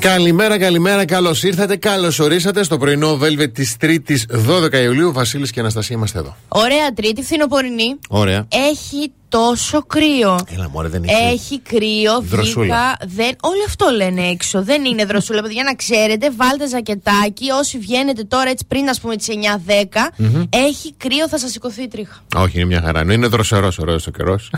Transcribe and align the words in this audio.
Καλημέρα, 0.00 0.58
καλημέρα, 0.58 1.04
καλώς 1.04 1.42
ήρθατε, 1.42 1.76
καλώς 1.76 2.18
ορίσατε 2.18 2.62
στο 2.62 2.78
πρωινό 2.78 3.18
Velvet 3.22 3.52
της 3.52 3.76
3η 3.80 4.16
12 4.48 4.82
Ιουλίου. 4.82 5.12
Βασίλης 5.12 5.50
και 5.50 5.60
Αναστασία 5.60 5.96
είμαστε 5.96 6.18
εδώ. 6.18 6.36
Ωραία 6.48 6.92
Τρίτη, 6.92 7.22
φθινοπορεινή. 7.22 7.98
Ωραία. 8.08 8.46
Έχει 8.48 9.12
τόσο 9.28 9.82
κρύο. 9.82 10.38
Έλα, 10.54 10.68
μωρέ, 10.68 10.88
δεν 10.88 11.02
έχει. 11.04 11.32
Έχει 11.32 11.60
κρύο, 11.60 12.20
Δροσούλα. 12.22 12.64
βγήκα. 12.64 12.96
Δεν... 13.22 13.36
Όλο 13.40 13.62
αυτό 13.66 13.86
λένε 13.96 14.26
έξω. 14.26 14.62
Δεν 14.62 14.84
είναι 14.84 15.04
δροσούλα. 15.04 15.42
Για 15.50 15.64
να 15.64 15.74
ξέρετε, 15.74 16.30
βάλτε 16.36 16.68
ζακετάκι. 16.68 17.50
Όσοι 17.50 17.78
βγαίνετε 17.78 18.24
τώρα 18.24 18.50
έτσι 18.50 18.64
πριν, 18.68 18.88
ας 18.88 19.00
πούμε, 19.00 19.16
τις 19.16 19.28
9-10, 19.28 20.26
έχει 20.50 20.94
κρύο, 20.96 21.28
θα 21.28 21.38
σας 21.38 21.50
σηκωθεί 21.50 21.82
η 21.82 21.88
τρίχα. 21.88 22.24
Όχι, 22.36 22.56
είναι 22.56 22.66
μια 22.66 22.82
χαρά. 22.84 23.12
Είναι 23.12 23.26
δροσερός 23.26 23.78
ωραίος 23.78 24.06
ο 24.06 24.10
καιρός. 24.10 24.50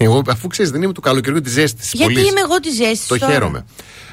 Εγώ, 0.00 0.22
αφού 0.28 0.46
ξέρεις, 0.46 0.70
δεν 0.70 0.82
είμαι 0.82 0.92
του 0.92 1.00
καλοκαιριού 1.00 1.40
της 1.40 1.52
ζέστη. 1.52 1.88
Γιατί 1.92 2.20
είμαι 2.20 2.40
εγώ 2.44 2.60
της 2.60 2.74
ζέστη. 2.74 3.18
Το 3.18 3.18
χαίρομαι. 3.18 3.64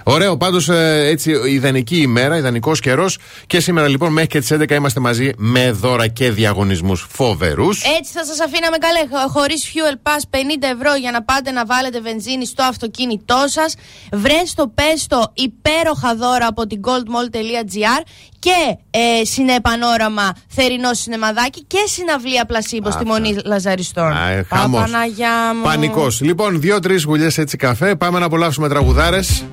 Ωραίο, 0.08 0.38
πάντως 0.38 0.70
έτσι 0.70 1.32
ιδανική 1.45 1.98
ημέρα, 1.98 2.38
ιδανικός 2.38 2.80
καιρός. 2.80 3.18
Και 3.48 3.59
σήμερα 3.59 3.88
λοιπόν 3.88 4.12
μέχρι 4.12 4.30
και 4.30 4.40
τις 4.40 4.52
11 4.54 4.72
είμαστε 4.72 5.00
μαζί 5.00 5.32
με 5.38 5.72
δώρα 5.72 6.08
και 6.08 6.32
διαγωνισμούς 6.32 7.08
φοβερούς. 7.09 7.84
Έτσι 8.00 8.12
θα 8.12 8.26
σας 8.26 8.40
αφήναμε 8.40 8.77
καλέ, 8.77 9.27
χωρίς 9.30 9.72
fuel 9.73 10.10
pass 10.10 10.38
50 10.38 10.38
ευρώ 10.80 10.96
για 10.96 11.12
να 11.12 11.23
πάτε 11.23 11.52
να 11.52 11.66
βάλετε 11.66 11.99
βενζίνη 12.02 12.46
στο 12.46 12.63
αυτοκίνητό 12.63 13.44
σας. 13.46 13.76
Βρε 14.12 14.41
το 14.55 14.72
πέστο 14.76 15.32
υπέροχα 15.34 16.16
δώρα 16.16 16.48
από 16.48 16.68
την 16.68 16.82
goldmall.gr 16.84 18.04
και 18.40 18.77
ε, 18.90 19.26
συνεπανόραμα 19.26 20.35
θερινό 20.48 20.94
σινεμαδάκι 20.94 21.63
και 21.63 21.84
συναυλία 21.88 22.46
πλασίμπο 22.46 22.91
στη 22.91 23.05
Μονή 23.05 23.37
Λαζαριστών. 23.46 24.12
Α, 24.12 24.30
ε, 24.30 24.46
χαμός. 24.49 24.82
Παναγιά 24.82 25.54
μου. 25.55 25.63
Πανικός. 25.63 26.21
Λοιπόν, 26.21 26.60
δύο-τρει 26.60 27.02
γουλιές 27.02 27.37
έτσι 27.37 27.58
καφέ. 27.58 27.96
Πάμε 27.96 28.20
να 28.20 28.26
απολαύσουμε 28.26 28.70
τραγουδάρες. 28.70 29.46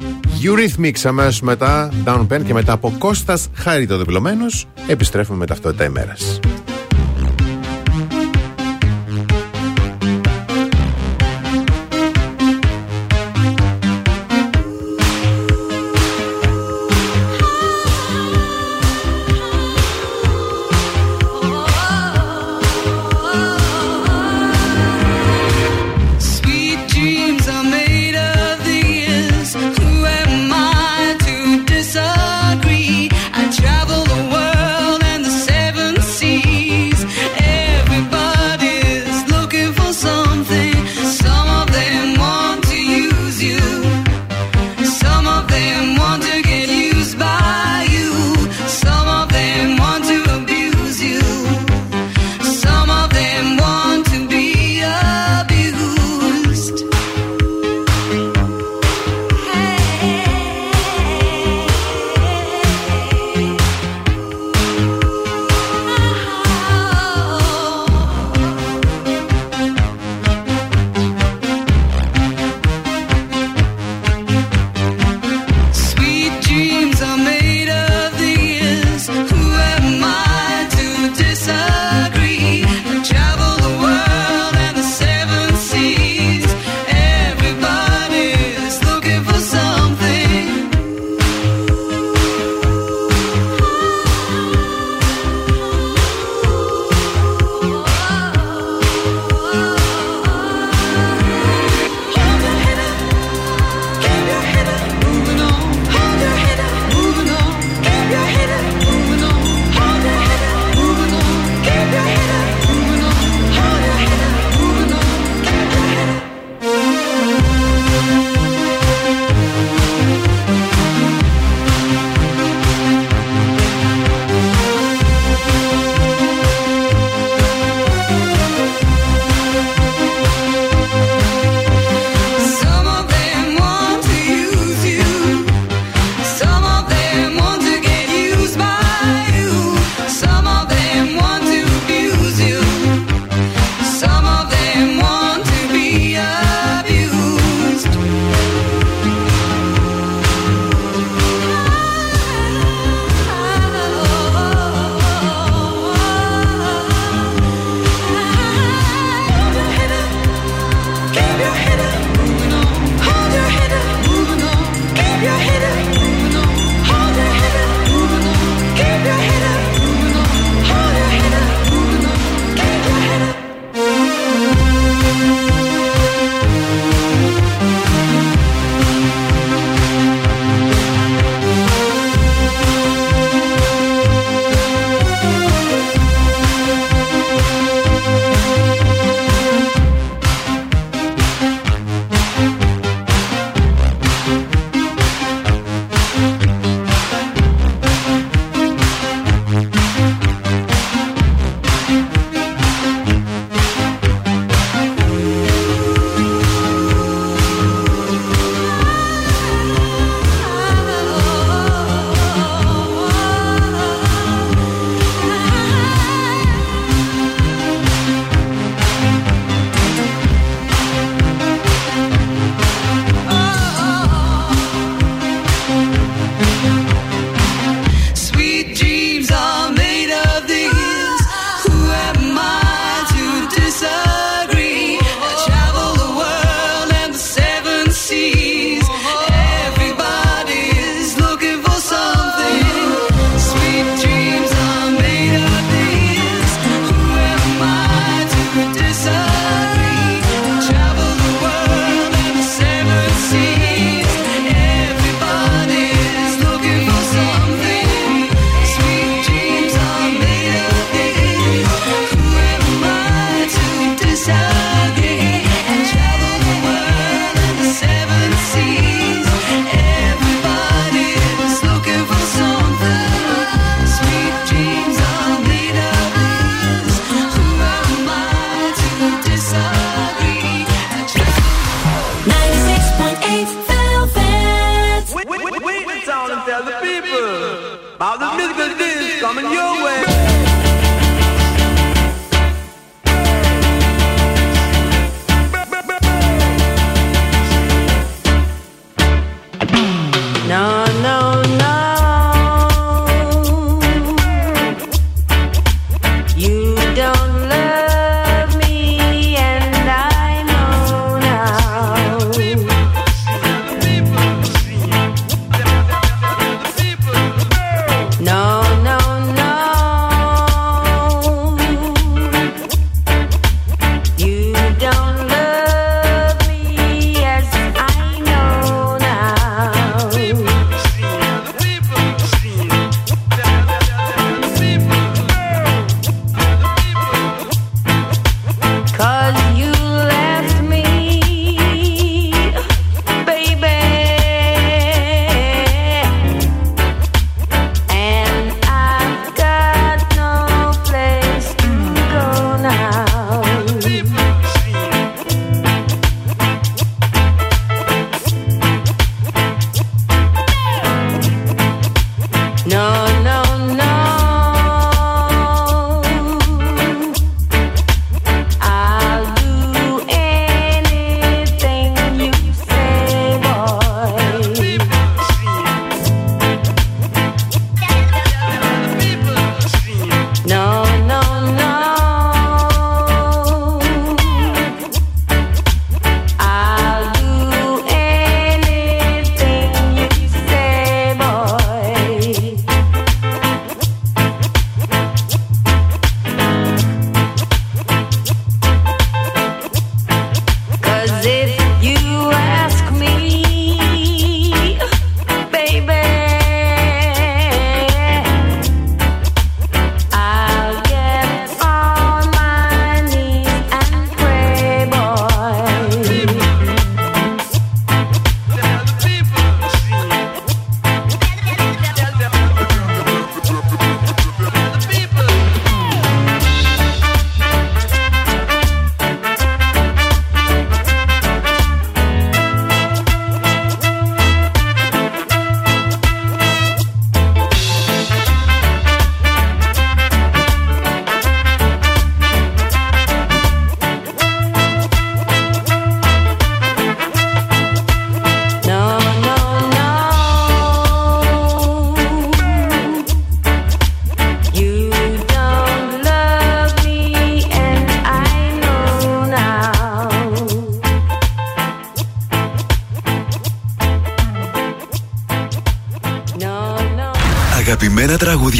Eurythmics 0.42 1.00
αμέσως 1.04 1.40
μετά. 1.40 1.90
Down 2.04 2.26
Pen 2.28 2.42
και 2.44 2.52
μετά 2.52 2.72
από 2.72 2.94
Κώστας 2.98 3.48
Χάρη 3.54 3.86
το 3.86 3.98
διπλωμένος. 3.98 4.66
Επιστρέφουμε 4.86 5.38
με 5.38 5.46
ταυτότητα 5.46 5.84
ημέρας. 5.84 6.40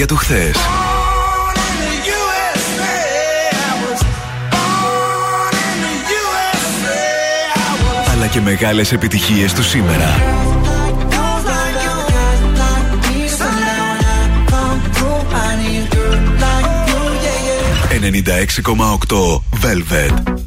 για 0.02 0.10
το 0.10 0.16
χθες, 0.16 0.56
αλλά 8.12 8.26
και 8.26 8.40
μεγάλες 8.40 8.92
επιτυχίες 8.92 9.52
του 9.52 9.62
σήμερα. 9.62 10.14
96,8 17.90 19.42
Velvet. 19.62 20.41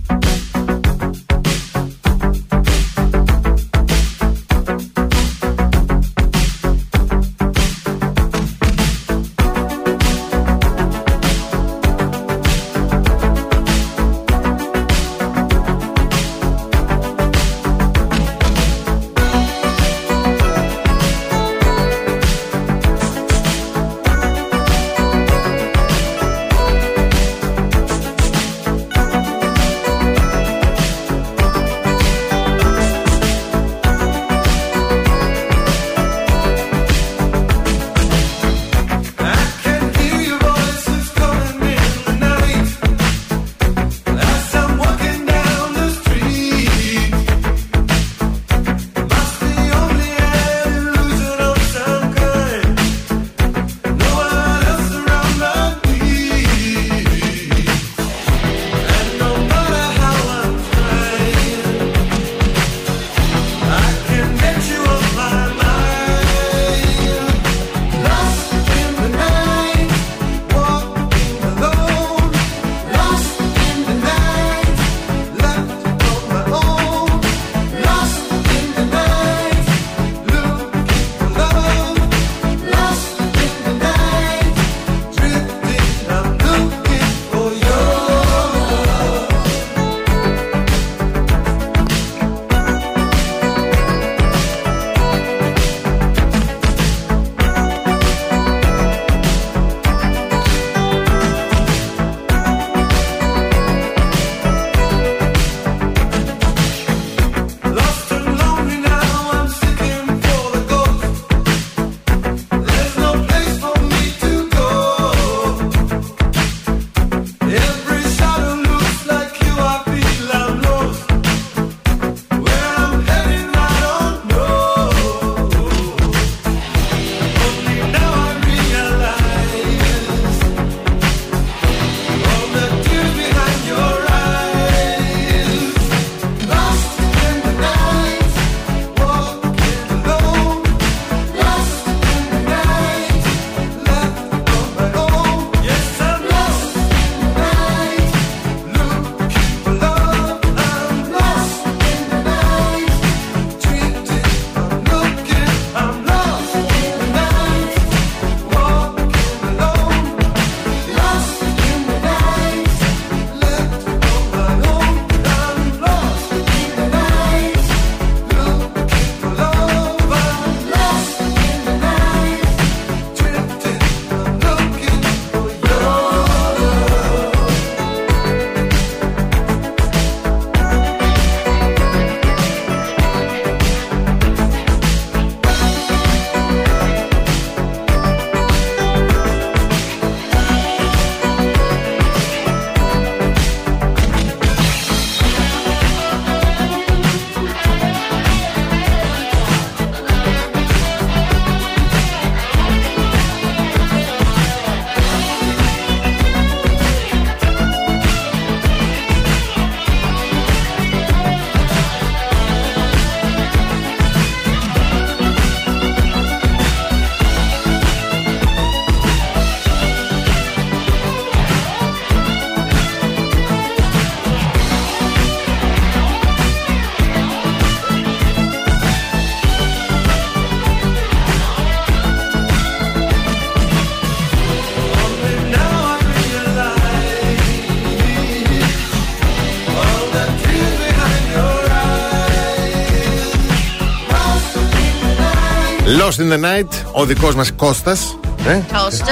Lost 246.06 246.20
in 246.20 246.32
the 246.32 246.40
Night, 246.44 246.70
ο 246.92 247.06
δικός 247.06 247.36
μας 247.36 247.52
Κώστας. 247.52 248.18
Ε; 248.48 248.62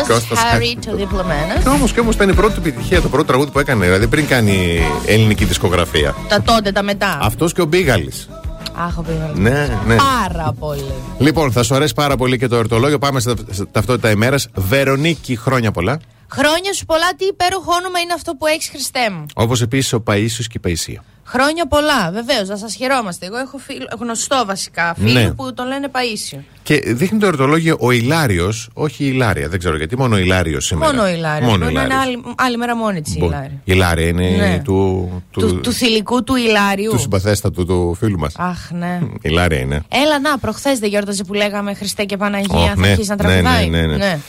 Κώστας 0.08 0.40
Χάρη, 0.40 0.78
το 0.86 0.96
διπλωμένος. 0.96 1.64
Και 1.64 1.70
όμως 1.70 1.92
και 1.92 2.00
όμως 2.00 2.16
ήταν 2.16 2.30
η 2.30 2.34
πρώτη 2.34 2.54
του 2.54 2.60
επιτυχία, 2.60 3.02
το 3.02 3.10
πρώτο 3.10 3.26
τραγούδι 3.26 3.52
που 3.52 3.60
έκανε. 3.60 3.86
Δηλαδή 3.86 4.08
πριν 4.08 4.28
κάνει 4.28 4.82
ελληνική 5.06 5.46
δισκογραφία. 5.46 6.16
Τα 6.28 6.42
τότε, 6.42 6.72
τα 6.72 6.82
μετά. 6.84 7.18
Αυτός 7.22 7.54
και 7.54 7.62
ο 7.62 7.66
Μπίγαλης. 7.66 8.30
Αχ, 8.78 8.98
ο 8.98 9.02
Πίγαλης. 9.02 9.38
Ναι, 9.40 9.80
ναι. 9.86 9.96
Πάρα 9.96 10.54
πολύ. 10.60 10.94
Λοιπόν, 11.18 11.52
θα 11.52 11.64
σου 11.64 11.76
αρέσει 11.76 11.94
πάρα 11.94 12.16
πολύ 12.16 12.38
και 12.38 12.48
το 12.48 12.56
εορτολόγιο. 12.56 12.98
Πάμε 13.00 13.20
στα 13.20 13.34
στα 13.52 13.68
ταυτότητα 13.72 14.10
ημέρας. 14.10 14.48
Βερονίκη, 14.54 15.36
χρόνια 15.36 15.72
πολλά. 15.72 16.00
Χρόνια 16.32 16.74
σου 16.74 16.86
πολλά, 16.86 17.10
τι 17.18 17.26
υπέροχο 17.26 17.72
όνομα 17.80 18.00
είναι 18.00 18.14
αυτό 18.14 18.34
που 18.36 18.46
έχεις, 18.46 18.70
Χριστέ 18.70 19.10
μου. 19.12 19.26
Όπως 19.36 19.62
επίσης 19.62 19.94
ο 19.94 20.00
Παίσιο 20.02 20.44
και 20.44 20.54
η 20.56 20.60
Παϊσία. 20.60 21.04
Χρόνια 21.26 21.68
πολλά, 21.68 22.12
βεβαίως, 22.14 22.48
να 22.48 22.58
σας 22.58 22.76
χαιρόμαστε. 22.76 23.26
Εγώ 23.26 23.38
έχω 23.38 23.58
φίλο, 23.58 23.88
γνωστό 24.00 24.44
βασικά 24.46 24.94
φίλο 24.98 25.12
Ναι. 25.20 25.32
που 25.32 25.54
τον 25.54 25.68
λένε 25.68 25.88
Παίσιο. 25.88 26.44
Και 26.64 26.82
δείχνει 26.88 27.20
το 27.20 27.26
εορτολόγιο 27.26 27.78
ο 27.80 27.92
Ηλάριο, 27.92 28.54
όχι 28.74 29.04
η 29.04 29.10
Ηλάρια, 29.14 29.48
δεν 29.50 29.60
ξέρω 29.60 29.78
γιατί, 29.78 29.98
μόνο 29.98 30.16
ο 30.16 30.18
Ηλάριο 30.18 30.60
σήμερα. 30.60 30.92
Μόνο 30.94 31.04
ο 31.08 31.08
Ηλάριο. 31.10 31.48
Μόνο 31.48 31.66
ο 31.66 31.70
Μπορεί 31.70 31.74
να 31.74 31.82
είναι 31.84 31.94
Ηλάριος. 31.94 32.24
άλλη, 32.26 32.34
άλλη 32.38 32.58
μέρα 32.58 32.76
μόνη 32.76 33.02
της 33.02 33.16
η 33.16 33.18
Μπο- 33.20 33.26
Ηλάρια. 33.28 33.52
Η 33.54 33.62
Ηλάρια 33.64 34.08
είναι 34.08 34.30
Ναι. 34.30 34.62
του, 34.64 35.10
του, 35.32 35.40
Του, 35.48 35.60
του 35.60 35.72
θηλυκού 35.72 36.24
του 36.24 36.36
Ηλάριου. 36.36 36.92
του 36.92 37.00
συμπαθέστατου 37.00 37.66
του 37.66 37.96
φίλου 38.00 38.18
μας. 38.20 38.34
Αχ, 38.38 38.72
ναι. 38.72 39.00
Η 39.02 39.20
Ηλάρια 39.22 39.60
είναι. 39.60 39.82
Έλα 39.90 40.20
να, 40.20 40.38
προχθές 40.38 40.80
δεν 40.80 40.90
γιόρταζε 40.90 41.24
που 41.24 41.34
λέγαμε 41.34 41.74
Χριστέ 41.74 42.04
και 42.04 42.18
Παναγία. 42.18 42.56
Ωχ, 42.60 42.70
θα 42.70 42.76
ναι, 42.80 42.88
αρχίσει 42.88 43.10
να 43.10 43.16
ναι, 43.16 43.22
τραγουδάει. 43.22 43.70
ναι, 43.70 43.82
ναι, 43.82 43.98
ναι. 43.98 44.20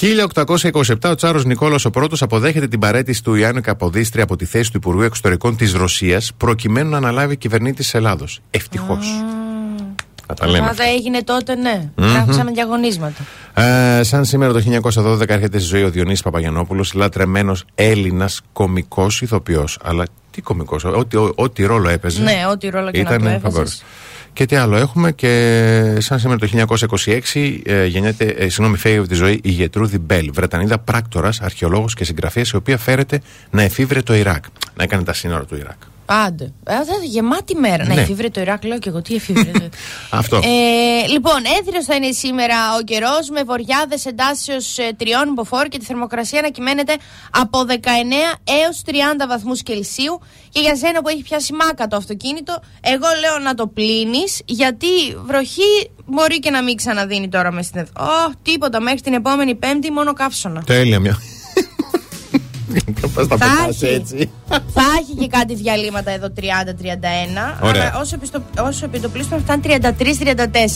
1827 0.00 1.10
ο 1.10 1.14
Τσάρος 1.14 1.44
Νικόλαος 1.44 1.84
ο 1.84 1.90
πρώτος 1.90 2.22
αποδέχεται 2.22 2.68
την 2.68 2.78
παρέτηση 2.78 3.22
του 3.22 3.34
Ιάννου 3.34 3.60
Καποδίστρια 3.60 4.22
από 4.22 4.36
τη 4.36 4.44
θέση 4.44 4.70
του 4.70 4.76
Υπουργού 4.76 5.02
Εξωτερικών 5.02 5.56
της 5.56 5.72
Ρωσίας 5.72 6.32
προκειμένου 6.36 6.90
να 6.90 6.96
αναλάβει 6.96 7.36
κυβερνήτης 7.36 7.84
της 7.84 7.94
Ελλάδος. 7.94 8.40
Ευτυχώς. 8.50 9.06
Να 10.28 10.34
τα 10.34 10.46
λέμε. 10.46 10.66
Πάντα 10.66 10.84
έγινε 10.84 11.22
τότε, 11.22 11.54
ναι. 11.54 11.90
Μμμ. 11.96 12.12
Γράψαμε 12.12 12.50
διαγωνίσματα. 12.50 13.24
Ε, 13.54 14.02
σαν 14.02 14.24
σήμερα 14.24 14.52
το 14.52 14.60
1912 14.94 15.28
έρχεται 15.28 15.58
στη 15.58 15.68
ζωή 15.68 15.82
ο 15.82 15.90
Διονύσης 15.90 16.22
Παπαγιανόπουλος, 16.22 16.92
λατρεμένος 16.92 17.64
Έλληνας 17.74 18.40
κομικός 18.52 19.22
ηθοποιός. 19.22 19.78
Αλλά 19.82 20.04
τι 20.30 20.40
κομικός, 20.40 20.84
ό,τι, 20.84 21.16
ό, 21.16 21.32
ό,τι 21.34 21.64
ρόλο 21.64 21.88
έπαιζε. 21.88 22.22
Ναι, 22.22 22.42
ό,τι 22.50 22.68
ρόλο 22.68 22.90
και 22.90 23.02
να 23.02 23.08
ήταν 23.08 23.18
του 23.18 23.24
έβαζες. 23.24 23.42
φαβορός. 23.42 23.82
Και 24.32 24.46
τι 24.46 24.56
άλλο 24.56 24.76
έχουμε 24.76 25.12
και 25.12 25.96
σαν 25.98 26.18
σήμερα 26.18 26.38
το 26.38 26.48
1926 27.32 27.60
ε, 27.64 27.86
γεννιέται, 27.86 28.24
ε, 28.24 28.48
συγγνώμη, 28.48 28.76
φεύγει 28.76 28.98
από 28.98 29.08
τη 29.08 29.14
ζωή 29.14 29.40
η 29.42 29.50
Γετρούδη 29.50 29.98
Μπέλ, 29.98 30.30
Βρετανίδα 30.32 30.78
πράκτορας, 30.78 31.40
αρχαιολόγος 31.40 31.94
και 31.94 32.04
συγγραφέας, 32.04 32.50
η 32.50 32.56
οποία 32.56 32.78
φέρεται 32.78 33.20
να 33.50 33.62
εφήβρε 33.62 34.02
το 34.02 34.14
Ιράκ. 34.14 34.44
Να 34.76 34.84
έκανε 34.84 35.02
τα 35.02 35.12
σύνορα 35.12 35.44
του 35.44 35.56
Ιράκ. 35.56 35.78
Άντε. 36.06 36.52
Ε, 36.64 36.74
θα- 36.74 36.84
γεμάτη 37.04 37.54
μέρα. 37.56 37.84
Ναι. 37.86 37.94
Να 37.94 38.00
εφήβρε 38.00 38.28
το 38.30 38.40
Ιράκ, 38.40 38.64
λέω 38.64 38.78
και 38.78 38.88
εγώ. 38.88 39.02
Τι 39.02 39.14
εφήβρε. 39.14 39.50
Αυτό. 40.10 40.36
Ε, 40.36 41.06
λοιπόν, 41.08 41.36
έθριο 41.60 41.82
θα 41.84 41.94
είναι 41.94 42.12
σήμερα 42.12 42.54
ο 42.80 42.82
καιρός 42.82 43.28
με 43.30 43.42
βοριάδες 43.42 44.06
εντάσσεω 44.06 44.56
τριών 44.96 45.34
μποφόρ 45.34 45.66
και 45.68 45.78
τη 45.78 45.84
θερμοκρασία 45.84 46.40
να 46.40 46.48
κυμαίνεται 46.48 46.96
από 47.30 47.58
19 47.68 47.74
έως 48.44 48.82
30 48.86 48.92
βαθμούς 49.28 49.62
Κελσίου. 49.62 50.20
Και 50.48 50.60
για 50.60 50.76
σένα 50.76 51.02
που 51.02 51.08
έχει 51.08 51.22
πιάσει 51.22 51.52
μάκα 51.52 51.86
το 51.86 51.96
αυτοκίνητο, 51.96 52.60
εγώ 52.80 53.06
λέω 53.20 53.38
να 53.44 53.54
το 53.54 53.66
πλύνεις, 53.66 54.40
γιατί 54.44 54.86
βροχή 55.24 55.90
μπορεί 56.06 56.38
και 56.38 56.50
να 56.50 56.62
μην 56.62 56.76
ξαναδίνει 56.76 57.28
τώρα 57.28 57.52
μες 57.52 57.66
στην 57.66 57.80
εθ- 57.80 57.98
Ω, 58.00 58.32
τίποτα, 58.42 58.80
μέχρι 58.80 59.00
την 59.00 59.12
επόμενη 59.14 59.54
Πέμπτη 59.54 59.90
μόνο 59.90 60.12
καύσωνα. 60.12 60.62
Τέλεια 60.66 61.00
μια. 61.00 61.18
Πώς 63.14 63.26
θα 63.26 63.36
Θα 63.36 63.46
πετάς 63.56 63.82
έχει. 63.82 63.94
έτσι. 63.94 64.30
Θα 64.48 64.82
έχει 65.00 65.14
και 65.18 65.26
κάτι 65.26 65.54
διαλύματα 65.54 66.10
εδώ 66.10 66.26
30-31. 66.36 66.40
Ωραία. 67.60 67.82
Αλλά 67.82 68.00
όσο, 68.00 68.14
επιστο, 68.14 68.42
όσο 68.60 68.84
επιτοπλίστων 68.84 69.42
θα 69.46 69.60
είναι 69.64 69.94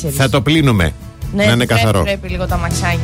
33-34. 0.07 0.09
Θα 0.11 0.29
το 0.29 0.43
πλύνουμε. 0.43 0.93
Ναι, 1.35 1.45
να 1.45 1.53
είναι 1.53 1.65
πρέπει, 1.65 1.81
καθαρό. 1.81 2.03
Πρέπει 2.03 2.29
λίγο 2.29 2.47
το 2.47 2.55
αμαξάκι. 2.55 3.01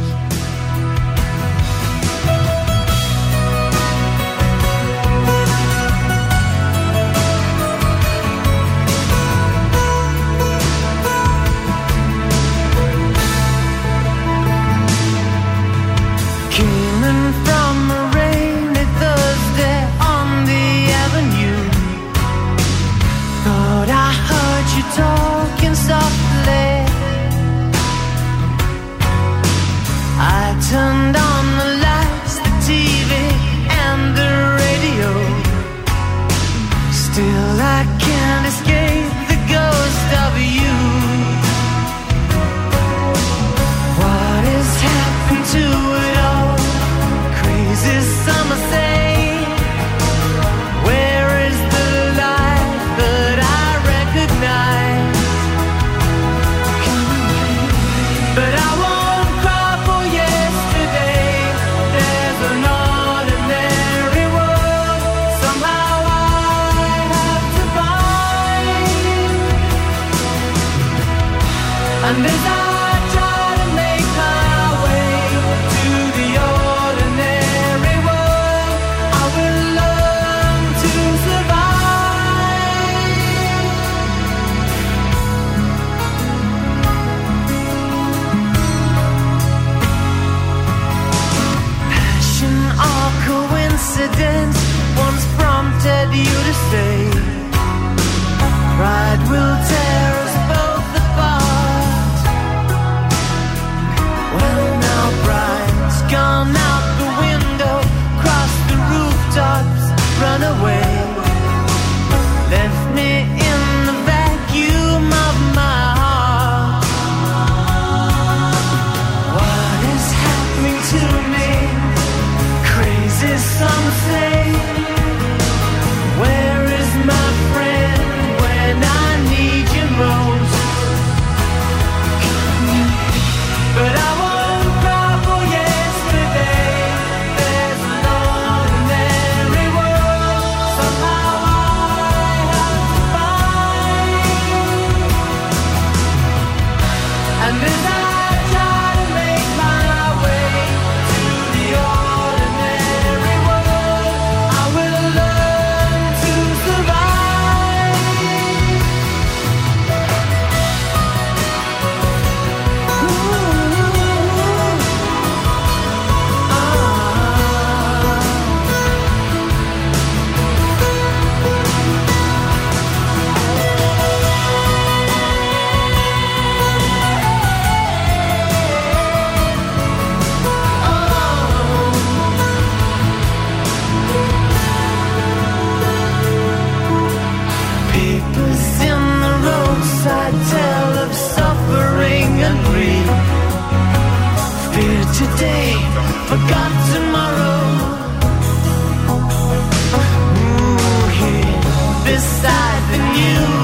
you. 203.16 203.63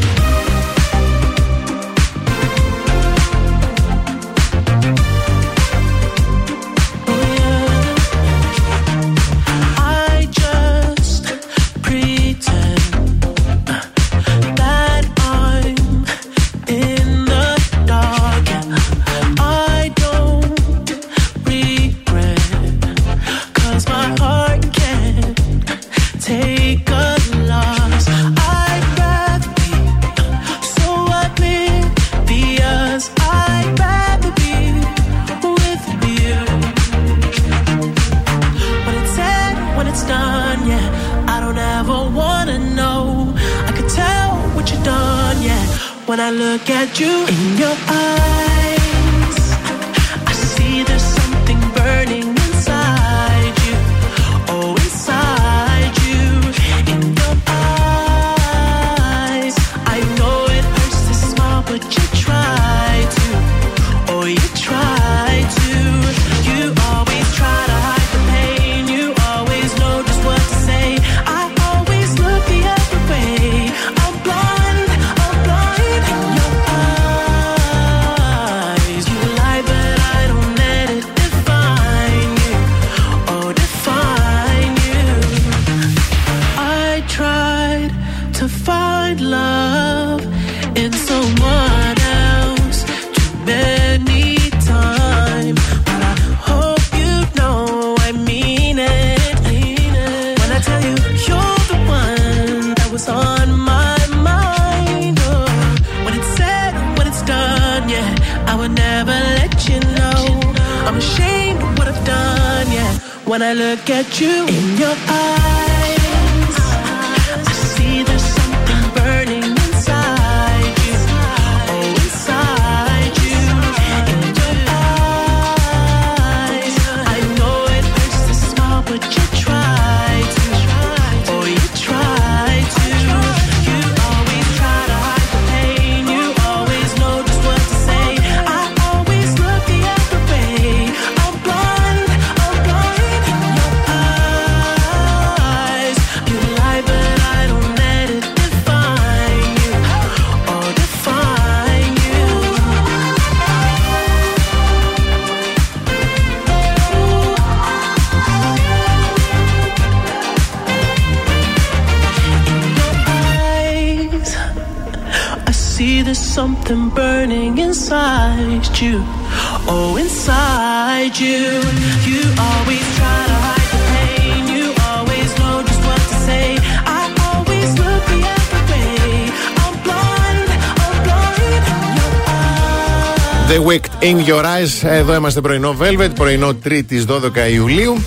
Wicked 184.31 184.43
in 184.43 184.43
Your 184.43 184.45
Eyes. 184.45 184.89
Εδώ 184.89 185.13
είμαστε 185.13 185.41
πρωινό 185.41 185.75
Velvet, 185.79 186.09
πρωινό 186.15 186.57
3η 186.63 187.05
12 187.07 187.51
Ιουλίου. 187.53 188.03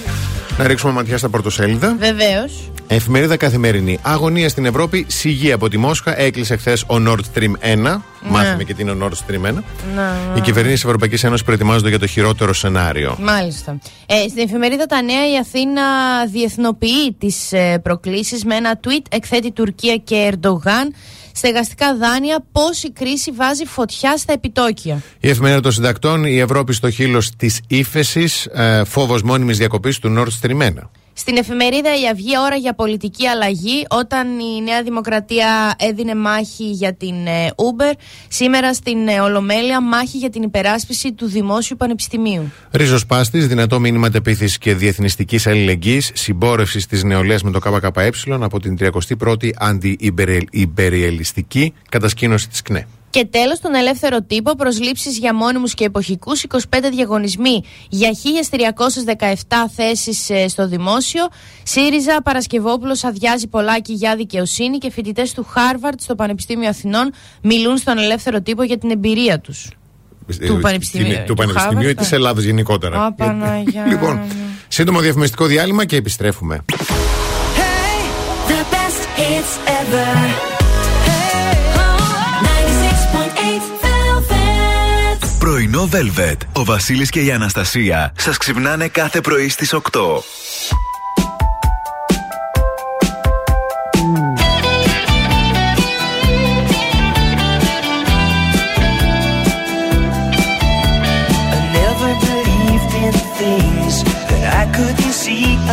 Να 0.59 0.67
ρίξουμε 0.67 0.93
ματιά 0.93 1.19
στα 1.19 1.29
πρωτοσέλιδα. 1.29 1.97
Βεβαίως. 1.99 2.71
Εφημερίδα 2.87 3.37
καθημερινή. 3.37 3.99
Αγωνία 4.03 4.49
στην 4.49 4.65
Ευρώπη. 4.65 5.07
Σιγή 5.09 5.53
από 5.53 5.69
τη 5.69 5.77
Μόσχα. 5.79 6.21
Έκλεισε 6.21 6.57
χθες 6.57 6.83
ο 6.83 6.95
Nord 7.07 7.19
Stream 7.35 7.53
1. 7.95 8.01
Μάθαμε 8.29 8.65
και 8.65 8.75
τι 8.75 8.83
είναι 8.83 8.91
ο 8.91 8.97
Nord 9.03 9.13
Stream 9.13 9.47
1. 9.47 9.63
Οι 10.37 10.41
κυβερνήσει 10.41 10.75
της 10.75 10.85
Ευρωπαϊκής 10.85 11.25
Ένωσης 11.25 11.45
προετοιμάζονται 11.45 11.89
για 11.89 11.99
το 11.99 12.07
χειρότερο 12.07 12.55
σενάριο. 12.55 13.17
Μάλιστα. 13.21 13.79
Ε, 14.07 14.29
στην 14.29 14.43
εφημερίδα 14.43 14.87
Τα 14.87 15.03
Νέα 15.03 15.33
η 15.33 15.39
Αθήνα 15.41 15.83
διεθνοποιεί 16.33 17.17
τις 17.19 17.53
ε, 17.53 17.79
προκλήσεις 17.83 18.45
με 18.45 18.55
ένα 18.55 18.81
tweet 18.85 19.07
εκθέτει 19.11 19.53
Τουρκία 19.53 19.97
και 19.97 20.17
Ερντογάν. 20.33 20.95
Στεγαστικά 21.37 21.97
δάνεια, 21.97 22.45
πώς 22.53 22.83
η 22.83 22.93
κρίση 22.93 23.31
βάζει 23.31 23.65
φωτιά 23.65 24.17
στα 24.17 24.33
επιτόκια. 24.33 25.03
Η 25.21 25.29
εφημερίδα 25.29 25.61
των 25.61 25.73
συντακτών. 25.73 26.25
Η 26.25 26.39
Ευρώπη 26.39 26.73
στο 26.73 26.91
χείλος 26.91 27.31
της 27.37 27.61
ύφεσης. 27.67 28.47
Ε, 28.47 28.85
Φόβος 28.85 29.23
μόνιμης 29.23 29.59
διακοπής 29.59 29.99
του 29.99 30.15
Nord 30.19 30.49
Stream 30.49 30.61
1. 30.63 30.91
Στην 31.17 31.37
εφημερίδα 31.37 32.01
Η 32.01 32.09
Αυγή 32.11 32.39
ώρα 32.39 32.57
για 32.57 32.75
πολιτική 32.75 33.27
αλλαγή 33.27 33.87
όταν 33.91 34.39
η 34.39 34.63
Νέα 34.63 34.83
Δημοκρατία 34.83 35.75
έδινε 35.79 36.15
μάχη 36.15 36.71
για 36.71 36.95
την 36.95 37.27
ε, 37.27 37.49
Uber 37.49 37.93
σήμερα 38.29 38.75
στην 38.75 39.09
ε, 39.09 39.21
Ολομέλεια 39.21 39.81
μάχη 39.81 40.19
για 40.19 40.31
την 40.31 40.43
υπεράσπιση 40.43 41.13
του 41.13 41.27
Δημόσιου 41.27 41.77
Πανεπιστημίου. 41.77 42.53
Ρίζος 42.71 43.07
Πάστης, 43.07 43.47
δυνατό 43.47 43.81
μήνυμα 43.81 44.11
τεπίθεσης 44.11 44.59
και 44.59 44.75
διεθνιστικής 44.75 45.47
αλληλεγγύης, 45.47 46.11
συμπόρευσης 46.15 46.87
της 46.87 47.05
νεολαίας 47.05 47.43
με 47.43 47.51
το 47.51 47.59
ΚΚΕ 47.59 48.11
από 48.41 48.61
την 48.61 48.77
31η 48.81 49.51
αντι-ιμπεριαλιστική 49.57 51.73
κατασκήνωση 51.89 52.49
της 52.49 52.63
ΚΝΕ. 52.63 52.87
Και 53.15 53.25
τέλος, 53.25 53.61
τον 53.61 53.75
ελεύθερο 53.75 54.23
τύπο, 54.23 54.55
προσλήψεις 54.55 55.19
για 55.19 55.35
μόνιμους 55.35 55.75
και 55.75 55.85
εποχικούς, 55.85 56.43
25 56.43 56.59
διαγωνισμοί 56.91 57.63
για 57.89 58.11
1317 58.13 59.69
θέσεις 59.75 60.31
ε, 60.31 60.49
στο 60.49 60.69
δημόσιο. 60.69 61.29
ΣΥΡΙΖΑ, 61.63 62.23
Παρασκευόπουλος 62.23 63.05
αδειάζει 63.05 63.47
Πολάκη 63.47 63.93
για 63.93 64.17
δικαιοσύνη 64.17 64.79
και 64.79 64.91
φοιτητές 64.91 65.33
του 65.33 65.47
Χάρβαρντ 65.49 66.01
στο 66.01 66.15
Πανεπιστήμιο 66.15 66.69
Αθηνών 66.69 67.13
μιλούν 67.43 67.77
στον 67.77 67.99
ελεύθερο 67.99 68.41
τύπο 68.41 68.63
για 68.63 68.79
την 68.79 68.91
εμπειρία 68.91 69.41
τους. 69.41 69.71
Του 70.47 70.59
Πανεπιστημίου. 70.61 71.17
Του, 71.17 71.25
Του 71.27 71.35
Πανεπιστημίου 71.35 71.81
ή 71.81 71.85
Χάρβαρντ, 71.85 71.99
της 71.99 72.13
Ελλάδα 72.13 72.41
γενικότερα. 72.41 73.05
Α, 73.05 73.13
Παναγιά 73.13 73.87
λοιπόν, 73.87 74.17
μου. 74.17 74.27
σύντομο 74.69 75.01
διαφημιστικό 75.01 75.47
διάλειμμα 75.47 75.85
και 75.85 75.97
επιστρέφουμε. 75.97 76.65
The 78.49 78.63
best 78.75 79.03
hits 79.19 79.53
ever. 79.67 80.54
πρωινό 85.71 85.89
Velvet. 85.93 86.37
Ο 86.53 86.65
Βασίλης 86.65 87.11
και 87.11 87.21
η 87.21 87.31
Αναστασία 87.33 88.13
σας 88.19 88.37
ξυπνάνε 88.37 88.89
κάθε 88.89 89.21
πρωί 89.21 89.49
στις 89.49 89.73
8. 89.73 89.81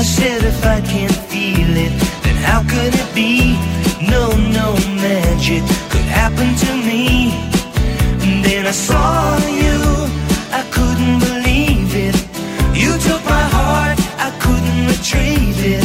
I 0.01 0.03
said 0.03 0.41
if 0.51 0.65
I 0.75 0.79
can 0.91 1.10
I 8.71 8.73
saw 8.73 9.37
you, 9.47 9.79
I 10.59 10.63
couldn't 10.71 11.19
believe 11.19 11.93
it. 11.93 12.15
You 12.73 12.97
took 12.99 13.21
my 13.25 13.45
heart, 13.57 13.99
I 14.17 14.31
couldn't 14.39 14.87
retrieve 14.87 15.59
it. 15.59 15.83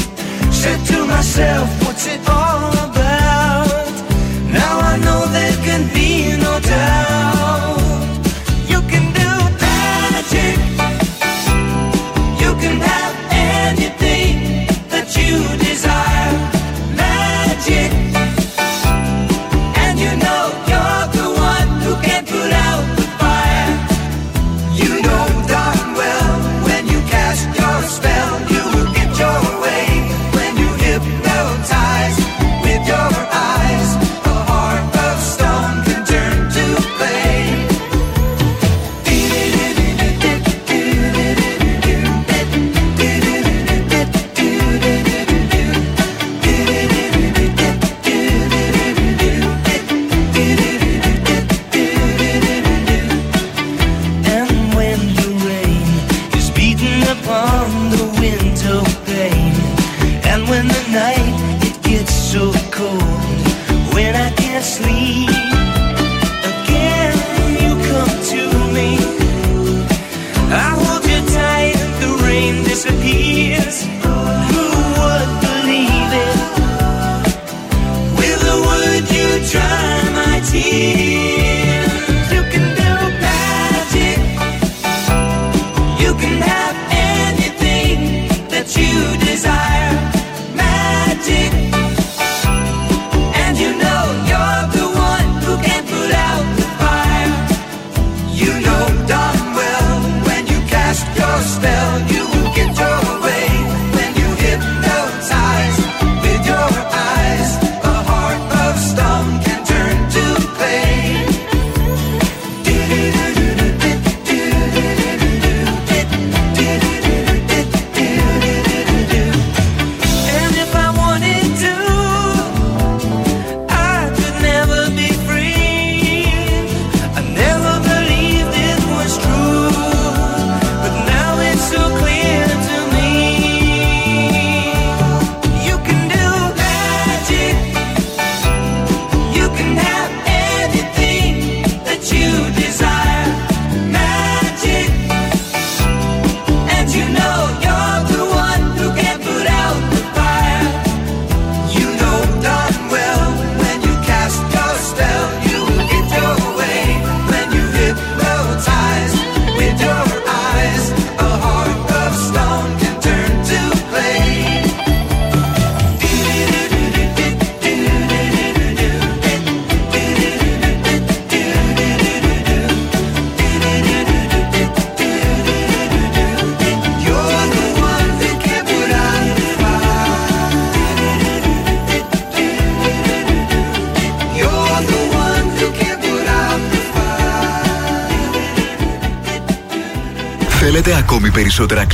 Said 0.55 0.79
to 0.93 1.05
myself, 1.05 1.69
what's 1.85 2.07
it 2.07 2.21
all 2.29 2.86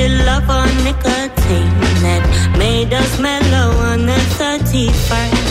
did 0.00 0.24
love 0.24 0.48
on 0.48 0.68
nicotine 0.82 1.76
that 2.00 2.56
made 2.56 2.90
us 2.94 3.20
mellow 3.20 3.68
on 3.90 4.06
the 4.06 4.16
31st. 4.38 5.49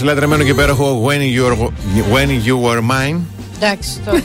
Mine. 0.00 0.02
Joy 0.02 0.02
Crooks, 0.02 0.04
λατρεμένο 0.04 0.42
και 0.44 0.50
υπέροχο 0.50 1.04
When 1.06 1.20
You, 1.20 1.50
Were- 1.52 1.70
when 2.14 2.28
you 2.28 2.70
Were 2.70 2.78
Mine. 2.80 3.20
Εντάξει, 3.56 4.00
το. 4.04 4.20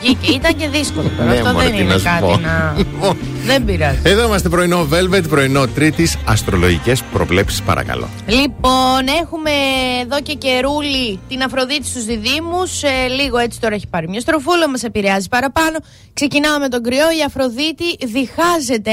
Βγήκε. 0.00 0.32
Ήταν 0.32 0.56
και 0.56 0.68
δύσκολο 0.68 1.10
τώρα. 1.16 1.30
Ναι, 1.30 1.36
Αυτό 1.38 1.52
μωρέ, 1.52 1.64
δεν 1.66 1.74
τι 1.76 1.82
είναι 1.82 1.92
να 1.92 1.98
σου 1.98 2.04
κάτι 2.04 2.20
πω. 2.20 2.36
να. 2.36 2.74
Λοιπόν, 2.76 3.16
Δεν 3.44 3.64
πειράζει. 3.64 3.98
Εδώ 4.02 4.24
είμαστε 4.24 4.48
πρωινό 4.48 4.88
Velvet, 4.92 5.28
πρωινό 5.28 5.66
Τρίτης, 5.66 6.16
αστρολογικές 6.24 7.02
προβλέψεις, 7.12 7.62
παρακαλώ. 7.62 8.08
Λοιπόν, 8.26 9.06
έχουμε 9.22 9.50
εδώ 10.02 10.20
και 10.20 10.34
καιρούλη 10.34 11.18
την 11.28 11.42
Αφροδίτη 11.42 11.86
στους 11.86 12.04
διδήμους. 12.04 12.82
Ε, 12.82 13.06
λίγο 13.08 13.38
έτσι 13.38 13.60
τώρα 13.60 13.74
έχει 13.74 13.86
πάρει 13.86 14.08
μια 14.08 14.20
στροφούλα, 14.20 14.68
μας 14.68 14.82
επηρεάζει 14.82 15.28
παραπάνω. 15.28 15.78
Ξεκινάω 16.14 16.58
με 16.58 16.68
τον 16.68 16.82
κρυό. 16.82 17.06
Η 17.18 17.22
Αφροδίτη 17.26 17.96
διχάζεται 18.06 18.92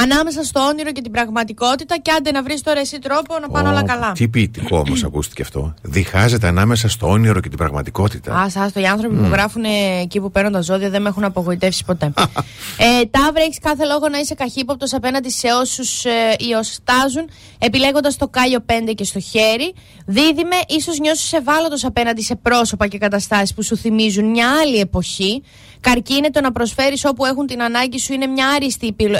ανάμεσα 0.00 0.42
στο 0.44 0.60
όνειρο 0.60 0.92
και 0.92 1.00
την 1.02 1.10
πραγματικότητα. 1.12 1.98
Και 1.98 2.10
άντε 2.18 2.30
να 2.30 2.42
βρεις 2.42 2.62
τώρα 2.62 2.80
εσύ 2.80 2.98
τρόπο 2.98 3.38
να 3.40 3.48
πάνε 3.48 3.68
όλα 3.68 3.80
Ω, 3.80 3.84
καλά. 3.84 4.12
Τι 4.12 4.28
ποιητικό 4.28 4.78
όμως 4.78 5.04
ακούστηκε 5.04 5.42
αυτό. 5.42 5.74
Διχάζεται 5.82 6.46
ανάμεσα 6.46 6.88
στο 6.88 7.08
όνειρο 7.08 7.40
και 7.40 7.48
την 7.48 7.58
πραγματικότητα. 7.58 8.34
Α, 8.34 8.44
άστο, 8.64 8.80
οι 8.80 8.86
άνθρωποι 8.86 9.14
που 9.16 9.28
γράφουν 9.30 9.64
εκεί 10.00 10.20
που 10.20 10.30
παίρνουν 10.30 10.52
τα 10.52 10.60
ζώδια 10.60 10.90
δεν 10.90 11.02
με 11.02 11.08
έχουν 11.08 11.24
απογοητεύσει 11.24 11.84
ποτέ. 11.84 12.12
ε, 13.00 13.04
Ταύρα, 13.10 13.42
έχεις 13.42 13.58
κάθε 13.58 13.84
λόγο 13.84 14.08
να 14.08 14.18
είσαι 14.18 14.34
καχύποπτος 14.34 14.92
απέναντι 14.94 15.30
σε 15.30 15.48
όσους 15.60 16.04
ε, 16.04 16.10
ή 16.38 16.52
όσοι 16.52 16.72
στάζουν, 16.72 17.28
επιλέγοντας 17.58 18.16
το 18.16 18.28
κάλιο 18.28 18.64
5 18.66 18.72
και 18.94 19.04
στο 19.04 19.20
χέρι. 19.20 19.74
Δίδυμε, 20.06 20.56
ίσως 20.68 20.98
νιώσεις 20.98 21.32
ευάλωτος 21.32 21.84
απέναντι 21.84 22.22
σε 22.22 22.34
πρόσωπα 22.36 22.86
και 22.86 22.98
καταστάσεις 22.98 23.54
που 23.54 23.62
σου 23.62 23.76
θυμίζουν 23.76 24.24
μια 24.30 24.48
άλλη 24.62 24.76
εποχή. 24.78 25.42
Καρκίνε, 25.80 26.30
το 26.30 26.40
να 26.40 26.52
προσφέρεις 26.52 27.04
όπου 27.04 27.24
έχουν 27.24 27.46
την 27.46 27.62
ανάγκη 27.62 27.98
σου 27.98 28.12
είναι 28.12 28.26
μια 28.26 28.48
άριστη 28.48 28.86
επιλο- 28.86 29.18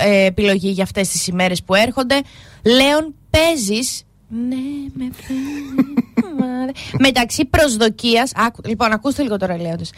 ε, 0.69 0.75
επιλογή 0.75 0.75
για 0.75 0.83
αυτές 0.85 1.09
τις 1.09 1.27
ημέρες 1.27 1.63
που 1.63 1.75
έρχονται. 1.75 2.21
Λέων, 2.65 3.15
παίζεις. 3.31 4.03
Ναι, 4.29 4.57
με 4.95 5.09
φαίνεται. 5.23 6.73
μεταξύ 7.07 7.45
προσδοκίας. 7.45 8.33
Λοιπόν, 8.67 8.93
ακούστε 8.93 9.23
λίγο 9.23 9.37
τώρα, 9.37 9.57
Λέοντες. 9.61 9.93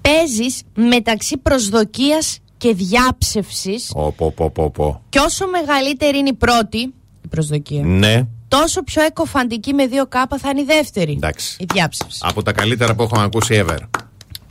Παίζεις 0.00 0.62
μεταξύ 0.74 1.36
προσδοκίας 1.38 2.38
και 2.56 2.74
διάψευσης. 2.74 3.90
Ω, 3.94 4.12
πω, 4.12 4.30
πω, 4.32 4.50
πω, 4.50 4.70
πω. 4.70 5.02
Και 5.08 5.18
όσο 5.18 5.46
μεγαλύτερη 5.46 6.18
είναι 6.18 6.28
η 6.28 6.34
πρώτη, 6.34 6.78
η 7.24 7.28
προσδοκία, 7.28 7.82
Ναι, 7.82 8.22
τόσο 8.48 8.82
πιο 8.82 9.02
εκοφαντική 9.02 9.72
με 9.74 9.86
δύο 9.86 10.06
κάπα 10.06 10.38
θα 10.38 10.48
είναι 10.50 10.60
η 10.60 10.64
δεύτερη. 10.64 11.12
εντάξει. 11.12 11.56
Η 11.60 11.64
διάψευση. 11.72 12.18
Από 12.22 12.42
τα 12.42 12.52
καλύτερα 12.52 12.94
που 12.94 13.02
έχω 13.02 13.20
ακούσει 13.20 13.64
ever. 13.66 13.78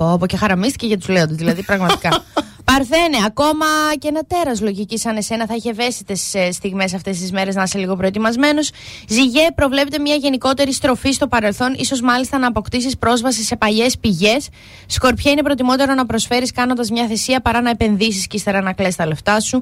Πω, 0.01 0.17
πω 0.19 0.25
και 0.25 0.37
χαραμίστηκε 0.37 0.85
για 0.87 0.97
του 0.97 1.11
λέοντε, 1.11 1.33
δηλαδή 1.33 1.63
πραγματικά. 1.63 2.09
Παρθένε, 2.71 3.17
ακόμα 3.25 3.65
και 3.99 4.07
ένα 4.07 4.21
τέρας 4.27 4.61
λογικής 4.61 5.01
σαν 5.01 5.17
εσένα 5.17 5.45
θα 5.45 5.53
έχει 5.53 5.67
ευαίσθητες 5.67 6.35
στιγμές 6.51 6.93
αυτές 6.93 7.19
τις 7.19 7.31
μέρες 7.31 7.55
να 7.55 7.63
είσαι 7.63 7.77
λίγο 7.77 7.95
προετοιμασμένος. 7.95 8.71
Ζυγέ, 9.07 9.47
προβλέπεται 9.55 9.99
μια 9.99 10.15
γενικότερη 10.15 10.73
στροφή 10.73 11.11
στο 11.11 11.27
παρελθόν, 11.27 11.73
ίσως 11.77 12.01
μάλιστα 12.01 12.37
να 12.37 12.47
αποκτήσεις 12.47 12.97
πρόσβαση 12.97 13.43
σε 13.43 13.55
παλιές 13.55 13.97
πηγές. 13.97 14.49
Σκορπιά, 14.85 15.31
είναι 15.31 15.41
προτιμότερο 15.43 15.93
να 15.93 16.05
προσφέρεις 16.05 16.51
κάνοντας 16.51 16.89
μια 16.89 17.07
θυσία 17.07 17.41
παρά 17.41 17.61
να 17.61 17.69
επενδύσεις 17.69 18.27
και 18.27 18.37
ύστερα 18.37 18.61
να 18.61 18.73
κλέσει 18.73 18.97
τα 18.97 19.07
λεφτά 19.07 19.39
σου. 19.39 19.61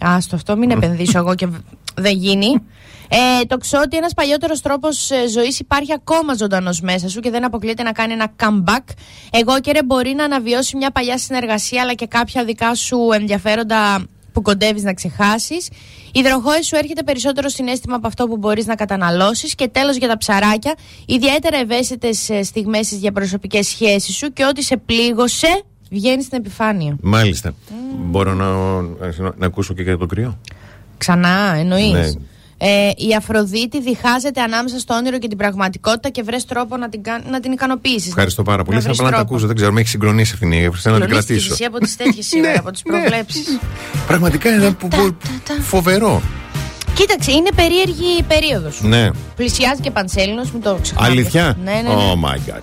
Άστο 0.00 0.36
αυτό, 0.36 0.56
μην 0.56 0.70
επενδύσω 0.76 1.18
εγώ 1.18 1.34
και 1.34 1.46
β- 1.46 1.56
δεν 1.94 2.16
γίνει. 2.16 2.62
Ε, 3.08 3.44
το 3.46 3.56
ξότι 3.56 3.96
ένας 3.96 4.14
παλιότερος 4.14 4.60
τρόπος 4.60 5.10
ζωής 5.32 5.58
υπάρχει 5.58 5.92
ακόμα 5.92 6.34
ζωντανός 6.34 6.80
μέσα 6.80 7.08
σου 7.08 7.20
και 7.20 7.30
δεν 7.30 7.44
αποκλείεται 7.44 7.82
να 7.82 7.92
κάνει 7.92 8.12
ένα 8.12 8.32
comeback. 8.40 8.84
Εγώ 9.30 9.60
και 9.60 9.72
ρε 9.72 9.82
μπορεί 9.82 10.14
να 10.14 10.24
αναβιώσει 10.24 10.76
μια 10.76 10.90
παλιά 10.90 11.18
συνεργασία 11.18 11.82
αλλά 11.82 11.94
και 11.94 12.06
κάποια 12.06 12.44
δικά 12.44 12.74
σου 12.74 12.98
ενδιαφέροντα 13.12 14.06
που 14.32 14.42
κοντεύεις 14.42 14.82
να 14.82 14.94
ξεχάσεις. 14.94 15.68
Η 16.06 16.20
υδροχόη 16.20 16.62
σου 16.62 16.76
έρχεται 16.76 17.02
περισσότερο 17.02 17.48
συνέστημα 17.48 17.96
από 17.96 18.06
αυτό 18.06 18.26
που 18.26 18.36
μπορείς 18.36 18.66
να 18.66 18.74
καταναλώσεις. 18.74 19.54
Και 19.54 19.68
τέλος 19.68 19.96
για 19.96 20.08
τα 20.08 20.16
ψαράκια, 20.18 20.74
ιδιαίτερα 21.06 21.56
ευαίσθητες 21.56 22.30
στιγμές 22.42 22.86
στις 22.86 22.98
διαπροσωπικές 22.98 23.66
σχέσεις 23.66 24.16
σου 24.16 24.32
και 24.32 24.44
ό,τι 24.44 24.62
σε 24.62 24.76
πλήγωσε 24.76 25.62
βγαίνει 25.90 26.22
στην 26.22 26.38
επιφάνεια. 26.38 26.96
Μάλιστα. 27.00 27.54
Μπορώ 27.96 28.34
να, 28.34 28.80
να 29.36 29.46
ακούσω 29.46 29.74
και 29.74 29.82
για 29.82 29.98
το 29.98 30.06
κρυό. 30.06 30.38
Ξανά, 30.98 31.54
εννοείς; 31.56 31.92
Ναι. 31.92 32.10
Ε, 32.58 32.90
η 32.96 33.14
Αφροδίτη 33.16 33.80
διχάζεται 33.80 34.40
ανάμεσα 34.40 34.78
στο 34.78 34.94
όνειρο 34.94 35.18
και 35.18 35.28
την 35.28 35.36
πραγματικότητα 35.36 36.08
και 36.08 36.22
βρες 36.22 36.44
τρόπο 36.44 36.76
να 36.76 36.88
την, 36.88 37.02
κα- 37.02 37.22
να 37.30 37.40
την 37.40 37.52
ικανοποιήσεις. 37.52 38.06
Ευχαριστώ 38.08 38.42
πάρα 38.42 38.64
πολύ. 38.64 38.76
Να 38.76 38.82
Θα 38.82 38.88
βρεις 38.88 38.98
απλά 38.98 39.10
να 39.10 39.16
τα 39.16 39.20
τρόπο. 39.22 39.32
ακούσω. 39.34 39.46
Δεν 39.46 39.56
ξέρω, 39.56 39.72
με 39.72 39.78
έχεις 39.80 39.90
συγκλονίσει 39.92 40.32
αυτή 40.34 40.46
η 40.46 40.50
Θέλω 40.50 40.64
να 40.64 40.70
την 40.72 40.82
Κλονίστηκες 40.82 41.24
κρατήσω. 41.26 41.52
εσύ 41.52 41.64
από 41.64 41.78
τις 41.78 41.96
τέτοιες 41.96 42.26
σήμερα, 42.32 42.52
Ναι, 42.52 42.58
από 42.58 42.70
τις 42.70 42.82
ναι. 42.84 42.98
προβλέψεις. 42.98 43.58
Πραγματικά 44.06 44.50
είναι 44.54 44.70
που- 44.70 44.88
που- 44.88 45.16
φοβερό. 45.62 46.22
Κοίταξε, 46.94 47.32
είναι 47.32 47.50
περίεργη 47.56 48.04
η 48.18 48.22
περίοδος. 48.22 48.80
Ναι. 48.82 49.10
Πλησιάζει 49.36 49.80
και 49.80 49.90
πανσέλινος, 49.90 50.50
μην 50.50 50.62
το 50.62 50.78
ξεχνάμε. 50.82 51.08
Αλήθεια; 51.08 51.56
Ναι, 51.64 51.72
ναι, 51.72 51.80
ναι. 51.80 51.94
Oh 51.94 52.28
my 52.28 52.34
god. 52.50 52.62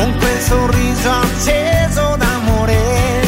con 0.00 0.16
quel 0.16 0.40
sorriso 0.40 1.10
acceso 1.10 2.16
d'amore, 2.16 3.20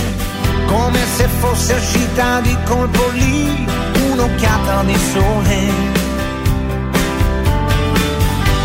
come 0.65 1.01
se 1.17 1.29
fosse 1.41 1.75
uscita 1.75 2.41
di 2.41 2.57
colpo 2.65 3.11
lì 3.11 3.67
un'occhiata 4.11 4.83
di 4.85 4.97
sole. 5.13 5.59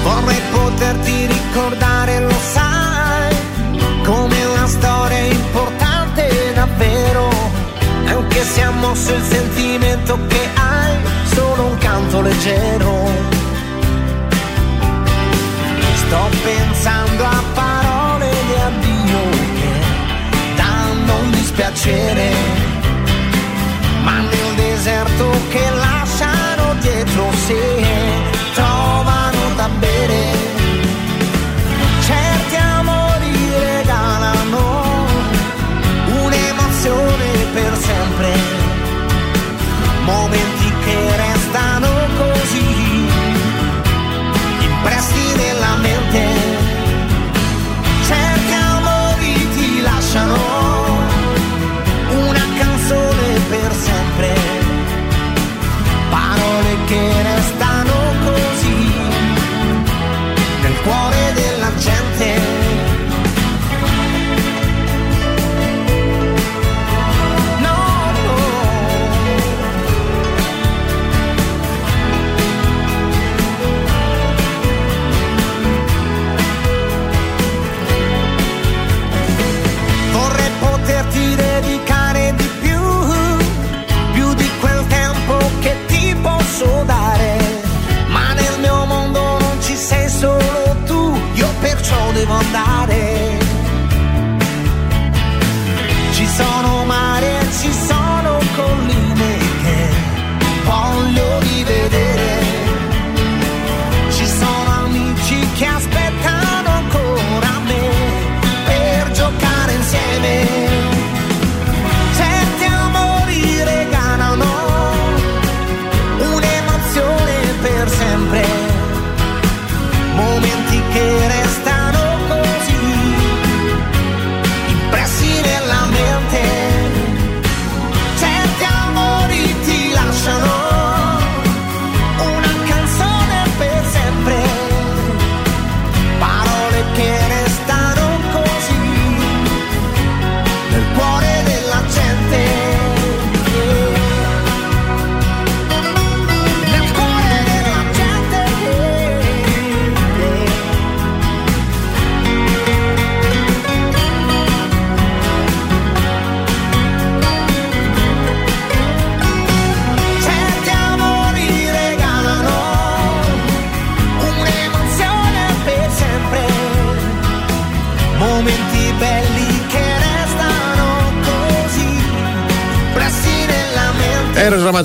Vorrei 0.04 0.42
poterti 0.52 1.26
ricordare, 1.26 2.22
lo 2.22 2.40
sai, 2.54 3.36
come 4.04 4.46
una 4.46 4.68
storia 4.68 5.26
importante 5.26 6.54
davvero, 6.54 7.30
anche 8.06 8.42
se 8.42 8.62
ha 8.62 8.72
mosso 8.72 9.14
il 9.14 9.24
sentimento 9.24 10.18
che 10.28 10.50
hai, 10.56 10.96
solo 11.34 11.64
un 11.66 11.78
canto 11.80 12.22
leggero. 12.22 13.36
Sto 16.06 16.30
pensando 16.42 17.26
a 17.26 17.47
dispiacere, 21.58 22.30
ma 24.04 24.20
nel 24.20 24.56
deserto 24.56 25.32
che 25.50 25.70
lasciano 25.72 26.76
dietro 26.82 27.32
sé 27.48 27.84
trovano 28.54 29.56
da 29.56 29.68
bere. 29.80 30.36
Certi 32.02 32.56
amori 32.56 33.34
regalano 33.60 35.06
un'emozione. 36.24 37.17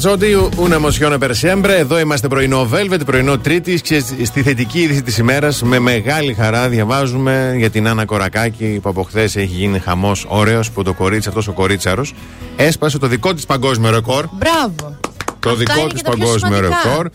Έρος 0.04 0.20
Ραματσότη, 0.20 0.56
una 0.56 0.74
emozione 0.74 1.18
per 1.18 1.30
sempre. 1.34 1.70
Εδώ 1.70 1.98
είμαστε 1.98 2.28
πρωινό 2.28 2.68
Velvet, 2.72 3.00
πρωινό 3.06 3.38
Τρίτης 3.38 3.80
και 3.80 4.00
στη 4.24 4.42
θετική 4.42 4.80
είδηση 4.80 5.02
της 5.02 5.18
ημέρας 5.18 5.62
με 5.62 5.78
μεγάλη 5.78 6.34
χαρά 6.34 6.68
διαβάζουμε 6.68 7.54
για 7.56 7.70
την 7.70 7.88
Άννα 7.88 8.04
Κορακάκη 8.04 8.78
που 8.82 8.88
από 8.88 9.02
χθες 9.02 9.36
έχει 9.36 9.54
γίνει 9.54 9.78
χαμός 9.78 10.26
ωραίος 10.28 10.70
που 10.70 10.82
το 10.82 10.92
κορίτσι, 10.92 11.28
αυτός 11.28 11.48
ο 11.48 11.52
κορίτσαρος, 11.52 12.14
έσπασε 12.56 12.98
το 12.98 13.06
δικό 13.06 13.34
της 13.34 13.46
παγκόσμιο 13.46 13.90
ρεκόρ. 13.90 14.26
Μπράβο. 14.32 14.98
Το 15.38 15.50
Αυτά 15.50 15.64
δικό 15.64 15.80
είναι 15.80 15.88
της 15.88 16.02
και 16.02 16.08
τα 16.08 16.14
πιο 16.14 16.24
παγκόσμιο 16.24 16.56
σημαντικά. 16.56 16.82
ρεκόρ 16.88 17.06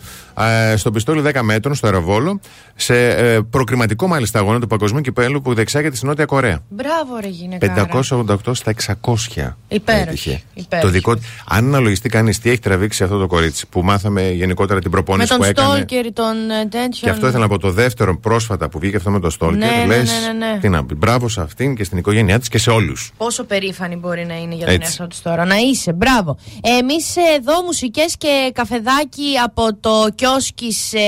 ε, 0.72 0.76
στο 0.76 0.90
πιστόλι 0.90 1.22
10 1.34 1.40
μέτρων 1.42 1.74
στο 1.74 1.86
Αεροβόλο 1.86 2.40
σε 2.88 3.08
ε, 3.08 3.40
προκριματικό 3.50 4.06
μάλιστα 4.06 4.38
αγώνα 4.38 4.60
του 4.60 4.66
παγκοσμίου 4.66 5.00
κυπέλου 5.00 5.40
που 5.42 5.54
διεξάγεται 5.54 5.96
στη 5.96 6.06
Νότια 6.06 6.24
Κορέα. 6.24 6.60
Μπράβο, 6.68 7.16
ρε 7.20 7.28
γυναίκα. 7.28 7.88
588 8.00 8.36
στα 8.52 8.74
600. 9.00 9.54
Υπέροχη, 9.68 10.08
έτυχε. 10.08 10.40
υπέροχη. 10.54 10.86
Το 10.86 10.88
δικό, 10.92 11.14
της- 11.16 11.26
αν 11.48 11.64
αναλογιστεί 11.66 12.08
κανείς 12.08 12.38
τι 12.38 12.50
έχει 12.50 12.58
τραβήξει 12.58 13.02
αυτό 13.02 13.18
το 13.18 13.26
κορίτσι 13.26 13.66
που 13.66 13.82
μάθαμε 13.82 14.30
γενικότερα 14.30 14.80
την 14.80 14.90
Με 14.90 14.96
προπόνηση 14.96 15.28
τον 15.28 15.38
που 15.38 15.44
έκανε. 15.44 15.68
Στόλκερ, 15.68 16.12
τον 16.12 16.50
ε, 16.50 16.62
τέτοιον. 16.68 16.90
Και 16.90 17.10
αυτό 17.10 17.26
ήθελα 17.26 17.42
να 17.42 17.48
πω 17.48 17.58
το 17.58 17.70
δεύτερο 17.70 18.18
πρόσφατα 18.18 18.68
που 18.68 18.78
βγήκε 18.78 18.96
αυτό 18.96 19.10
με 19.10 19.20
το 19.20 19.30
Στόλκερ. 19.30 19.70
Ναι, 19.70 19.76
ναι, 19.76 19.86
λες, 19.96 20.10
ναι, 20.10 20.32
ναι, 20.46 20.46
ναι. 20.52 20.58
Τι 20.60 20.68
να 20.68 20.84
πει. 20.84 20.94
Μπράβο 20.94 21.28
σε 21.28 21.40
αυτήν 21.40 21.74
και 21.74 21.84
στην 21.84 21.98
οικογένειά 21.98 22.38
της 22.38 22.48
και 22.48 22.58
σε 22.58 22.70
όλους. 22.70 23.12
Πόσο 23.16 23.44
περήφανη 23.44 23.96
μπορεί 23.96 24.24
να 24.26 24.36
είναι 24.36 24.54
για 24.54 24.64
τον 24.66 24.74
Έτσι. 24.74 24.86
εαυτό 24.88 25.06
της 25.06 25.22
τώρα. 25.22 25.44
Να 25.44 25.56
είσαι, 25.56 25.92
μπράβο. 25.92 26.38
Εμείς 26.80 27.14
εδώ 27.36 27.62
μουσικές 27.64 28.14
και 28.18 28.50
καφεδάκι 28.54 29.32
από 29.44 29.74
το 29.80 30.06
κιόσκις 30.14 30.92
ε, 30.92 30.98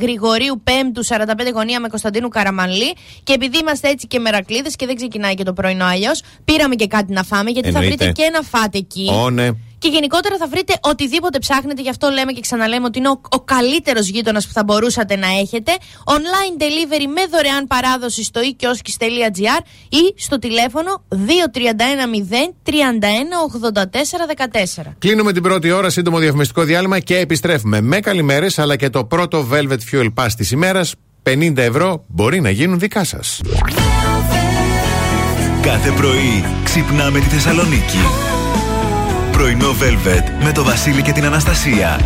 Γρηγορίου 0.00 0.62
5ου 0.64 1.00
45 1.18 1.52
γωνία 1.54 1.80
με 1.80 1.88
Κωνσταντίνου 1.88 2.28
Καραμανλή. 2.28 2.94
Και 3.22 3.32
επειδή 3.32 3.58
είμαστε 3.58 3.88
έτσι 3.88 4.06
και 4.06 4.18
μερακλείδες 4.18 4.76
και 4.76 4.86
δεν 4.86 4.96
ξεκινάει 4.96 5.34
και 5.34 5.42
το 5.42 5.52
πρωινό 5.52 5.84
αλλιώς, 5.84 6.20
πήραμε 6.44 6.74
και 6.74 6.86
κάτι 6.86 7.12
να 7.12 7.22
φάμε 7.22 7.50
γιατί 7.50 7.70
θα 7.70 7.78
Εννοείται. 7.78 8.04
βρείτε 8.04 8.22
και 8.22 8.30
να 8.32 8.42
φάτε 8.42 8.78
εκεί. 8.78 9.10
Ω, 9.12 9.30
ναι. 9.30 9.48
Και 9.78 9.88
γενικότερα 9.88 10.36
θα 10.36 10.46
βρείτε 10.48 10.74
οτιδήποτε 10.80 11.38
ψάχνετε, 11.38 11.82
γι' 11.82 11.88
αυτό 11.88 12.08
λέμε 12.08 12.32
και 12.32 12.40
ξαναλέμε 12.40 12.86
ότι 12.86 12.98
είναι 12.98 13.08
ο, 13.08 13.20
ο 13.28 13.40
καλύτερος 13.40 14.08
γείτονας 14.08 14.46
που 14.46 14.52
θα 14.52 14.64
μπορούσατε 14.64 15.16
να 15.16 15.26
έχετε. 15.26 15.72
Online 16.04 16.62
delivery 16.62 17.06
με 17.14 17.26
δωρεάν 17.30 17.66
παράδοση 17.66 18.24
στο 18.24 18.40
e-kioskis.gr 18.44 19.62
ή 19.88 20.14
στο 20.16 20.38
τηλέφωνο 20.38 21.04
2310 21.10 21.14
31 22.64 22.72
84 23.72 24.84
14. 24.84 24.92
Κλείνουμε 24.98 25.32
την 25.32 25.42
πρώτη 25.42 25.70
ώρα, 25.70 25.90
σύντομο 25.90 26.18
διαφημιστικό 26.18 26.62
διάλειμμα 26.62 26.98
και 26.98 27.18
επιστρέφουμε 27.18 27.80
με 27.80 28.00
καλημέρες 28.00 28.58
αλλά 28.58 28.76
και 28.76 28.90
το 28.90 29.04
πρώτο 29.04 29.48
Velvet 29.52 29.78
Fuel 29.92 30.08
Pass 30.14 30.28
της 30.36 30.50
ημέρας. 30.50 30.94
50 31.28 31.56
ευρώ 31.56 32.04
μπορεί 32.06 32.40
να 32.40 32.50
γίνουν 32.50 32.78
δικά 32.78 33.04
σας. 33.04 33.40
Κάθε 35.62 35.90
πρωί 35.90 36.44
ξυπνάμε 36.64 37.18
τη 37.18 37.24
Θεσσαλονίκη. 37.26 37.98
Πρωινό 39.32 39.70
Velvet 39.70 40.44
με 40.44 40.52
το 40.52 40.64
Βασίλη 40.64 41.02
και 41.02 41.12
την 41.12 41.24
Αναστασία. 41.24 42.00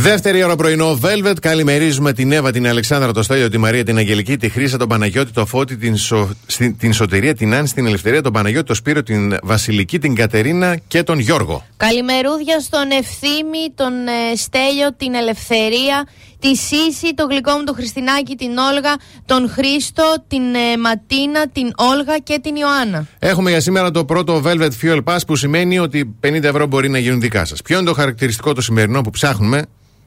Δεύτερη 0.00 0.42
ώρα 0.42 0.56
πρωινό 0.56 0.98
Velvet. 1.02 1.34
Καλημερίζουμε 1.40 2.12
την 2.12 2.32
Εύα, 2.32 2.50
την 2.50 2.66
Αλεξάνδρα, 2.68 3.12
τον 3.12 3.22
Στέλιο, 3.22 3.48
τη 3.48 3.58
Μαρία, 3.58 3.84
την 3.84 3.96
Αγγελική, 3.96 4.36
τη 4.36 4.48
Χρύσα, 4.48 4.76
τον 4.78 4.88
Παναγιώτη, 4.88 5.32
τον 5.32 5.46
Φώτη, 5.46 5.76
την, 5.76 5.96
Σο... 5.96 6.30
στην- 6.46 6.76
την 6.78 6.92
Σωτηρία, 6.92 7.34
την 7.34 7.54
Άννη, 7.54 7.68
την 7.68 7.86
Ελευθερία, 7.86 8.22
τον 8.22 8.32
Παναγιώτη, 8.32 8.66
τον 8.66 8.76
Σπύρο, 8.76 9.02
την 9.02 9.36
Βασιλική, 9.42 9.98
την 9.98 10.14
Κατερίνα 10.14 10.76
και 10.88 11.02
τον 11.02 11.18
Γιώργο. 11.18 11.66
Καλημερούδια 11.76 12.60
στον 12.60 12.90
Ευθύμη, 13.00 13.72
τον 13.74 13.92
ε, 14.06 14.36
Στέλιο, 14.36 14.94
την 14.96 15.14
Ελευθερία, 15.14 16.06
τη 16.38 16.56
Σύση, 16.56 17.14
το 17.14 17.26
γλυκό 17.30 17.52
μου 17.56 17.64
τον 17.64 17.74
Χριστινάκη, 17.74 18.34
την 18.36 18.50
Όλγα, 18.58 18.94
τον 19.26 19.50
Χρήστο, 19.50 20.24
την 20.28 20.42
ε, 20.54 20.76
Ματίνα, 20.80 21.48
την 21.52 21.72
Όλγα 21.76 22.18
και 22.18 22.38
την 22.42 22.56
Ιωάννα. 22.56 23.06
Έχουμε 23.18 23.50
για 23.50 23.60
σήμερα 23.60 23.90
το 23.90 24.04
πρώτο 24.04 24.42
Velvet 24.44 24.70
Fuel 24.82 25.00
Pass 25.04 25.18
που 25.26 25.36
σημαίνει 25.36 25.78
ότι 25.78 26.14
50 26.26 26.42
ευρώ 26.42 26.66
μπορεί 26.66 26.88
να 26.88 26.98
γίνουν 26.98 27.20
δικά 27.20 27.44
σας. 27.44 27.62
Ποιο 27.62 27.76
είναι 27.78 27.86
το 27.86 27.94
χαρακτηριστικό 27.94 28.52
το 28.52 28.60
σημερινό 28.60 29.00
που 29.00 29.10
ψάχνουμε; 29.10 29.62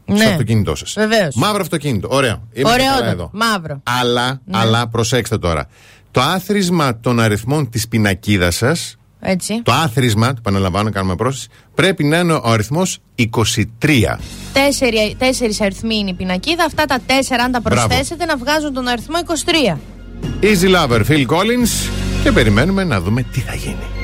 Στο 0.06 0.14
Ναι. 0.14 0.26
αυτοκίνητό 0.26 0.76
σας. 0.76 0.94
Βεβαίως. 0.98 1.36
Μαύρο 1.36 1.62
αυτοκίνητο. 1.62 2.08
Ωραίο. 2.12 2.48
Είμαστε 2.54 2.80
καλά 2.80 2.92
Ωραιότατο. 2.94 3.12
εδώ. 3.12 3.30
Μαύρο. 3.34 3.82
Αλλά, 4.00 4.42
Ναι. 4.46 4.58
αλλά 4.58 4.88
προσέξτε 4.88 5.38
τώρα. 5.38 5.68
Το 6.12 6.22
άθροισμα 6.22 7.00
των 7.00 7.20
αριθμών 7.20 7.70
της 7.70 7.88
πινακίδας 7.88 8.56
σας, 8.56 8.96
Έτσι. 9.20 9.62
το 9.64 9.72
άθροισμα, 9.72 10.28
το 10.28 10.36
επαναλαμβάνω, 10.38 10.90
κάνουμε 10.92 11.16
πρόσθεση, 11.16 11.48
πρέπει 11.76 12.04
να 12.04 12.18
είναι 12.20 12.34
ο 12.34 12.42
αριθμός 12.50 12.98
23. 13.16 14.20
Τέσσερι, 14.54 15.16
τέσσερις 15.18 15.62
αριθμοί 15.62 15.96
είναι 15.98 16.10
η 16.10 16.14
πινακίδα. 16.14 16.64
Αυτά 16.64 16.86
τα 16.86 17.00
τέσσερα, 17.06 17.44
αν 17.44 17.52
τα 17.52 17.60
Μπράβο. 17.60 17.88
προσθέσετε, 17.88 18.26
να 18.26 18.38
βγάζουν 18.38 18.74
τον 18.74 18.88
αριθμό 18.88 19.18
23. 19.18 19.80
Easy 20.42 20.76
Lover, 20.76 21.02
Phil 21.10 21.26
Collins 21.26 21.90
και 22.24 22.32
περιμένουμε 22.32 22.84
να 22.84 23.02
δούμε 23.02 23.24
τι 23.24 23.40
θα 23.40 23.56
γίνει. 23.56 24.01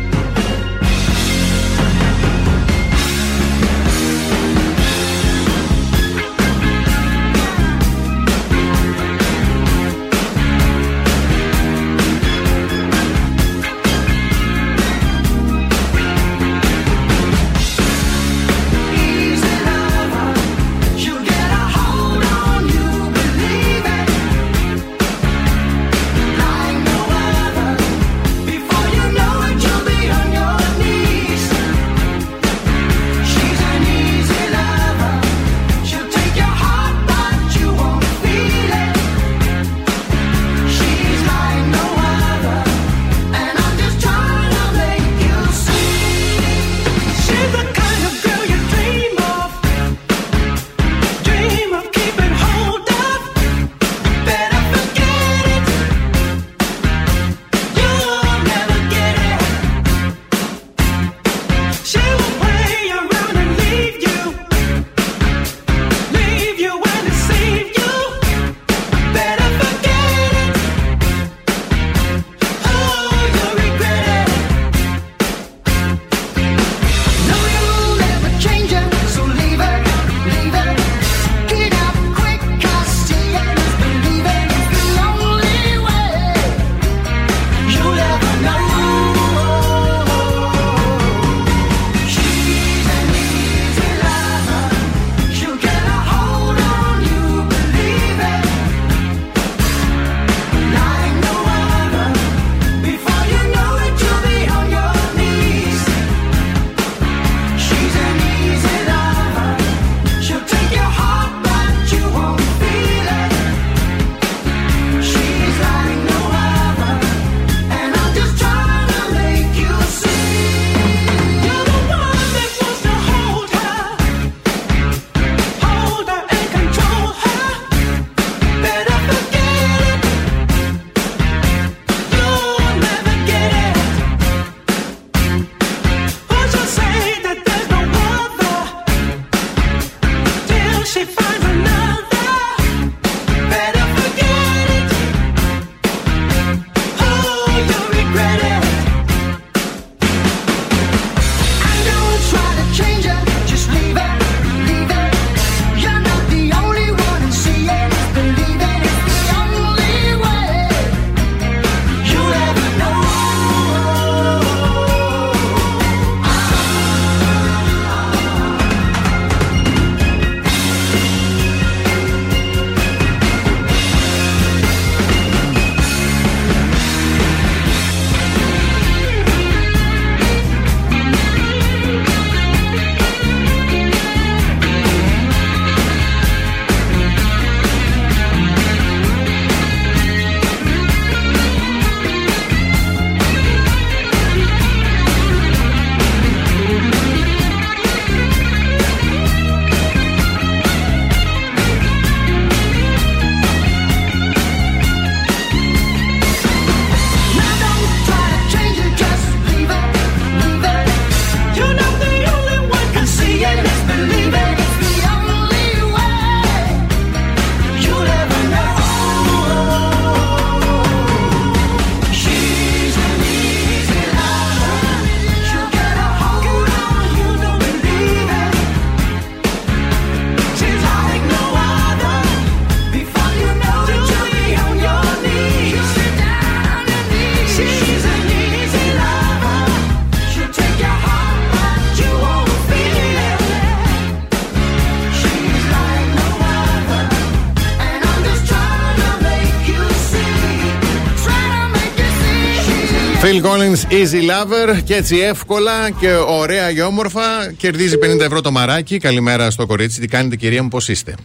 Easy 253.97 254.21
Lover 254.29 254.83
και 254.83 254.95
έτσι 254.95 255.17
εύκολα 255.17 255.89
και 255.91 256.13
ωραία 256.13 256.73
και 256.73 256.81
όμορφα 256.81 257.21
κερδίζει 257.57 257.95
50 258.03 258.19
ευρώ 258.19 258.41
το 258.41 258.51
μαράκι. 258.51 258.97
Καλημέρα 258.97 259.51
στο 259.51 259.65
κορίτσι. 259.65 259.99
Τι 259.99 260.07
κάνετε 260.07 260.35
κυρία 260.35 260.63
μου, 260.63 260.67
πώς 260.69 260.87
είστε; 260.87 261.15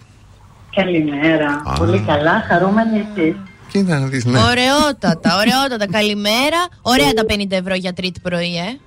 Καλημέρα. 0.74 1.62
Α. 1.64 1.72
Πολύ 1.78 2.04
καλά, 2.06 2.44
χαρούμενοι 2.48 3.06
εσείς. 3.16 3.34
Κοίτα 3.68 3.98
να 3.98 4.06
δεις, 4.06 4.24
ναι. 4.24 4.38
Ωραιότατα, 4.38 5.36
ωραιότατα. 5.36 5.86
Καλημέρα. 5.92 6.66
Ωραία 6.82 7.12
τα 7.12 7.24
50 7.28 7.50
ευρώ 7.50 7.74
για 7.74 7.92
τρίτη 7.92 8.20
πρωί, 8.20 8.56
ε. 8.56 8.78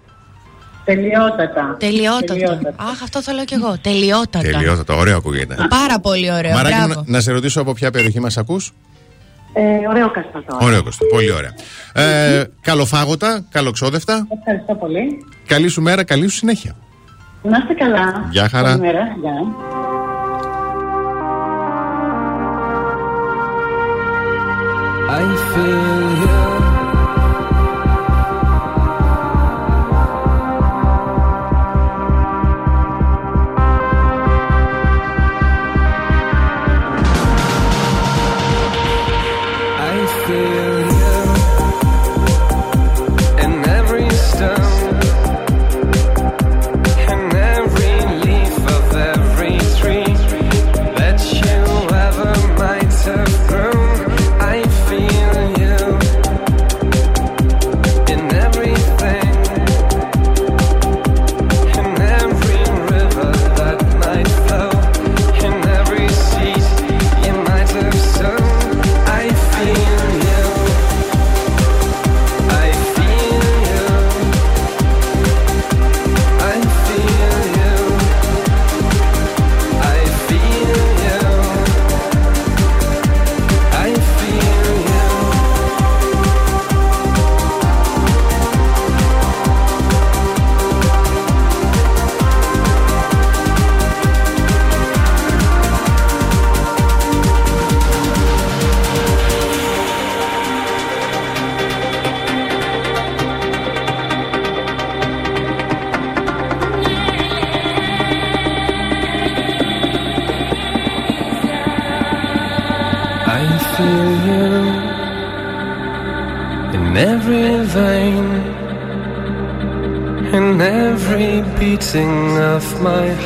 Τελειότατα. 0.85 1.75
Τελειότατα. 1.79 2.25
Τελειότατα. 2.25 2.73
Αχ, 2.75 3.01
αυτό 3.03 3.21
θέλω 3.21 3.43
κι 3.45 3.53
εγώ. 3.53 3.77
Τελειότατα. 3.81 4.49
Τελειότατα, 4.51 4.95
ωραίο 4.95 5.17
ακούγεται. 5.17 5.55
Πάρα 5.69 5.99
πολύ 5.99 6.31
ωραίο. 6.31 6.53
Μαράκι, 6.53 6.75
μου, 6.75 6.85
Μπράβο. 6.87 7.03
να, 7.07 7.11
να 7.11 7.19
σε 7.21 7.31
ρωτήσω 7.31 7.61
από 7.61 7.73
ποια 7.73 7.91
περιοχή 7.91 8.19
μας 8.19 8.37
ακούς; 8.37 8.73
Ε, 9.53 9.87
ωραίο 9.89 10.11
Καστατόρα. 10.11 10.65
Ωραίο 10.65 10.83
Κωστό, 10.83 11.05
πολύ 11.05 11.31
ωραία. 11.31 11.53
Ε, 11.97 12.43
καλοφάγωτα, 12.61 13.45
καλοξόδευτα. 13.51 14.27
Ευχαριστώ 14.37 14.75
πολύ. 14.75 15.25
Καλή 15.47 15.67
σου 15.67 15.81
μέρα, 15.81 16.03
καλή 16.03 16.27
σου 16.27 16.37
συνέχεια. 16.37 16.75
Να 17.43 17.57
είστε 17.57 17.73
καλά. 17.73 18.27
Γεια 18.31 18.49
χαρά. 18.49 18.69
Καλημέρα. 18.69 19.15
Γεια. 19.21 19.33
I 25.07 25.23
feel 25.53 26.39
you. 26.39 26.44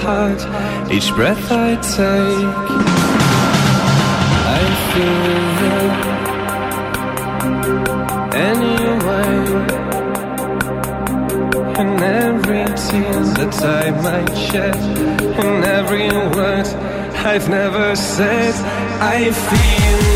Heart, 0.03 0.41
each 0.91 1.13
breath 1.13 1.51
I 1.51 1.75
take. 1.95 2.55
I 4.57 4.61
feel 4.89 5.23
you 5.61 5.77
anyway, 8.51 9.35
in 11.81 11.91
every 12.23 12.65
tear 12.83 13.19
that 13.37 13.55
I 13.81 13.91
might 14.05 14.35
shed, 14.47 14.79
in 15.45 15.63
every 15.63 16.09
word 16.35 16.67
I've 17.31 17.47
never 17.49 17.95
said. 17.95 18.55
I 19.01 19.31
feel 19.31 20.08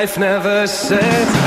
life 0.00 0.16
never 0.16 0.66
said. 0.66 1.39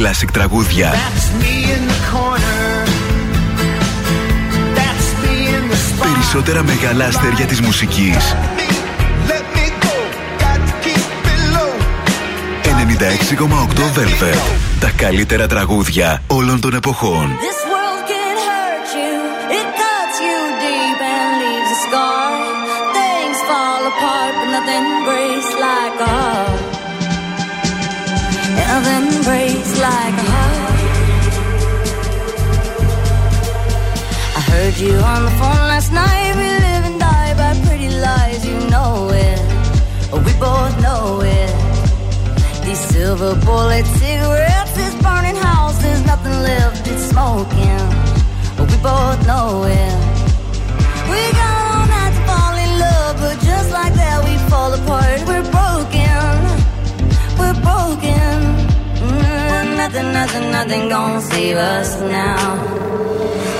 κλασικ. 0.00 0.30
Περισσότερα 6.00 6.62
μεγάλα 6.62 7.04
αστέρια 7.04 7.46
της 7.46 7.60
μουσικής. 7.60 8.34
96,8 12.98 13.98
Velvet. 13.98 14.38
Τα 14.80 14.90
καλύτερα 14.96 15.46
τραγούδια 15.46 16.22
όλων 16.26 16.60
των 16.60 16.74
εποχών. 16.74 17.38
Like 29.80 30.14
a 30.14 30.26
heart. 30.32 30.80
I 34.36 34.40
heard 34.52 34.76
you 34.76 34.94
on 35.12 35.24
the 35.24 35.34
phone 35.40 35.64
last 35.72 35.90
night. 35.92 36.32
We 36.36 36.48
live 36.66 36.84
and 36.90 37.00
die 37.00 37.32
by 37.40 37.52
pretty 37.66 37.88
lies, 37.88 38.44
you 38.44 38.58
know 38.68 39.08
it. 39.08 39.40
We 40.26 40.32
both 40.36 40.74
know 40.84 41.22
it. 41.24 41.52
These 42.64 42.82
silver 42.92 43.34
bullet 43.46 43.86
cigarettes, 43.98 44.72
this 44.76 44.94
burning 45.02 45.36
house, 45.36 45.80
there's 45.82 46.04
nothing 46.04 46.36
left, 46.50 46.86
it's 46.86 47.04
smoking. 47.12 47.84
We 48.70 48.76
both 48.84 49.18
know 49.30 49.64
it. 49.64 49.96
We 51.12 51.20
got 51.40 51.54
all 51.72 51.86
night 51.94 52.12
to 52.16 52.22
fall 52.28 52.54
in 52.64 52.70
love, 52.86 53.14
but 53.22 53.36
just 53.40 53.70
like 53.72 53.94
that, 53.94 54.18
we 54.26 54.36
fall 54.50 54.74
apart. 54.74 55.20
We're 55.26 55.48
broken. 55.56 56.20
We're 57.40 57.58
broken. 57.64 58.59
Nothing, 59.82 60.12
nothing, 60.12 60.50
nothing 60.50 60.88
gonna 60.90 61.22
save 61.22 61.56
us 61.56 61.98
now. 62.02 62.52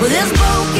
With 0.02 0.10
this 0.10 0.30
broken 0.38 0.79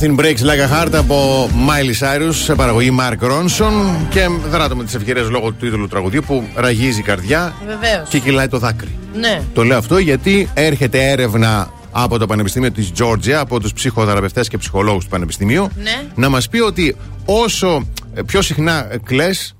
Nothing 0.00 0.16
breaks 0.16 0.42
like 0.42 0.60
a 0.60 0.68
heart 0.68 0.94
από 0.94 1.48
Miley 1.68 1.98
Cyrus 2.06 2.34
σε 2.34 2.54
παραγωγή 2.54 2.96
Mark 3.00 3.18
Ronson 3.30 3.72
και 4.10 4.26
δράτω 4.50 4.76
με 4.76 4.84
τις 4.84 4.94
ευκαιρίες 4.94 5.28
λόγω 5.28 5.46
του 5.50 5.56
τίτλου 5.60 5.78
του 5.78 5.88
τραγουδίου 5.88 6.22
που 6.26 6.44
ραγίζει 6.54 6.98
η 6.98 7.02
καρδιά 7.02 7.54
Βεβαίως. 7.66 8.08
και 8.08 8.18
κυλάει 8.18 8.48
το 8.48 8.58
δάκρυ. 8.58 8.98
Ναι. 9.14 9.42
Το 9.54 9.64
λέω 9.64 9.78
αυτό 9.78 9.98
γιατί 9.98 10.50
έρχεται 10.54 11.08
έρευνα 11.10 11.70
από 11.90 12.18
το 12.18 12.26
Πανεπιστήμιο 12.26 12.70
της 12.72 12.92
Georgia, 12.98 13.30
από 13.30 13.60
τους 13.60 13.72
ψυχοθεραπευτές 13.72 14.48
και 14.48 14.58
ψυχολόγους 14.58 15.04
του 15.04 15.10
Πανεπιστημίου, 15.10 15.68
Ναι. 15.76 16.02
να 16.14 16.28
μας 16.28 16.48
πει 16.48 16.58
ότι 16.60 16.96
όσο 17.24 17.86
ε, 18.14 18.22
πιο 18.22 18.42
συχνά 18.42 18.86
ε, 18.90 18.98
κλαις, 18.98 19.54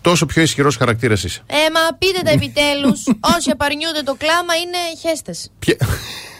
τόσο 0.00 0.26
πιο 0.26 0.42
ισχυρός 0.42 0.76
χαρακτήρας 0.76 1.24
είσαι. 1.24 1.42
Ε, 1.46 1.54
μα 1.54 1.96
πείτε 1.98 2.20
τα 2.24 2.30
επιτέλους. 2.30 3.02
Όσοι 3.36 3.50
απαρνιούνται 3.50 4.02
το 4.04 4.14
κλάμα 4.18 4.54
είναι 4.56 5.08
χέστες. 5.08 5.50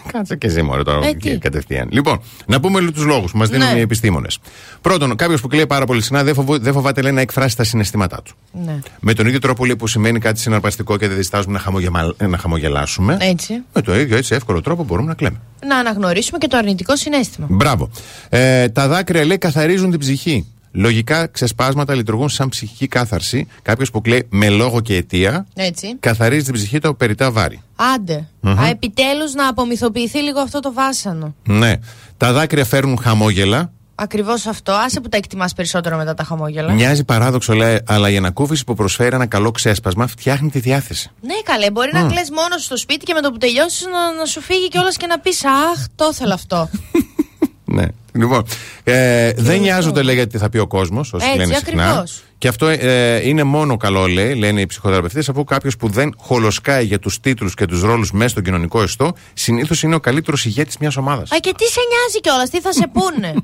Ποια- 0.02 0.12
Κάτσε 0.12 0.36
και 0.36 0.46
εσύ 0.46 0.62
μωρέ 0.62 0.82
τώρα 0.82 1.06
Ε, 1.06 1.12
και 1.12 1.30
τι; 1.30 1.38
κατευθείαν. 1.38 1.88
Λοιπόν, 1.90 2.20
να 2.46 2.60
πούμε 2.60 2.80
λίγο 2.80 2.92
τους 2.92 3.04
λόγους 3.04 3.30
που 3.32 3.38
μας 3.38 3.48
δίνουν 3.48 3.72
Ναι. 3.72 3.78
οι 3.78 3.80
επιστήμονες. 3.80 4.38
Πρώτον, 4.80 5.16
κάποιος 5.16 5.40
που 5.40 5.48
κλαίει 5.48 5.66
πάρα 5.66 5.84
πολύ 5.86 6.00
συχνά 6.02 6.24
δεν, 6.24 6.34
φοβο- 6.34 6.58
δεν 6.58 6.72
φοβάται 6.72 7.02
λέει, 7.02 7.12
να 7.12 7.20
εκφράσει 7.20 7.56
τα 7.56 7.64
συναισθήματά 7.64 8.22
του. 8.22 8.34
Ναι. 8.64 8.78
Με 9.00 9.12
τον 9.12 9.26
ίδιο 9.26 9.38
τρόπο 9.38 9.64
λέει, 9.64 9.76
που 9.76 9.86
σημαίνει 9.86 10.18
κάτι 10.18 10.40
συναρπαστικό 10.40 10.96
και 10.96 11.08
δεν 11.08 11.16
διστάζουμε 11.16 11.52
να, 11.52 11.58
χαμογεμα- 11.58 12.14
να 12.28 12.38
χαμογελάσουμε. 12.38 13.16
Έτσι. 13.20 13.62
Με 13.72 13.82
το 13.82 13.98
ίδιο 13.98 14.16
έτσι 14.16 14.34
εύκολο 14.34 14.60
τρόπο 14.60 14.84
μπορούμε 14.84 15.08
να 15.08 15.14
κλαίμε. 15.14 15.40
Να 15.66 15.76
αναγνωρίσουμε 15.76 16.38
και 16.38 16.46
το 16.46 16.56
αρνητικό 16.56 16.96
συνέστημα. 16.96 17.46
Μπράβο. 17.50 17.90
Ε, 18.28 18.68
τα 18.68 18.88
δάκρυα 18.88 19.24
λέει 19.24 19.38
καθαρίζουν 19.38 19.90
την 19.90 19.98
ψυχή. 19.98 20.46
Λογικά 20.72 21.26
ξεσπάσματα 21.26 21.94
λειτουργούν 21.94 22.28
σαν 22.28 22.48
ψυχική 22.48 22.86
κάθαρση. 22.86 23.46
Κάποιος 23.62 23.90
που 23.90 24.00
κλαίει 24.00 24.26
με 24.30 24.48
λόγο 24.48 24.80
και 24.80 24.96
αιτία 24.96 25.46
Έτσι. 25.54 25.96
καθαρίζει 26.00 26.44
την 26.44 26.54
ψυχή 26.54 26.78
του 26.78 26.88
από 26.88 26.96
περιτά 26.96 27.30
βάρη. 27.30 27.62
Άντε. 27.94 28.28
Α, 28.48 28.66
επιτέλους 28.70 29.34
να 29.34 29.48
απομυθοποιηθεί 29.48 30.18
λίγο 30.18 30.40
αυτό 30.40 30.60
το 30.60 30.72
βάσανο. 30.72 31.34
Ναι. 31.46 31.74
Τα 32.16 32.32
δάκρυα 32.32 32.64
φέρνουν 32.64 32.98
χαμόγελα. 32.98 33.72
Ακριβώς 33.94 34.46
αυτό. 34.46 34.72
Άσε 34.72 35.00
που 35.00 35.08
τα 35.08 35.16
εκτιμάς 35.16 35.52
περισσότερο 35.52 35.96
μετά 35.96 36.14
τα 36.14 36.24
χαμόγελα. 36.24 36.72
Μοιάζει 36.72 37.04
παράδοξο, 37.04 37.52
λέει, 37.52 37.80
αλλά 37.86 38.10
η 38.10 38.16
ανακούφιση 38.16 38.64
που 38.64 38.74
προσφέρει 38.74 39.14
ένα 39.14 39.26
καλό 39.26 39.50
ξέσπασμα 39.50 40.06
φτιάχνει 40.06 40.50
τη 40.50 40.58
διάθεση. 40.58 41.10
Ναι, 41.20 41.34
καλέ. 41.44 41.70
Μπορεί 41.70 41.90
να 41.92 42.06
κλαις 42.06 42.30
μόνος 42.30 42.60
σου 42.60 42.64
στο 42.64 42.76
σπίτι 42.76 43.04
και 43.04 43.14
με 43.14 43.20
το 43.20 43.30
που 43.30 43.38
τελειώσεις 43.38 43.86
να, 43.86 44.14
να 44.18 44.24
σου 44.24 44.40
φύγει 44.40 44.68
κιόλας 44.68 44.96
και 44.96 45.06
να 45.06 45.18
πεις 45.18 45.44
Αχ, 45.44 45.86
το 45.94 46.08
ήθελα 46.12 46.34
αυτό. 46.34 46.68
Ναι. 47.72 47.84
Λοιπόν, 48.12 48.44
ε, 48.84 49.32
δεν 49.32 49.60
νοιάζονται, 49.60 50.02
λέει, 50.02 50.14
γιατί 50.14 50.38
θα 50.38 50.48
πει 50.48 50.58
ο 50.58 50.66
κόσμος, 50.66 51.12
όσοι 51.12 51.26
Έτσι, 51.26 51.38
λένε 51.38 51.54
συχνά. 51.54 52.06
Ακριβώς. 52.42 52.48
Και 52.48 52.48
αυτό 52.48 52.66
ε, 52.66 53.28
είναι 53.28 53.42
μόνο 53.42 53.76
καλό, 53.76 54.06
λέει, 54.06 54.34
λένε 54.34 54.60
οι 54.60 54.66
ψυχοθεραπευτές, 54.66 55.28
αφού 55.28 55.44
κάποιος 55.44 55.76
που 55.76 55.88
δεν 55.88 56.14
χολοσκάει 56.18 56.84
για 56.84 56.98
τους 56.98 57.20
τίτλους 57.20 57.54
και 57.54 57.66
τους 57.66 57.82
ρόλους 57.82 58.12
μέσα 58.12 58.28
στον 58.28 58.42
κοινωνικό 58.42 58.82
ιστό, 58.82 59.12
συνήθως 59.32 59.82
είναι 59.82 59.94
ο 59.94 60.00
καλύτερος 60.00 60.44
ηγέτης 60.44 60.76
μιας 60.78 60.96
ομάδας. 60.96 61.32
Α, 61.32 61.36
και 61.40 61.54
τι 61.56 61.64
σε 61.64 61.80
νοιάζει 61.88 62.20
κιόλας, 62.20 62.50
τι 62.50 62.60
θα 62.60 62.72
σε 62.72 62.90
πούνε; 62.92 63.34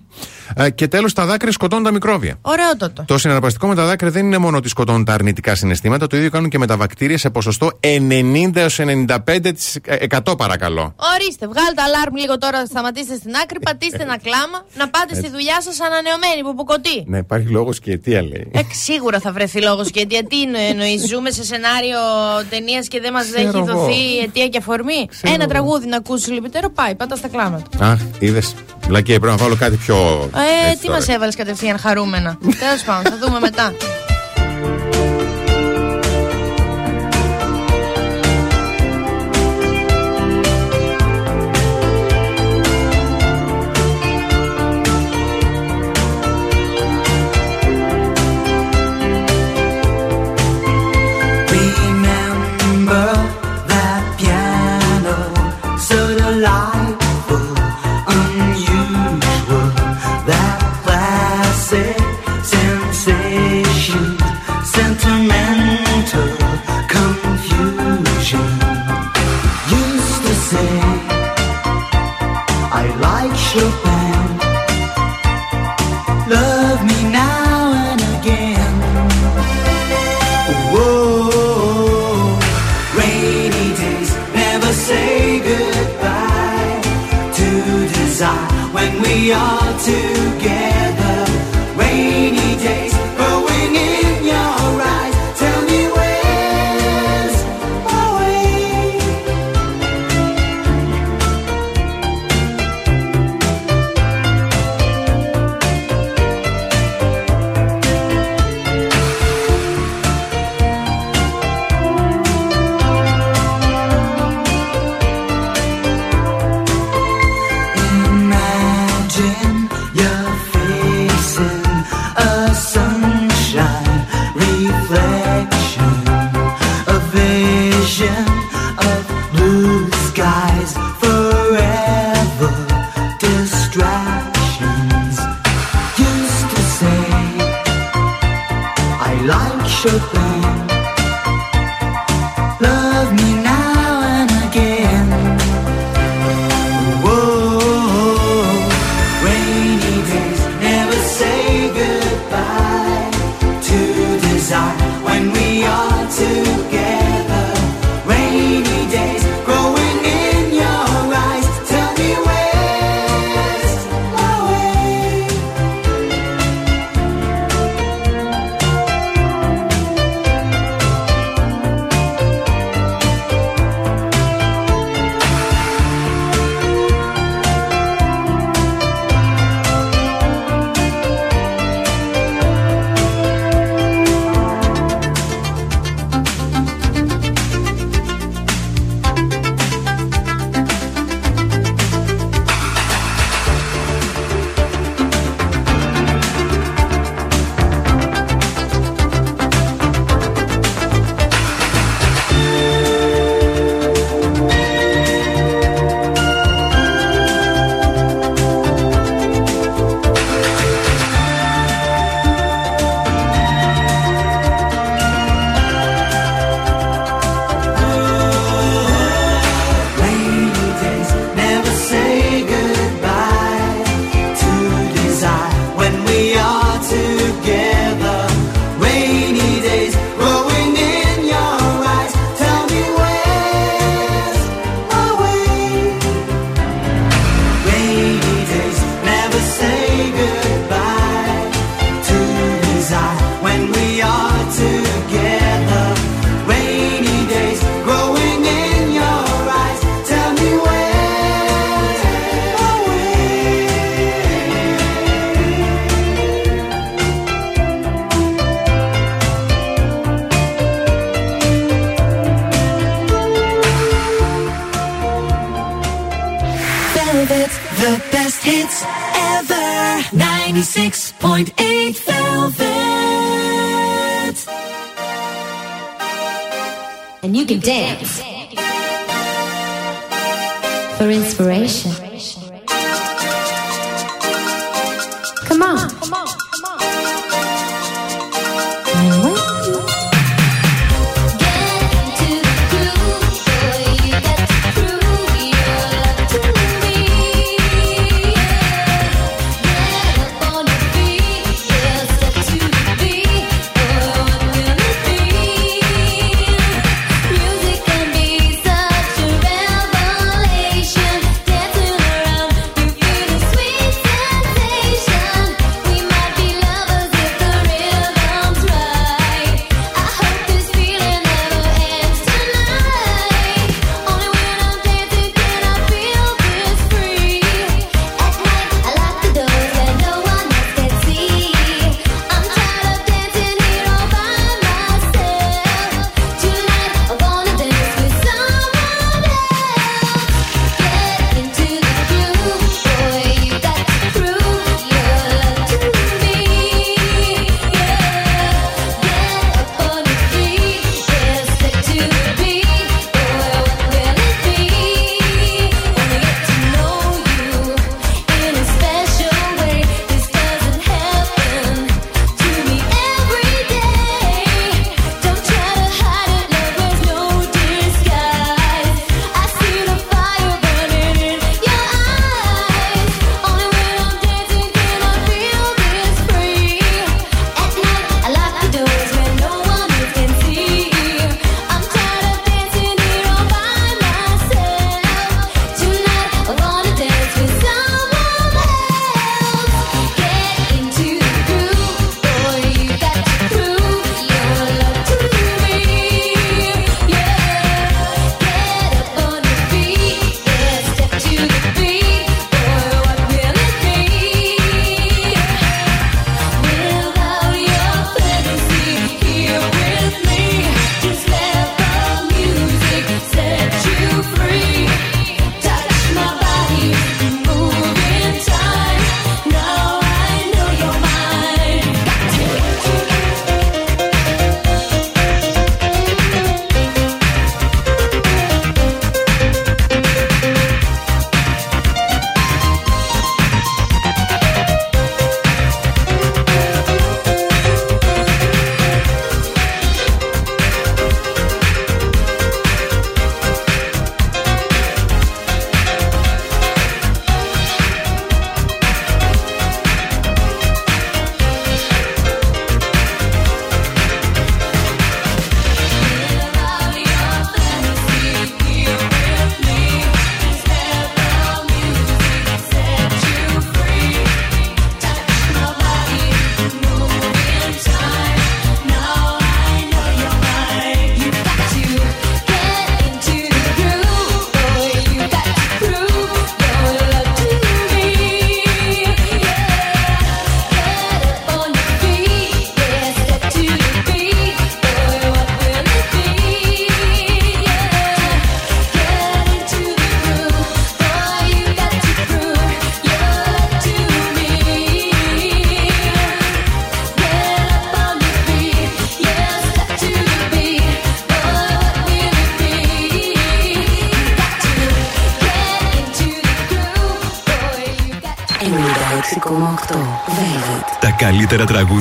Ε, 0.54 0.70
και 0.70 0.88
τέλος, 0.88 1.12
τα 1.12 1.26
δάκρυα 1.26 1.52
σκοτώνουν 1.52 1.84
τα 1.84 1.92
μικρόβια. 1.92 2.38
Ωραιότατο. 2.40 3.04
Το 3.06 3.18
συναρπαστικό 3.18 3.66
με 3.66 3.74
τα 3.74 3.86
δάκρυα 3.86 4.10
δεν 4.10 4.26
είναι 4.26 4.38
μόνο 4.38 4.56
ότι 4.56 4.68
σκοτώνουν 4.68 5.04
τα 5.04 5.12
αρνητικά 5.12 5.54
συναισθήματα, 5.54 6.06
το 6.06 6.16
ίδιο 6.16 6.30
κάνουν 6.30 6.48
και 6.50 6.58
με 6.58 6.66
τα 6.66 6.76
βακτήρια 6.76 7.18
σε 7.18 7.30
ποσοστό 7.30 7.70
90 7.80 8.50
έως 8.54 8.78
95% 8.78 10.36
παρακαλώ. 10.38 10.94
Ορίστε, 11.14 11.46
βγάλτε 11.46 11.82
αλάρμ 11.82 12.14
λίγο 12.14 12.38
τώρα, 12.38 12.66
σταματήστε 12.66 13.14
στην 13.14 13.32
άκρη, 13.42 13.58
πατήστε 13.60 14.02
ένα 14.02 14.18
κλάμα, 14.18 14.64
να 14.74 14.88
πάτε 14.88 15.14
στη 15.14 15.30
δουλειά 15.30 15.60
σας 15.60 15.80
ανανεωμένοι 15.80 16.42
που 16.42 16.54
ποκοτή. 16.54 17.04
Να 17.06 17.18
υπάρχει 17.18 17.48
λόγος 17.48 17.80
και 17.80 17.92
αιτία, 17.92 18.22
λέει. 18.22 18.50
Ε, 18.88 18.92
σίγουρα 18.92 19.20
θα 19.20 19.32
βρεθεί 19.32 19.60
λόγος 19.62 19.90
και 19.90 20.00
αιτία. 20.00 20.24
Τι 20.24 20.42
εννοεί, 20.70 20.98
ζούμε 21.08 21.30
σε 21.30 21.44
σενάριο 21.44 21.98
ταινίας 22.50 22.88
και 22.88 23.00
δεν 23.00 23.12
μας 23.12 23.24
Ξέρω 23.24 23.48
έχει 23.48 23.56
εγώ. 23.56 23.64
δοθεί 23.66 24.18
αιτία 24.24 24.48
και 24.48 24.58
αφορμή. 24.58 25.06
Ξέρω 25.10 25.34
Ένα 25.34 25.42
εγώ. 25.42 25.52
τραγούδι 25.52 25.86
να 25.86 25.96
ακούσει 25.96 26.30
λυπητερό, 26.30 26.70
πάει, 26.70 26.94
πάτα 26.94 27.16
στα 27.16 27.28
κλάματα. 27.28 27.64
Αχ, 27.86 27.98
είδες. 28.18 28.54
Βλακία, 28.86 29.20
πρέπει 29.20 29.36
να 29.36 29.42
βάλω 29.42 29.56
κάτι 29.56 29.76
πιο. 29.76 29.96
Ε, 30.34 30.66
έτσι 30.70 30.80
τι 30.80 30.86
τώρα. 30.86 30.98
μας 30.98 31.08
έβαλες 31.08 31.34
κατευθείαν 31.36 31.78
χαρούμενα. 31.78 32.38
Τέλος 32.62 32.82
πάντων, 32.86 33.12
θα 33.12 33.18
δούμε 33.26 33.40
μετά. 33.40 33.72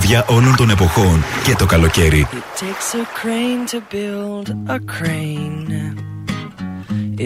τραγούδια 0.07 0.25
όλων 0.29 0.57
των 0.57 0.71
εποχών 0.71 1.25
και 1.45 1.55
το 1.55 1.67
καλοκαίρι. 1.67 2.27
It 2.31 2.65
takes 2.65 2.95
a 2.95 3.05
crane 3.21 3.65
to 3.73 3.81
build 3.95 4.47
a 4.69 4.79
crane. 4.95 5.73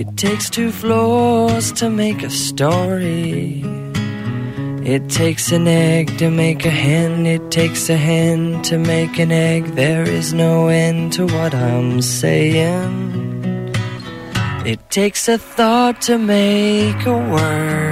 It 0.00 0.08
takes 0.24 0.46
two 0.56 0.70
floors 0.80 1.66
to 1.80 1.86
make 2.02 2.20
a 2.30 2.32
story. 2.46 3.64
It 4.94 5.02
takes 5.22 5.46
an 5.58 5.66
egg 5.90 6.06
to 6.22 6.28
make 6.44 6.62
a 6.72 6.74
hen. 6.84 7.12
It 7.36 7.44
takes 7.58 7.82
a 7.96 7.98
hen 8.08 8.40
to 8.68 8.74
make 8.92 9.14
an 9.24 9.32
egg. 9.50 9.62
There 9.84 10.06
is 10.18 10.26
no 10.44 10.52
end 10.86 11.02
to 11.16 11.22
what 11.36 11.52
I'm 11.70 11.90
saying. 12.20 12.92
It 14.72 14.80
takes 14.98 15.22
a 15.36 15.38
thought 15.56 15.96
to 16.08 16.14
make 16.36 17.00
a 17.16 17.18
word. 17.34 17.89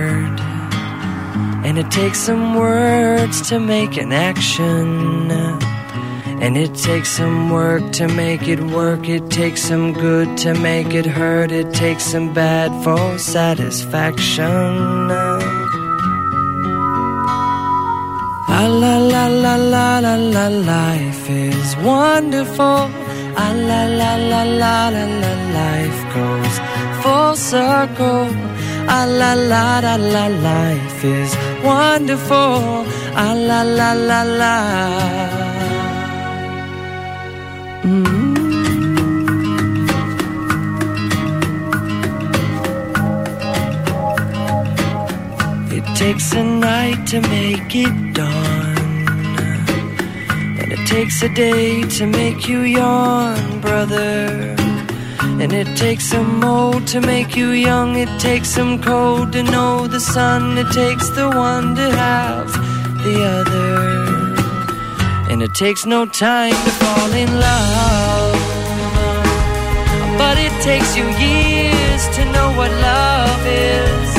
And 1.69 1.77
it 1.77 1.91
takes 1.91 2.17
some 2.17 2.55
words 2.55 3.47
to 3.49 3.59
make 3.59 3.95
an 3.95 4.11
action. 4.11 5.29
And 6.41 6.57
it 6.57 6.73
takes 6.73 7.09
some 7.09 7.51
work 7.51 7.91
to 7.91 8.07
make 8.07 8.47
it 8.47 8.59
work. 8.59 9.07
It 9.07 9.29
takes 9.29 9.61
some 9.61 9.93
good 9.93 10.35
to 10.39 10.55
make 10.55 10.95
it 10.95 11.05
hurt. 11.05 11.51
It 11.51 11.71
takes 11.71 12.05
some 12.05 12.33
bad 12.33 12.71
for 12.83 13.19
satisfaction. 13.19 15.09
La 18.49 18.65
la 18.65 18.97
la 18.97 19.27
la 19.27 19.55
la 19.55 19.99
la 19.99 20.15
la 20.15 20.47
life 20.47 21.29
is 21.29 21.75
wonderful. 21.77 22.89
Ah 23.37 23.53
la 23.53 23.85
la 23.99 24.15
la 24.15 24.41
la 24.61 24.89
la 24.89 25.05
la 25.21 25.33
life 25.59 26.01
goes 26.15 26.55
full 27.03 27.35
circle. 27.35 28.25
Ah 28.89 29.05
la 29.05 29.33
la 29.35 29.79
la 29.85 29.95
la 29.97 30.25
life 30.49 31.05
is 31.05 31.48
wonderful. 31.63 32.85
Ah 33.15 33.33
la 33.33 33.61
la 33.63 33.93
la 33.93 34.21
la. 34.23 34.55
It 45.71 45.85
takes 45.95 46.33
a 46.33 46.43
night 46.43 47.07
to 47.07 47.21
make 47.21 47.75
it 47.75 48.13
dawn. 48.13 48.77
And 50.59 50.71
it 50.71 50.87
takes 50.87 51.21
a 51.23 51.29
day 51.29 51.83
to 51.97 52.05
make 52.05 52.47
you 52.47 52.61
yawn, 52.61 53.61
brother. 53.61 54.58
And 55.41 55.53
it 55.53 55.77
takes 55.77 56.03
some 56.03 56.43
old 56.43 56.85
to 56.87 56.99
make 56.99 57.37
you 57.37 57.51
young. 57.51 57.95
It 57.95 58.09
takes 58.19 58.49
some 58.49 58.81
cold 58.81 59.31
to 59.31 59.41
know 59.41 59.87
the 59.87 60.01
sun. 60.01 60.57
It 60.57 60.69
takes 60.73 61.07
the 61.09 61.29
one 61.29 61.75
to 61.75 61.89
have 61.91 62.51
the 63.05 63.23
other. 63.23 64.29
And 65.31 65.41
it 65.41 65.53
takes 65.53 65.85
no 65.85 66.05
time 66.05 66.51
to 66.51 66.71
fall 66.81 67.11
in 67.13 67.31
love. 67.39 68.35
But 70.17 70.37
it 70.37 70.51
takes 70.61 70.97
you 70.97 71.05
years 71.17 72.01
to 72.17 72.25
know 72.33 72.51
what 72.59 72.71
love 72.71 73.41
is. 73.47 74.09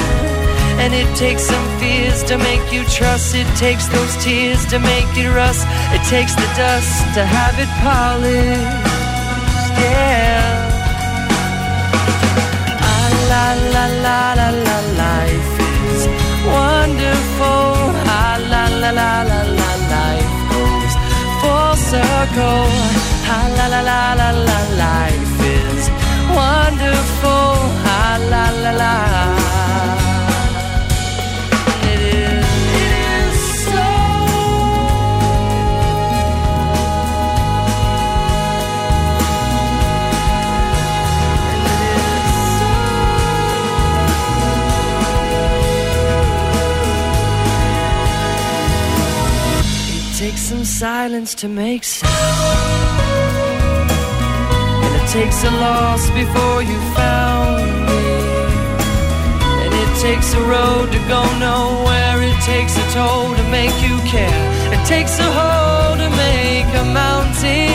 And 0.81 0.95
it 0.95 1.15
takes 1.19 1.43
some 1.43 1.67
fears 1.79 2.25
to 2.25 2.39
make 2.39 2.73
you 2.73 2.83
trust. 2.85 3.35
It 3.35 3.51
takes 3.57 3.87
those 3.89 4.17
tears 4.25 4.65
to 4.73 4.79
make 4.79 5.11
it 5.19 5.29
rust. 5.29 5.67
It 5.93 6.03
takes 6.09 6.35
the 6.35 6.49
dust 6.57 7.15
to 7.17 7.27
have 7.27 7.59
it 7.61 7.69
polished. 7.85 8.89
Yeah. 9.85 10.40
Ah, 13.33 13.55
la 13.55 13.55
la 13.75 13.87
la 14.07 14.19
la 14.39 14.49
la 14.67 14.79
life 15.03 15.53
is 15.93 16.03
wonderful. 16.55 17.95
Ah, 18.19 18.37
la 18.53 18.63
la 18.83 18.91
la 18.91 19.11
la 19.31 19.41
la 19.59 19.71
life 19.95 20.35
goes 20.53 20.95
full 21.41 21.75
circle. 21.91 22.67
Ah, 23.35 23.47
la 23.57 23.67
la 23.73 23.81
la 23.91 24.01
la 24.21 24.31
la 24.49 24.59
life 24.85 25.35
is 25.59 25.83
wonderful. 26.39 27.55
Ah, 27.97 28.19
la 28.33 28.45
la 28.65 28.73
la. 28.83 28.95
It 29.97 30.00
takes 50.21 50.43
some 50.43 50.65
silence 50.67 51.35
to 51.35 51.49
make 51.49 51.83
sound. 51.83 52.11
And 54.85 54.93
it 55.01 55.07
takes 55.09 55.43
a 55.45 55.51
loss 55.51 56.11
before 56.11 56.61
you 56.63 56.79
found 57.01 57.87
me. 57.89 58.05
And 59.63 59.73
it 59.83 59.93
takes 59.99 60.35
a 60.35 60.43
road 60.43 60.93
to 60.93 60.99
go 61.15 61.23
nowhere. 61.39 62.17
It 62.31 62.39
takes 62.53 62.77
a 62.77 62.87
toll 62.93 63.35
to 63.35 63.45
make 63.49 63.77
you 63.87 63.97
care. 64.15 64.43
It 64.75 64.83
takes 64.87 65.19
a 65.19 65.29
hole 65.39 65.97
to 66.03 66.09
make 66.25 66.71
a 66.83 66.85
mountain. 67.01 67.71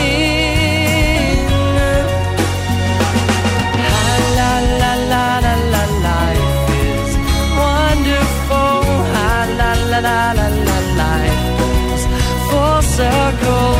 La 3.82 4.00
la 4.38 4.52
la 4.82 4.92
la 5.12 5.54
la 5.74 5.84
life 6.06 6.70
is 6.94 7.12
wonderful. 7.58 8.76
La 9.58 9.72
la 9.90 10.00
la 10.00 10.35
circle. 12.96 13.76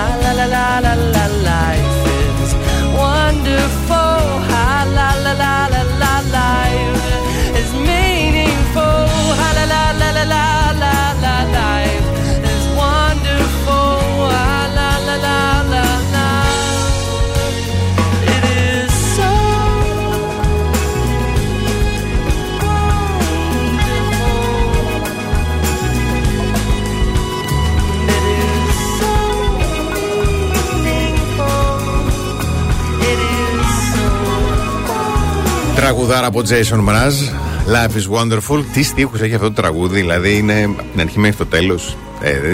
Ah, 0.00 0.14
la 0.22 0.32
la 0.38 0.46
la 0.54 0.66
la 0.84 0.94
la 1.14 1.26
life 1.50 1.96
is 2.44 2.52
wonderful. 3.02 4.22
Ah, 4.62 4.86
la 4.96 5.08
la 5.24 5.32
la 5.42 5.54
la 5.74 5.82
la 6.02 6.14
life 6.38 7.04
is 7.60 7.70
meaningful. 7.88 9.06
Ah, 9.44 9.52
la 9.58 9.64
la 9.72 9.82
la 10.00 10.08
la 10.10 10.10
la 10.18 10.24
la 10.34 10.63
Τραγουδάρα 36.06 36.26
από 36.26 36.42
Jason 36.48 36.88
Mraz. 36.88 37.12
Life 37.74 37.96
is 37.96 38.20
wonderful. 38.20 38.64
Τι 38.72 38.82
στίχους 38.82 39.20
έχει 39.20 39.34
αυτό 39.34 39.46
το 39.46 39.62
τραγούδι, 39.62 40.00
δηλαδή 40.00 40.36
είναι 40.36 40.64
από 40.78 40.90
την 40.90 41.00
αρχή 41.00 41.18
μέχρι 41.18 41.36
το 41.36 41.46
τέλος. 41.46 41.96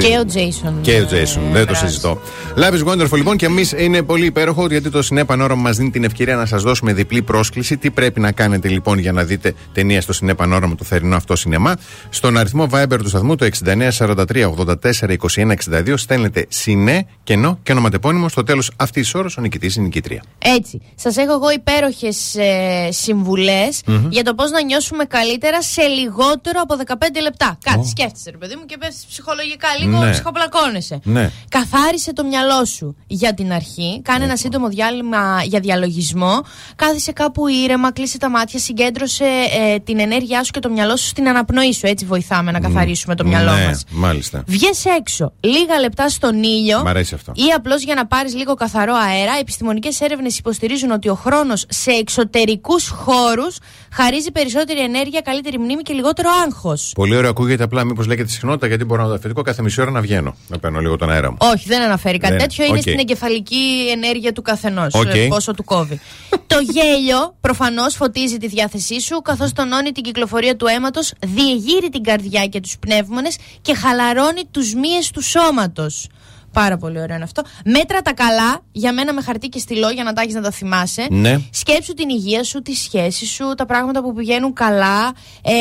Και 0.00 0.18
ο 0.18 0.24
Jason. 0.34 0.72
Και 0.80 1.00
ο 1.00 1.08
Jason, 1.10 1.40
δεν 1.52 1.66
το 1.66 1.74
συζητώ. 1.74 2.20
Live 2.56 2.72
is 2.72 2.84
wonderful 2.84 3.16
λοιπόν 3.16 3.36
και 3.36 3.46
εμείς 3.46 3.72
είναι 3.76 4.02
πολύ 4.02 4.26
υπέροχο 4.26 4.66
γιατί 4.66 4.90
το 4.90 5.06
Cinema 5.10 5.24
Panorama 5.26 5.54
μας 5.56 5.76
δίνει 5.76 5.90
την 5.90 6.04
ευκαιρία 6.04 6.36
να 6.36 6.46
σας 6.46 6.62
δώσουμε 6.62 6.92
διπλή 6.92 7.22
πρόσκληση. 7.22 7.76
Τι 7.76 7.90
πρέπει 7.90 8.20
να 8.20 8.32
κάνετε 8.32 8.68
λοιπόν 8.68 8.98
για 8.98 9.12
να 9.12 9.24
δείτε 9.24 9.54
ταινία 9.72 10.00
στο 10.00 10.14
Cinema 10.20 10.36
Panorama 10.36 10.72
το 10.78 10.84
θερινό 10.84 11.16
αυτό 11.16 11.36
σινεμά. 11.36 11.76
Στον 12.08 12.36
αριθμό 12.36 12.66
Viber 12.72 12.98
του 12.98 13.08
σταθμού 13.08 13.36
το 13.36 13.48
6943 13.64 14.24
84 14.56 15.16
21 15.34 15.52
62 15.70 15.94
στέλνετε 15.96 16.46
Cinε, 16.64 17.00
κενό 17.22 17.58
και 17.62 17.72
ονοματεπώνυμο. 17.72 18.28
Στο 18.28 18.42
τέλος 18.42 18.70
αυτής 18.76 19.02
της 19.02 19.14
ώρας 19.14 19.36
ο 19.36 19.40
νικητής 19.40 19.76
η 19.76 19.80
νικητρία. 19.80 20.22
Έτσι. 20.38 20.80
Σας 20.94 21.16
έχω 21.16 21.32
εγώ 21.32 21.50
υπέροχες 21.50 22.34
ε, 22.34 22.88
συμβουλές 22.90 23.82
Μμμ. 23.86 24.06
για 24.10 24.22
το 24.24 24.34
πώς 24.34 24.50
να 24.50 24.62
νιώσουμε 24.62 25.04
καλύτερα 25.04 25.62
σε 25.62 25.82
λιγότερο 25.82 26.60
από 26.62 26.74
15 26.86 26.94
λεπτά. 27.22 27.58
Κάτι 27.64 27.88
σκέφτεσαι, 27.88 28.30
ρε 28.30 28.36
παιδί 28.36 28.54
μου, 28.56 28.64
και 28.66 28.76
πέφτει 28.78 29.04
ψυχολογικά 29.08 29.59
λίγο, 29.80 29.98
Ναι. 30.04 30.10
ψυχοπλακώνεσαι. 30.10 31.00
Ναι. 31.02 31.30
Καθάρισε 31.48 32.12
το 32.12 32.24
μυαλό 32.24 32.64
σου 32.64 32.96
για 33.06 33.34
την 33.34 33.52
αρχή. 33.52 34.00
Κάνε 34.04 34.24
ένα 34.24 34.36
σύντομο 34.36 34.68
διάλειμμα 34.68 35.42
για 35.44 35.60
διαλογισμό. 35.60 36.42
Κάθισε 36.76 37.12
κάπου 37.12 37.48
ήρεμα, 37.48 37.92
κλείσε 37.92 38.18
τα 38.18 38.30
μάτια, 38.30 38.58
συγκέντρωσε 38.58 39.24
ε, 39.24 39.78
την 39.78 40.00
ενέργειά 40.00 40.44
σου 40.44 40.50
και 40.50 40.60
το 40.60 40.70
μυαλό 40.70 40.96
σου 40.96 41.06
στην 41.06 41.28
αναπνοή 41.28 41.72
σου. 41.72 41.86
Έτσι 41.86 42.04
βοηθάμε 42.04 42.50
να 42.50 42.60
καθαρίσουμε 42.60 43.14
το 43.14 43.24
μυαλό 43.26 43.52
ναι, 43.52 43.66
μας 43.66 43.84
Μάλιστα. 43.90 44.42
Βγες 44.46 44.84
έξω 44.84 45.32
λίγα 45.40 45.78
λεπτά 45.80 46.08
στον 46.08 46.42
ήλιο 46.42 46.82
Μ' 46.82 46.86
αρέσει 46.86 47.14
αυτό. 47.14 47.32
ή 47.36 47.52
απλώς 47.56 47.82
για 47.82 47.94
να 47.94 48.06
πάρεις 48.06 48.34
λίγο 48.34 48.54
καθαρό 48.54 48.94
αέρα. 48.94 49.32
Επιστημονικές 49.40 50.00
έρευνες 50.00 50.38
υποστηρίζουν 50.38 50.90
ότι 50.90 51.08
ο 51.08 51.14
χρόνος 51.14 51.64
σε 51.68 51.90
εξωτερικούς 51.90 52.88
χώρους 52.88 53.58
Χαρίζει 53.92 54.30
περισσότερη 54.30 54.80
ενέργεια, 54.80 55.20
καλύτερη 55.20 55.58
μνήμη 55.58 55.82
και 55.82 55.92
λιγότερο 55.92 56.28
άγχος. 56.46 56.92
Πολύ 56.94 57.16
ωραίο 57.16 57.30
ακούγεται 57.30 57.62
απλά, 57.62 57.84
μήπως 57.84 58.06
λέγεται 58.06 58.24
της 58.26 58.34
συχνότητα, 58.34 58.66
γιατί 58.66 58.84
μπορώ 58.84 59.02
να 59.02 59.08
το 59.08 59.14
αφεντικό 59.14 59.42
κάθε 59.42 59.62
μισή 59.62 59.80
ώρα 59.80 59.90
να 59.90 60.00
βγαίνω. 60.00 60.34
Να 60.48 60.58
παίρνω 60.58 60.80
λίγο 60.80 60.96
τον 60.96 61.10
αέρα 61.10 61.30
μου. 61.30 61.36
Όχι, 61.40 61.68
δεν 61.68 61.82
αναφέρει 61.82 62.18
κάτι 62.18 62.32
Δεν. 62.32 62.42
τέτοιο. 62.42 62.64
Είναι 62.64 62.74
Οκ. 62.74 62.80
στην 62.80 62.98
εγκεφαλική 62.98 63.88
ενέργεια 63.92 64.32
του 64.32 64.42
καθενός. 64.42 64.94
Οκ. 64.94 65.10
Πόσο 65.28 65.54
του 65.54 65.64
κόβει. 65.64 66.00
το 66.46 66.58
γέλιο 66.60 67.34
προφανώς 67.40 67.94
φωτίζει 67.94 68.36
τη 68.36 68.48
διάθεσή 68.48 69.00
σου, 69.00 69.20
καθώς 69.20 69.52
τονώνει 69.52 69.92
την 69.92 70.02
κυκλοφορία 70.02 70.56
του 70.56 70.66
αίματος, 70.66 71.12
διεγείρει 71.26 71.88
την 71.88 72.02
καρδιά 72.02 72.46
και 72.46 72.60
τους 72.60 72.78
πνεύμονες 72.78 73.36
και 73.60 73.74
χαλαρώνει 73.74 74.42
τους 74.50 74.74
μύες 74.74 75.10
του 75.10 75.22
σώματος. 75.22 76.08
Πάρα 76.52 76.76
πολύ 76.76 77.00
ωραίο 77.00 77.14
είναι 77.14 77.24
αυτό. 77.24 77.42
Μέτρα 77.64 78.02
τα 78.02 78.12
καλά, 78.12 78.60
για 78.72 78.92
μένα 78.92 79.12
με 79.12 79.22
χαρτί 79.22 79.48
και 79.48 79.58
στυλό, 79.58 79.88
για 79.90 80.04
να 80.04 80.12
τα 80.12 80.22
έχεις 80.22 80.34
να 80.34 80.42
τα 80.42 80.50
θυμάσαι. 80.50 81.06
Ναι. 81.10 81.40
Σκέψου 81.50 81.94
την 81.94 82.08
υγεία 82.08 82.44
σου, 82.44 82.62
τη 82.62 82.74
σχέση 82.74 83.26
σου, 83.26 83.54
τα 83.56 83.66
πράγματα 83.66 84.02
που 84.02 84.12
πηγαίνουν 84.12 84.52
καλά, 84.52 85.12
ε, 85.42 85.52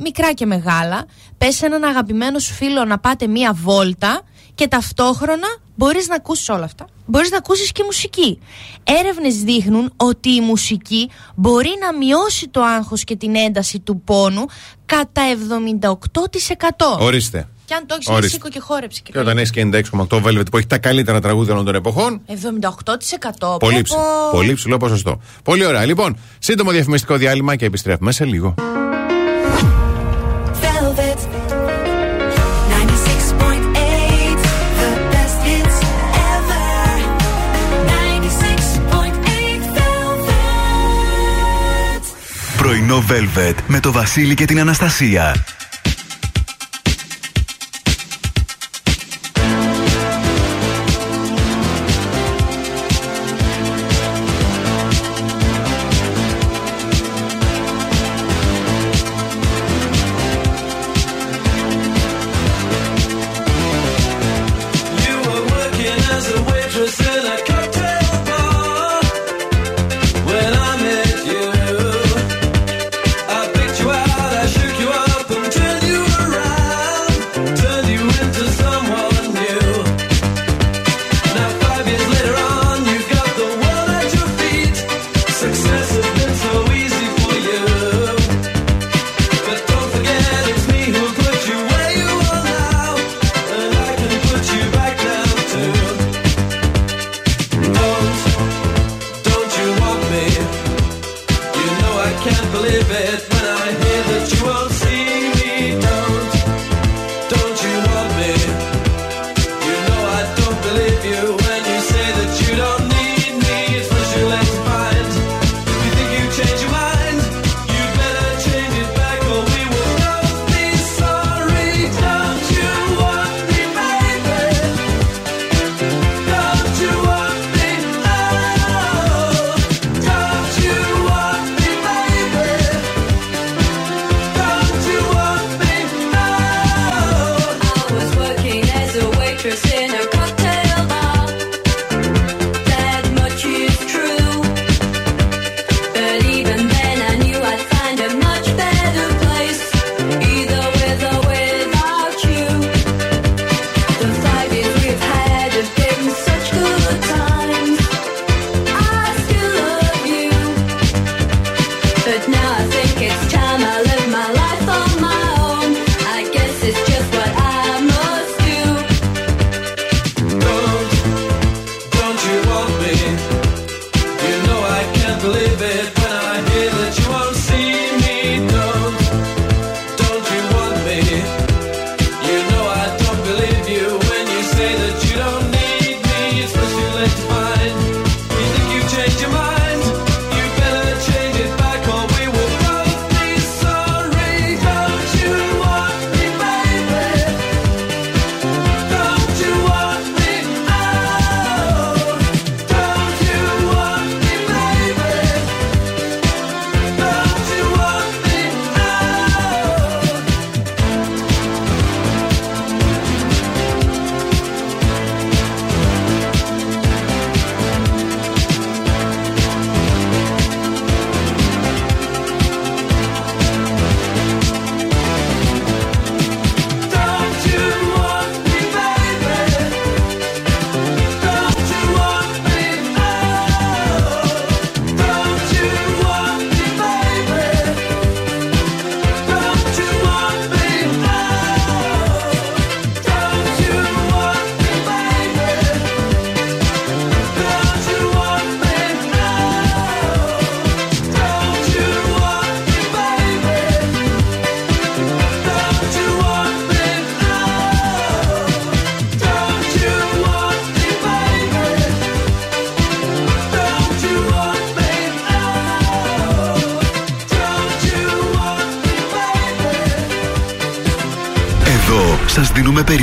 μικρά 0.00 0.32
και 0.32 0.46
μεγάλα. 0.46 1.04
Πες 1.38 1.56
σε 1.56 1.66
έναν 1.66 1.84
αγαπημένο 1.84 2.38
σου 2.38 2.52
φίλο 2.54 2.84
να 2.84 2.98
πάτε 2.98 3.26
μία 3.26 3.52
βόλτα 3.52 4.22
και 4.54 4.68
ταυτόχρονα 4.68 5.46
μπορείς 5.76 6.08
να 6.08 6.14
ακούσεις 6.14 6.48
όλα 6.48 6.64
αυτά. 6.64 6.84
Μπορείς 7.06 7.30
να 7.30 7.36
ακούσεις 7.36 7.72
και 7.72 7.82
μουσική. 7.84 8.38
Έρευνες 8.84 9.42
δείχνουν 9.42 9.92
ότι 9.96 10.28
η 10.34 10.40
μουσική 10.40 11.10
μπορεί 11.34 11.70
να 11.80 11.98
μειώσει 11.98 12.48
το 12.48 12.62
άγχος 12.62 13.04
και 13.04 13.16
την 13.16 13.36
ένταση 13.36 13.80
του 13.80 14.00
πόνου 14.00 14.44
κατά 14.86 15.22
78%. 15.26 16.98
Ορίστε. 16.98 17.48
Και 17.68 17.74
αν 17.74 17.86
το 17.86 17.94
έχεις 17.94 18.08
Ορίστε. 18.08 18.28
σήκω 18.28 18.48
και 18.48 18.60
χόρεψε. 18.60 19.00
Και 19.04 19.12
Και 19.12 19.18
όταν 19.18 19.38
έχει 19.38 19.50
96,8 19.54 20.22
Velvet 20.24 20.50
που 20.50 20.56
έχει 20.56 20.66
τα 20.66 20.78
καλύτερα 20.78 21.20
τραγούδια 21.20 21.52
όλων 21.52 21.64
των 21.64 21.74
εποχών. 21.74 22.20
78%. 22.26 23.56
Πολύ, 23.58 23.74
Πω, 23.74 23.80
ψη- 23.82 23.96
πω. 23.96 24.02
πολύ 24.30 24.54
ψηλό 24.54 24.76
ποσοστό. 24.76 25.20
Πολύ 25.42 25.66
ωραία. 25.66 25.84
Λοιπόν, 25.84 26.18
σύντομο 26.38 26.70
διαφημιστικό 26.70 27.16
διάλειμμα 27.16 27.56
και 27.56 27.64
επιστρέφουμε 27.64 28.12
σε 28.12 28.24
λίγο. 28.24 28.54
Velvet 30.62 31.18
96.8, 32.72 34.38
the 34.80 34.90
best 35.12 35.38
hits 35.46 35.78
ever. 36.34 36.90
96.8 37.92 39.60
Velvet. 39.76 42.02
Πρωινό 42.56 43.04
Velvet 43.10 43.54
με 43.66 43.80
το 43.80 43.92
Βασίλη 43.92 44.34
και 44.34 44.44
την 44.44 44.60
Αναστασία. 44.60 45.44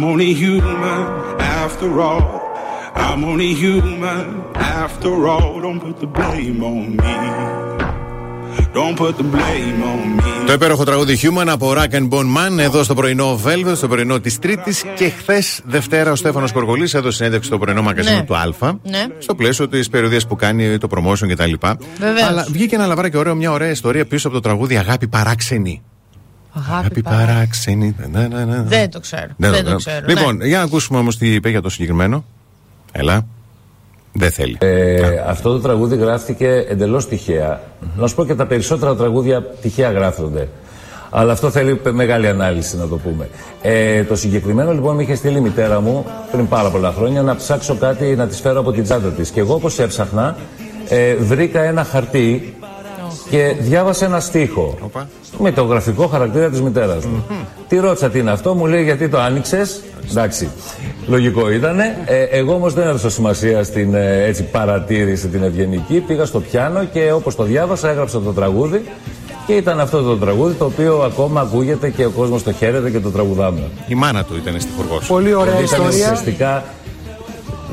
I'm 0.00 0.04
only 0.04 0.32
human 0.44 1.00
after 1.60 1.90
all. 2.06 2.26
I'm 3.06 3.20
only 3.30 3.52
human 3.64 4.24
after 4.82 5.12
all. 5.32 5.52
Don't 5.64 5.80
put 5.86 5.96
the 6.04 6.10
blame 6.18 6.60
on 6.72 6.84
me. 7.02 7.14
Don't 8.78 8.96
put 9.02 9.14
the 9.20 9.26
blame 9.34 9.80
on 9.92 10.16
me. 10.16 10.46
Το 10.46 10.52
υπέροχο 10.52 10.84
τραγούδι 10.84 11.18
Human 11.22 11.46
από 11.48 11.72
Rack 11.76 11.94
and 11.94 12.08
Bone 12.08 12.36
Man 12.36 12.58
εδώ 12.58 12.82
στο 12.82 12.94
πρωινό 12.94 13.40
Velvet, 13.44 13.76
στο 13.76 13.88
πρωινό 13.88 14.20
της 14.20 14.38
Τρίτης 14.38 14.84
και 14.94 15.08
χθες 15.08 15.60
Δευτέρα 15.64 16.10
ο 16.12 16.14
Στέφανος 16.14 16.52
Κοργολής 16.52 16.94
έδωσε 16.94 17.16
συνέντευξη 17.16 17.48
στο 17.48 17.58
πρωινό 17.58 17.82
μαγκαζίνο 17.82 18.16
Ναι. 18.16 18.22
του 18.24 18.36
Α. 18.36 18.72
Ναι. 18.82 19.04
Στο 19.18 19.34
πλαίσιο 19.34 19.68
της 19.68 19.88
περιοδίας 19.88 20.26
που 20.26 20.36
κάνει 20.36 20.78
το 20.78 20.88
promotion 20.90 21.28
κτλ. 21.28 21.52
Βεβαίως. 21.98 22.28
Αλλά 22.28 22.46
βγήκε 22.50 22.74
ένα 22.74 22.86
λαβάρι 22.86 23.10
και 23.10 23.16
ωραίο, 23.16 23.34
μια 23.34 23.52
ωραία 23.52 23.70
ιστορία 23.70 24.06
πίσω 24.06 24.26
από 24.28 24.36
το 24.36 24.42
τραγούδι 24.42 24.76
Αγάπη 24.76 25.08
Παράξενη. 25.08 25.82
Αγάπη, 26.58 27.02
παράξενη. 27.02 27.96
Να, 28.12 28.28
να, 28.28 28.44
να. 28.44 28.62
Δεν 28.62 28.90
το 28.90 29.00
ξέρω. 29.00 29.26
Δεν 29.36 29.50
Δεν 29.50 29.64
το 29.64 29.70
το 29.70 29.76
ξέρω. 29.76 30.00
ξέρω. 30.00 30.18
Λοιπόν, 30.18 30.36
ναι. 30.36 30.46
για 30.46 30.58
να 30.58 30.64
ακούσουμε 30.64 30.98
όμως 30.98 31.18
τι 31.18 31.34
είπε 31.34 31.48
για 31.48 31.62
το 31.62 31.68
συγκεκριμένο. 31.68 32.24
Έλα. 32.92 33.26
Δεν 34.12 34.30
θέλει. 34.30 34.56
Ε, 34.60 35.00
αυτό 35.26 35.52
το 35.52 35.58
τραγούδι 35.60 35.96
γράφτηκε 35.96 36.48
εντελώς 36.68 37.08
τυχαία. 37.08 37.60
Να 37.96 38.06
σου 38.06 38.14
πω 38.14 38.24
και 38.24 38.34
τα 38.34 38.46
περισσότερα 38.46 38.96
τραγούδια 38.96 39.42
τυχαία 39.42 39.90
γράφτονται. 39.90 40.48
Αλλά 41.10 41.32
αυτό 41.32 41.50
θέλει 41.50 41.74
πε- 41.74 41.92
μεγάλη 41.92 42.28
ανάλυση 42.28 42.76
να 42.76 42.86
το 42.88 42.96
πούμε. 42.96 43.28
Ε, 43.62 44.04
το 44.04 44.16
συγκεκριμένο 44.16 44.72
λοιπόν 44.72 44.96
με 44.96 45.02
είχε 45.02 45.14
στείλει 45.14 45.36
η 45.36 45.40
μητέρα 45.40 45.80
μου 45.80 46.06
πριν 46.32 46.48
πάρα 46.48 46.70
πολλά 46.70 46.92
χρόνια 46.92 47.22
να 47.22 47.36
ψάξω 47.36 47.74
κάτι 47.76 48.04
να 48.04 48.26
της 48.26 48.40
φέρω 48.40 48.60
από 48.60 48.72
την 48.72 48.82
τσάντα 48.82 49.08
της. 49.08 49.30
Και 49.30 49.40
εγώ 49.40 49.54
όπως 49.54 49.78
έψαχνα 49.78 50.36
ε, 50.88 51.14
βρήκα 51.14 51.60
ένα 51.62 51.84
χαρτί 51.84 52.54
και 53.30 53.54
διάβασα 53.58 54.04
ένα 54.04 54.20
στίχο 54.20 54.78
με 55.38 55.52
το 55.52 55.64
γραφικό 55.64 56.06
χαρακτήρα 56.06 56.48
της 56.48 56.60
μητέρας 56.62 57.04
μου. 57.04 57.24
Τι 57.68 57.76
ρώτησα 57.76 58.10
τι 58.10 58.18
είναι 58.18 58.30
αυτό, 58.30 58.54
μου 58.54 58.66
λέει 58.66 58.82
γιατί 58.82 59.08
το 59.08 59.18
άνοιξες; 59.18 59.80
Εντάξει, 60.10 60.48
λογικό 61.06 61.50
ήταν. 61.50 61.76
εγώ 62.30 62.54
όμως 62.54 62.74
δεν 62.74 62.86
έδωσα 62.88 63.10
σημασία 63.10 63.64
στην 63.64 63.94
ε, 63.94 64.22
έτσι, 64.24 64.42
παρατήρηση 64.42 65.28
την 65.28 65.42
ευγενική. 65.42 66.00
Πήγα 66.06 66.24
στο 66.24 66.40
πιάνο 66.40 66.84
και 66.84 67.12
όπως 67.12 67.34
το 67.36 67.42
διάβασα 67.42 67.88
έγραψα 67.88 68.20
το 68.20 68.32
τραγούδι 68.32 68.82
και 69.46 69.52
ήταν 69.54 69.80
αυτό 69.80 70.02
το 70.02 70.16
τραγούδι 70.16 70.54
το 70.54 70.64
οποίο 70.64 70.98
ακόμα 70.98 71.40
ακούγεται 71.40 71.88
και 71.90 72.04
ο 72.04 72.10
κόσμος 72.10 72.42
το 72.42 72.52
χαίρεται 72.52 72.90
και 72.90 73.00
το 73.00 73.10
τραγουδάμε. 73.10 73.60
Η 73.88 73.94
μάνα 73.94 74.24
του 74.24 74.36
ήταν 74.36 74.60
στη 74.60 74.70
χορηγό. 74.76 75.00
Πολύ 75.08 75.34
ωραία 75.34 75.52
Ήταν 75.52 75.64
ιστορία. 75.64 75.88
ουσιαστικά 75.88 76.64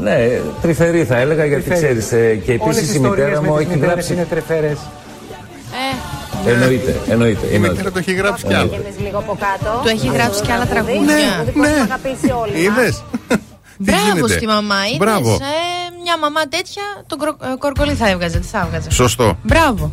ναι, 0.01 0.39
τρυφερή 0.61 1.03
θα 1.03 1.17
έλεγα 1.17 1.45
γιατί 1.45 1.63
Τρυφερή. 1.63 1.95
ξέρεις 1.99 2.11
ε, 2.11 2.35
και 2.35 2.57
Όλες 2.61 2.75
επίσης 2.77 2.93
οι 2.93 2.97
η 2.97 2.99
μητέρα 2.99 3.15
ιστορίες 3.15 3.39
μου 3.39 3.53
με 3.53 3.57
τις 3.57 3.65
έχει 3.65 3.73
μητέρες 3.75 3.93
γράψει 3.93 4.13
είναι 4.13 4.25
τρεφέρες. 4.29 4.77
Εννοείται, 6.47 6.99
εννοείται. 7.07 7.45
Η 7.53 7.59
μητέρα 7.59 7.91
το 7.91 7.99
έχει 7.99 8.13
γράψει 8.13 8.45
κι 8.45 8.53
άλλο. 8.53 8.69
λίγο 9.03 9.17
από 9.17 9.37
κάτω. 9.39 9.79
Του 9.83 9.87
έχει 9.87 10.07
γράψει 10.07 10.41
και 10.41 10.51
άλλα 10.51 10.65
τραγούδια. 10.65 11.01
Ναι, 11.01 11.67
ναι. 11.67 12.59
Είδες; 12.59 13.03
Μπράβο 13.77 14.03
γίνεται; 14.13 14.33
στη 14.33 14.47
μαμά. 14.47 14.85
Είδες, 14.85 14.97
Μπράβο. 14.97 15.33
ε, 15.33 16.01
μια 16.03 16.17
μαμά 16.17 16.41
τέτοια 16.47 16.83
τον 17.07 17.19
κρο- 17.19 17.37
ε, 17.43 17.55
κορκολί 17.57 17.93
θα 17.93 18.09
έβγαζε. 18.09 18.39
Τι 18.39 18.47
θα 18.47 18.61
έβγαζε; 18.65 18.89
Σωστό. 18.91 19.37
Μπράβο. 19.43 19.91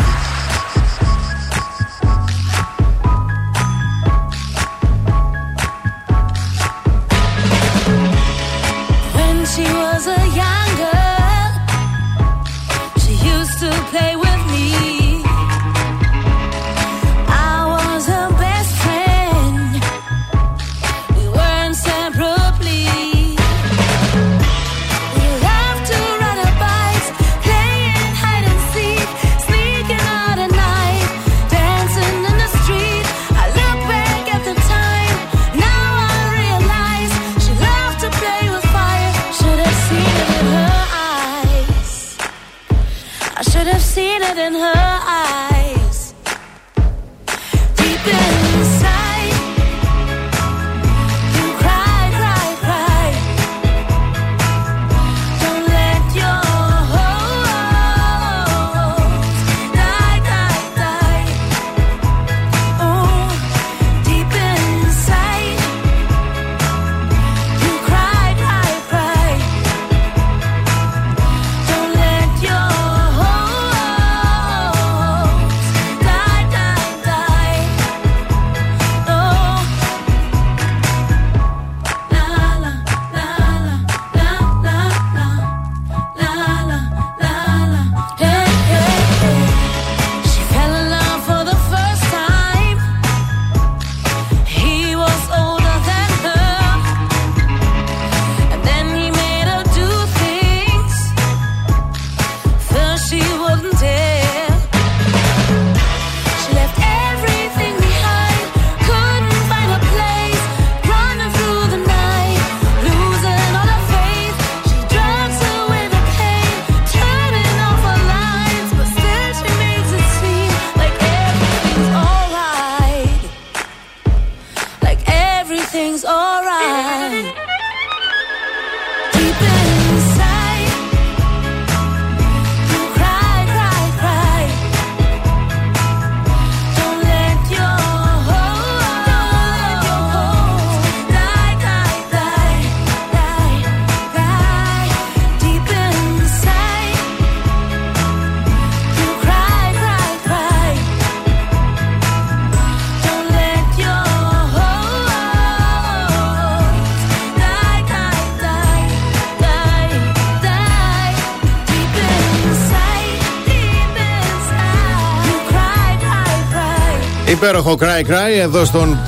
Υπέροχο 167.32 167.76
cry 167.80 168.10
cry 168.10 168.40
εδώ 168.40 168.64
στον 168.64 168.98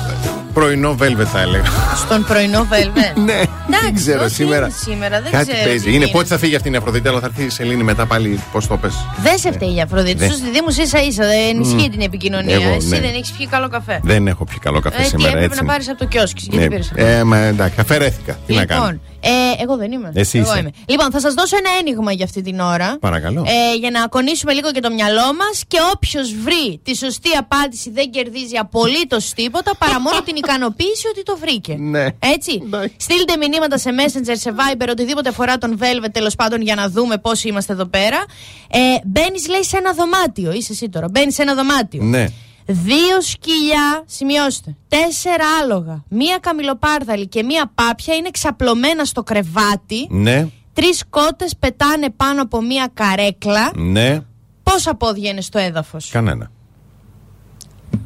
πρωινό 0.53 0.95
Velvet 0.99 1.25
θα 1.31 1.39
έλεγα. 1.41 1.63
Στον 1.95 2.25
πρωινό 2.25 2.67
Velvet. 2.71 3.19
ναι, 3.25 3.41
δεν 3.69 3.93
ξέρω 3.95 4.23
όχι, 4.23 4.33
σήμερα. 4.33 4.65
είναι 4.65 4.75
σήμερα, 4.83 5.21
δεν 5.21 5.31
Κάτι 5.31 5.45
ξέρω 5.51 5.63
παίζει. 5.63 5.83
τι 5.83 5.87
Είναι 5.89 5.97
γίνεται. 5.97 6.11
πότε 6.11 6.25
θα 6.27 6.37
φύγει 6.37 6.55
αυτή 6.55 6.71
η 6.71 6.75
Αφροδίτη, 6.75 7.07
αλλά 7.07 7.19
θα 7.19 7.25
έρθει 7.25 7.43
η 7.43 7.49
Σελήνη 7.49 7.83
μετά 7.83 8.05
πάλι. 8.05 8.39
Πώς 8.51 8.67
το 8.67 8.77
πες; 8.77 8.93
Δεν 9.21 9.37
σε 9.37 9.51
φταίει 9.51 9.75
η 9.75 9.81
Αφροδίτη. 9.81 10.25
Ναι. 10.25 10.27
Στου 10.31 10.43
διδήμου 10.43 10.67
ίσα 10.69 11.01
ίσα 11.03 11.25
δεν 11.25 11.59
ισχύει 11.61 11.87
Μμ. 11.87 11.91
την 11.91 12.01
επικοινωνία. 12.01 12.55
Εγώ, 12.55 12.73
Εσύ 12.75 12.87
ναι. 12.87 12.99
δεν 12.99 13.13
έχεις 13.13 13.31
πιει 13.31 13.47
καλό 13.47 13.67
καφέ. 13.69 13.99
Δεν 14.03 14.27
έχω 14.27 14.43
πιει 14.45 14.59
καλό 14.59 14.79
καφέ 14.79 14.97
Ε, 14.97 15.01
τι 15.01 15.07
σήμερα. 15.07 15.27
έπρεπε 15.27 15.45
Έτσι. 15.45 15.59
να 15.61 15.65
πάρεις 15.71 15.89
από 15.89 15.97
το 15.97 16.05
κιόσκι. 16.05 16.41
Γιατί 16.41 16.57
Ναι. 16.57 16.67
πήρες 16.69 16.91
αυτό. 16.91 17.05
Ε, 17.05 17.23
μα 17.23 17.37
εντάξει, 17.37 17.79
αφαιρέθηκα. 17.79 18.37
Τι 18.47 18.53
να 18.53 18.65
κάνω; 18.65 18.81
Λοιπόν, 18.83 19.01
ε, 19.19 19.63
εγώ 19.63 19.77
δεν 19.77 19.91
είμαι. 19.91 20.11
Εσύ 20.13 20.37
εγώ 20.37 20.49
είσαι. 20.51 20.59
είμαι. 20.59 20.69
Λοιπόν, 20.87 21.11
θα 21.11 21.19
σας 21.19 21.33
δώσω 21.33 21.55
ένα 21.57 21.69
ένιγμα 21.79 22.11
για 22.11 22.25
αυτή 22.25 22.41
την 22.41 22.59
ώρα. 22.59 22.97
Παρακαλώ. 22.99 23.41
Ε, 23.47 23.75
για 23.79 23.91
να 23.91 24.07
κονίσουμε 24.07 24.53
λίγο 24.53 24.71
και 24.71 24.79
το 24.79 24.91
μυαλό 24.91 25.27
μας 25.41 25.63
και 25.67 25.77
όποιος 25.93 26.27
βρει 26.43 26.79
τη 26.83 26.95
σωστή 26.95 27.29
απάντηση 27.43 27.91
δεν 27.91 28.09
κερδίζει 28.11 28.55
απολύτως 28.65 29.33
τίποτα 29.35 29.71
παρά 29.77 29.99
μόνο 30.01 30.17
την 30.27 30.35
ικανοποίηση 30.35 31.05
ότι 31.11 31.23
το 31.23 31.37
βρήκε. 31.43 31.75
Ναι. 31.79 32.05
Έτσι. 32.35 32.53
Στείλτε 32.97 33.33
μηνύματα 33.37 33.53
σε 33.73 33.89
Messenger, 33.97 34.33
σε 34.33 34.53
Viber, 34.55 34.87
οτιδήποτε 34.89 35.29
αφορά 35.29 35.57
τον 35.57 35.77
Velvet 35.79 36.11
τέλος 36.11 36.35
πάντων 36.35 36.61
για 36.61 36.75
να 36.75 36.89
δούμε 36.89 37.17
πόσοι 37.17 37.47
είμαστε 37.47 37.73
εδώ 37.73 37.85
πέρα. 37.85 38.25
Ε, 38.69 38.79
Μπαίνεις, 39.05 39.47
λέει, 39.47 39.63
σε 39.63 39.77
ένα 39.77 39.93
δωμάτιο. 39.93 40.51
Είσαι 40.51 40.71
εσύ 40.71 40.89
τώρα. 40.89 41.07
Μπαίνεις 41.09 41.33
σε 41.35 41.41
ένα 41.41 41.55
δωμάτιο. 41.55 42.03
Ναι. 42.03 42.25
Δύο 42.65 43.21
σκυλιά, 43.21 44.03
σημειώστε. 44.05 44.75
Τέσσερα 44.87 45.45
άλογα. 45.61 46.03
Μία 46.09 46.37
καμιλοπάρδαλη 46.37 47.27
και 47.27 47.43
μία 47.43 47.71
πάπια 47.75 48.15
είναι 48.15 48.29
ξαπλωμένα 48.31 49.05
στο 49.05 49.23
κρεβάτι. 49.23 50.07
Ναι. 50.09 50.47
Τρεις 50.73 51.03
κότες 51.09 51.55
πετάνε 51.59 52.09
πάνω 52.09 52.41
από 52.41 52.61
μία 52.61 52.89
καρέκλα. 52.93 53.71
Ναι. 53.75 54.19
Πόσα 54.63 54.95
πόδια 54.95 55.29
είναι 55.29 55.41
στο 55.41 55.59
έδαφος; 55.59 56.09
Κανένα. 56.09 56.51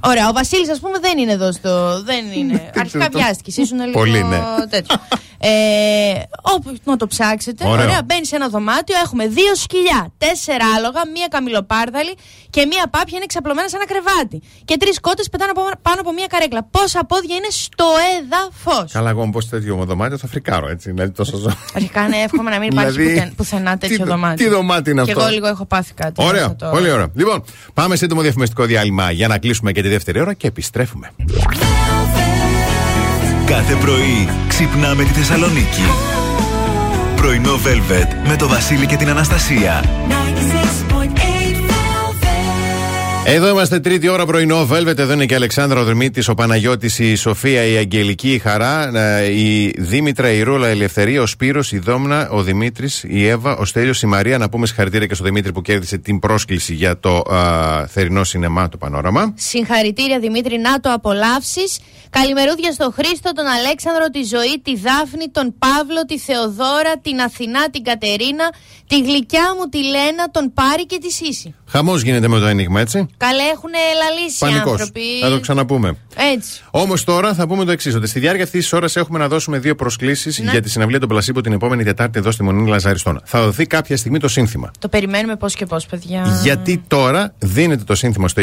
Ωραία, 0.04 0.30
ο 0.30 0.34
Βασίλης, 0.34 0.70
ας 0.70 0.80
πούμε, 0.80 1.00
δεν 1.00 1.18
είναι 1.18 1.32
εδώ 1.32 1.52
στο. 1.52 2.04
Δεν 2.04 2.32
είναι. 2.32 2.72
Αρχικά 2.82 3.10
το- 3.10 3.18
βιάστηκε, 3.18 3.62
ήσουν 3.62 3.80
λίγο 3.80 3.92
Πολύ, 3.92 4.24
ναι. 4.24 4.40
τέτοιο. 4.70 4.96
Ε, 5.42 5.50
όπου 6.42 6.74
να 6.84 6.98
το 6.98 7.08
ψάξετε. 7.08 7.68
Ωραίο. 7.68 7.84
Ωραία, 7.86 8.02
μπαίνει 8.06 8.26
σε 8.26 8.36
ένα 8.36 8.48
δωμάτιο. 8.50 8.96
Έχουμε 9.04 9.28
δύο 9.28 9.56
σκυλιά, 9.56 10.12
τέσσερα 10.18 10.66
άλογα, 10.78 11.02
μία 11.14 11.28
καμιλοπάρδαλη 11.30 12.14
και 12.50 12.66
μία 12.66 12.88
πάπια 12.90 13.18
είναι 13.18 13.26
ξαπλωμένα 13.26 13.68
σε 13.68 13.76
ένα 13.76 13.86
κρεβάτι. 13.86 14.42
Και 14.66 14.78
τρεις 14.78 15.00
κότες 15.00 15.30
πετάνε 15.30 15.52
από- 15.56 15.80
πάνω 15.82 16.00
από 16.02 16.14
μία 16.14 16.28
καρέκλα. 16.30 16.64
Πόσα 16.72 17.04
πόδια 17.06 17.36
είναι 17.36 17.48
στο 17.50 17.86
έδαφος. 18.18 18.92
Καλά, 18.92 19.10
εγώ 19.10 19.30
πω 19.30 19.44
τέτοιο 19.46 19.76
δωμάτιο 19.86 20.18
θα 20.18 20.28
φρικάρω 20.28 20.70
έτσι. 20.70 20.92
Δηλαδή 20.92 21.12
τόσο 21.12 21.38
ζω. 21.38 21.52
Αρχικά 21.76 22.06
είναι 22.06 22.18
εύχομαι 22.18 22.50
να 22.50 22.60
μην 22.60 22.70
υπάρχει 22.72 22.92
Δηλαδή, 22.92 23.14
πουθεν- 23.14 23.36
πουθενά 23.36 23.78
τέτοιο 23.78 23.98
τι- 23.98 24.04
δωμάτιο. 24.04 24.46
τι 24.46 24.52
δωμάτιο 24.56 24.92
είναι 24.92 25.04
Και 25.04 25.12
αυτό; 25.12 25.24
εγώ 25.24 25.34
λίγο 25.34 25.48
έχω 25.48 25.66
πάθει 25.66 25.94
κάτι. 25.94 26.24
Ωραία, 26.24 26.42
μέσα 26.42 26.56
το- 26.56 26.70
πολύ 26.70 26.92
ωραία. 26.92 27.08
Λοιπόν, 27.16 27.44
πάμε 27.74 27.96
σύντομο 27.96 28.22
διαφημιστικό 28.22 28.64
διάλειμμα 28.66 29.12
για 29.12 29.28
να 29.28 29.38
κλείσουμε 29.38 29.72
και 29.72 29.82
τη 29.90 29.96
δεύτερη 29.96 30.20
ώρα 30.20 30.34
και 30.34 30.48
επιστρέφουμε. 30.48 31.12
Κάθε 33.46 33.76
πρωί 33.76 34.30
ξυπνάμε 34.48 35.04
τη 35.04 35.10
Θεσσαλονίκη. 35.10 35.84
Πρωινό 37.16 37.54
Velvet 37.54 38.28
με 38.28 38.36
το 38.36 38.48
Βασίλη 38.48 38.86
και 38.86 38.96
την 38.96 39.10
Αναστασία. 39.10 39.84
Εδώ 43.32 43.50
είμαστε 43.50 43.80
τρίτη 43.80 44.08
ώρα 44.08 44.26
πρωινό. 44.26 44.68
Velvet, 44.72 44.98
εδώ 44.98 45.14
είναι 45.14 45.26
και 45.26 45.34
η 45.34 45.36
Αλεξάνδρα 45.36 45.80
ο 45.80 45.84
Δρυμίτης, 45.84 46.28
ο 46.28 46.34
Παναγιώτης, 46.34 47.00
η 47.00 47.16
Σοφία, 47.16 47.64
η 47.64 47.78
Αγγελική, 47.78 48.34
η 48.34 48.40
Χαρά, 48.40 48.98
ε, 48.98 49.32
η 49.32 49.76
Δήμητρα, 49.78 50.32
η 50.32 50.42
Ρούλα, 50.42 50.68
η 50.68 50.72
Ελευθερία, 50.72 51.22
ο 51.22 51.26
Σπύρος, 51.26 51.72
η 51.72 51.80
Δόμνα, 51.80 52.30
ο 52.30 52.44
Δημήτρης, 52.44 53.04
η 53.08 53.28
Εύα, 53.28 53.58
ο 53.58 53.66
Στέλιος, 53.66 54.02
η 54.02 54.06
Μαρία. 54.06 54.38
Να 54.38 54.50
πούμε 54.50 54.66
συγχαρητήρια 54.66 55.08
και 55.08 55.14
στο 55.14 55.24
Δημήτρη 55.24 55.52
που 55.52 55.62
κέρδισε 55.62 55.98
την 55.98 56.20
πρόσκληση 56.20 56.74
για 56.74 57.00
το 57.00 57.18
α, 57.18 57.88
θερινό 57.88 58.24
σινεμά, 58.24 58.70
το 58.70 58.78
πανόραμα. 58.78 59.34
Συγχαρητήρια 59.38 60.20
Δημήτρη, 60.20 60.58
να 60.58 60.80
το 60.80 60.92
απολαύσεις. 60.92 61.80
Καλημερούδια 62.10 62.72
στον 62.72 62.94
Χρήστο, 62.94 63.32
τον 63.32 63.46
Αλέξανδρο, 63.46 64.06
τη 64.06 64.24
Ζωή, 64.24 64.62
τη 64.64 64.76
Δάφνη, 64.76 65.30
τον 65.32 65.56
Παύλο, 65.60 66.06
τη 66.08 66.20
Θεοδόρα, 66.20 66.98
την 67.02 67.20
Αθηνά, 67.20 67.70
την 67.70 67.84
Κατερίνα, 67.84 68.54
τη 68.88 69.02
γλυκιά 69.02 69.56
μου 69.58 69.70
τη 69.70 69.84
Λένα, 69.84 70.30
τον 70.32 70.54
Πάρη 70.54 70.86
και 70.86 70.98
τη 71.02 71.12
Σύση. 71.12 71.56
Χαμός 71.68 72.02
γίνεται 72.02 72.28
με 72.28 72.40
το 72.40 72.46
ένιγμα, 72.46 72.80
έτσι. 72.80 73.08
Καλέ 73.20 73.44
έχουν 73.44 73.70
λαλήσει 74.02 74.36
οι 74.36 74.50
Πανικός. 74.50 74.72
άνθρωποι. 74.72 75.02
Θα 75.22 75.30
το 75.30 75.40
ξαναπούμε. 75.40 75.96
Έτσι. 76.36 76.62
Όμως 76.72 77.04
τώρα 77.04 77.34
θα 77.34 77.48
πούμε 77.48 77.66
το 77.66 77.72
εξής: 77.72 77.96
Ότι 77.96 78.08
στη 78.08 78.20
διάρκεια 78.20 78.44
αυτής 78.44 78.62
της 78.62 78.74
ώρας 78.74 78.96
έχουμε 78.96 79.20
να 79.20 79.28
δώσουμε 79.28 79.60
δύο 79.60 79.76
προσκλήσεις 79.76 80.40
Ναι. 80.40 80.52
για 80.52 80.62
τη 80.62 80.70
συναυλία 80.70 81.00
των 81.00 81.08
Πλασίμπο 81.10 81.42
την 81.42 81.54
επόμενη 81.54 81.84
Τετάρτη 81.84 82.20
εδώ 82.20 82.32
στη 82.32 82.44
Μονή 82.44 82.70
Λαζαριστών. 82.70 83.22
Θα 83.26 83.42
δοθεί 83.44 83.66
κάποια 83.68 83.98
στιγμή 83.98 84.20
το 84.20 84.28
σύνθημα. 84.28 84.72
Το 84.80 84.88
περιμένουμε 84.90 85.36
πώς 85.36 85.54
και 85.56 85.66
πώς, 85.66 85.86
παιδιά. 85.86 86.40
Γιατί 86.44 86.84
τώρα 86.88 87.34
δίνετε 87.40 87.84
το 87.84 87.96
σύνθημα 87.96 88.28
στο 88.28 88.42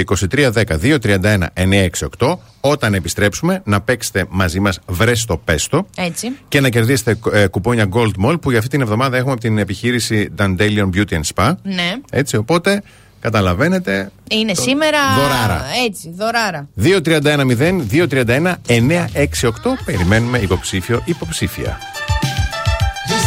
2310-231-968 2.19 2.37
όταν 2.61 2.95
επιστρέψουμε 2.95 3.63
να 3.65 3.81
παίξετε 3.81 4.25
μαζί 4.29 4.61
μας 4.61 4.79
βρέστο 4.87 5.37
πέστο 5.45 5.87
Έτσι. 5.97 6.33
και 6.49 6.61
να 6.61 6.69
κερδίσετε 6.69 7.19
ε, 7.33 7.47
κουπόνια 7.47 7.89
Gold 7.93 8.11
Mall 8.27 8.41
που 8.41 8.49
για 8.51 8.59
αυτή 8.59 8.71
την 8.71 8.81
εβδομάδα 8.81 9.17
έχουμε 9.17 9.33
από 9.33 9.41
την 9.41 9.59
επιχείρηση 9.59 10.33
Dandelion 10.39 10.89
Beauty 10.95 11.09
and 11.11 11.21
Spa. 11.35 11.53
Ναι. 11.63 11.93
Έτσι, 12.11 12.37
οπότε 12.37 12.83
καταλαβαίνετε. 13.21 14.11
Είναι 14.31 14.53
το- 14.53 14.63
σήμερα. 14.63 14.99
δωράρα. 15.17 15.65
Έτσι, 15.87 16.11
δωράρα. 16.17 16.69
231-0-231-968. 16.83 19.79
Περιμένουμε 19.85 20.39
υποψήφιο 20.39 21.03
υποψήφια. 21.05 21.79
Full 23.09 23.27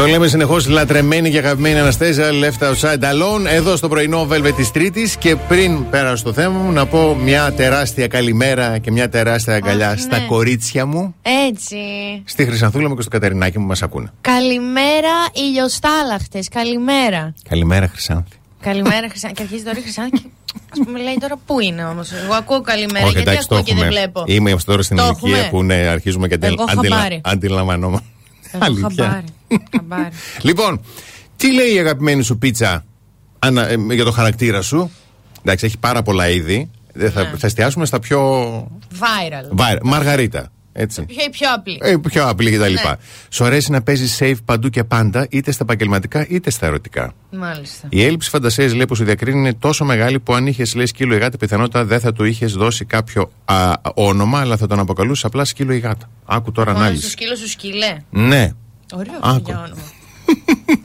Το 0.00 0.06
λέμε 0.06 0.26
συνεχώς 0.26 0.68
λατρεμένη 0.68 1.30
και 1.30 1.38
αγαπημένη 1.38 1.78
Αναστέζα 1.78 2.30
Left 2.30 2.64
Outside 2.64 3.02
Alone 3.02 3.44
εδώ 3.46 3.76
στο 3.76 3.88
πρωινό 3.88 4.28
Velvet 4.30 4.52
της 4.56 4.70
Τρίτης. 4.70 5.16
Και 5.16 5.36
πριν 5.36 5.88
πέρασω 5.90 6.16
στο 6.16 6.32
θέμα 6.32 6.58
μου, 6.58 6.72
να 6.72 6.86
πω 6.86 7.14
μια 7.14 7.52
τεράστια 7.52 8.06
καλημέρα 8.06 8.78
και 8.78 8.90
μια 8.90 9.08
τεράστια 9.08 9.54
αγκαλιά 9.54 9.96
στα 9.96 10.18
ναι. 10.18 10.26
κορίτσια 10.26 10.86
μου, 10.86 11.14
Έτσι. 11.48 11.76
στη 12.24 12.44
Χρυσανθούλα 12.44 12.88
μου 12.88 12.94
και 12.94 13.00
στο 13.00 13.10
Κατερινάκι 13.10 13.58
μου 13.58 13.66
μας 13.66 13.82
ακούνε. 13.82 14.12
Καλημέρα 14.20 15.12
ηλιοστάλαχτες. 15.32 16.48
Καλημέρα. 16.48 17.34
Καλημέρα, 17.48 17.88
Χρυσάνθη. 17.88 18.36
Καλημέρα 18.60 19.08
Χρυσάνθη. 19.08 19.36
Και 19.36 19.42
αρχίζει 19.42 19.62
τώρα 19.62 19.78
η 19.78 19.82
Χρυσάνθη 19.82 20.18
και 20.20 20.70
ας 20.72 20.78
πούμε 20.84 21.02
λέει 21.02 21.16
τώρα 21.20 21.36
πού 21.46 21.60
είναι 21.60 21.84
όμως; 21.84 22.12
Εγώ 22.12 22.34
ακούω 22.34 22.60
καλημέρα 22.60 23.04
Όχι, 23.04 23.12
γιατί 23.14 23.30
εντάξει, 23.30 23.48
το 23.48 23.54
ακούω 23.54 23.66
και 23.66 23.74
δεν 23.74 23.82
έχουμε. 23.82 24.00
βλέπω. 24.00 24.24
Είμαι 24.26 24.56
τώρα 24.64 24.82
στην 24.82 24.96
Το 24.96 25.02
ηλικία 25.02 25.36
έχουμε. 25.36 25.48
που 25.50 25.62
ναι, 25.62 25.74
αρχίζουμε 25.74 26.28
και 26.28 26.38
Εγώ 26.40 26.64
χαμπάρι. 26.68 27.20
αντιλαμβανόμαστε. 27.24 28.06
Εγώ 28.52 28.64
Αλήθεια. 28.64 29.24
Χαμπάρι. 29.50 29.68
Χαμπάρι. 29.70 30.08
Λοιπόν, 30.42 30.80
τι 31.36 31.52
λέει 31.54 31.74
η 31.74 31.78
αγαπημένη 31.78 32.22
σου 32.22 32.38
πίτσα 32.38 32.84
ανα- 33.38 33.68
ε, 33.68 33.76
για 33.90 34.04
το 34.04 34.10
χαρακτήρα 34.12 34.62
σου; 34.62 34.90
Εντάξει, 35.42 35.66
έχει 35.66 35.78
πάρα 35.78 36.02
πολλά 36.02 36.28
είδη. 36.28 36.70
Δεν 36.92 37.10
θα, 37.12 37.22
Ναι. 37.22 37.30
θα 37.38 37.46
εστιάσουμε 37.46 37.86
στα 37.86 37.98
πιο. 37.98 38.18
Viral. 38.92 39.48
Βάρ, 39.50 39.76
μαργαρίτα. 39.82 40.48
Έτσι. 40.72 41.02
Ποιο 41.02 41.24
η 41.26 41.30
πιο 41.30 41.48
απλή. 41.54 41.78
Ε, 41.82 41.96
πιο 42.08 42.28
απλή 42.28 42.50
κτλ. 42.50 42.72
Ναι. 42.72 42.80
Σου 43.28 43.44
αρέσει 43.44 43.70
να 43.70 43.82
παίζεις 43.82 44.18
safe 44.20 44.34
παντού 44.44 44.68
και 44.68 44.84
πάντα, 44.84 45.26
είτε 45.30 45.50
στα 45.52 45.64
επαγγελματικά 45.64 46.26
είτε 46.28 46.50
στα 46.50 46.66
ερωτικά. 46.66 47.12
Μάλιστα. 47.30 47.86
Η 47.90 48.04
έλλειψη 48.04 48.28
φαντασίας 48.30 48.74
λέει 48.74 48.84
που 48.86 48.94
σου 48.94 49.04
διακρίνει 49.04 49.38
είναι 49.38 49.54
τόσο 49.54 49.84
μεγάλη 49.84 50.20
που 50.20 50.34
αν 50.34 50.46
είχες 50.46 50.74
λέει 50.74 50.86
σκύλο 50.86 51.14
ή 51.14 51.18
γάτα, 51.18 51.36
πιθανότατα 51.36 51.84
δεν 51.84 52.00
θα 52.00 52.12
του 52.12 52.24
είχες 52.24 52.52
δώσει 52.52 52.84
κάποιο 52.84 53.30
α, 53.44 53.72
όνομα, 53.94 54.40
αλλά 54.40 54.56
θα 54.56 54.66
τον 54.66 54.78
αποκαλούσες 54.78 55.24
απλά 55.24 55.44
σκύλο 55.44 55.72
ή 55.72 55.78
γάτα. 55.78 56.10
Άκου 56.24 56.52
τώρα 56.52 56.70
Μόνο 56.72 56.82
στο 56.82 56.88
ανάλυση. 56.90 57.10
σκύλο 57.10 57.36
σου 57.36 57.48
σκύλε. 57.48 57.96
Ναι. 58.10 58.50
Ωραίο 58.92 59.14
Άκου. 59.20 59.26
αυτό 59.28 59.42
για 59.44 59.58
όνομα. 59.58 59.82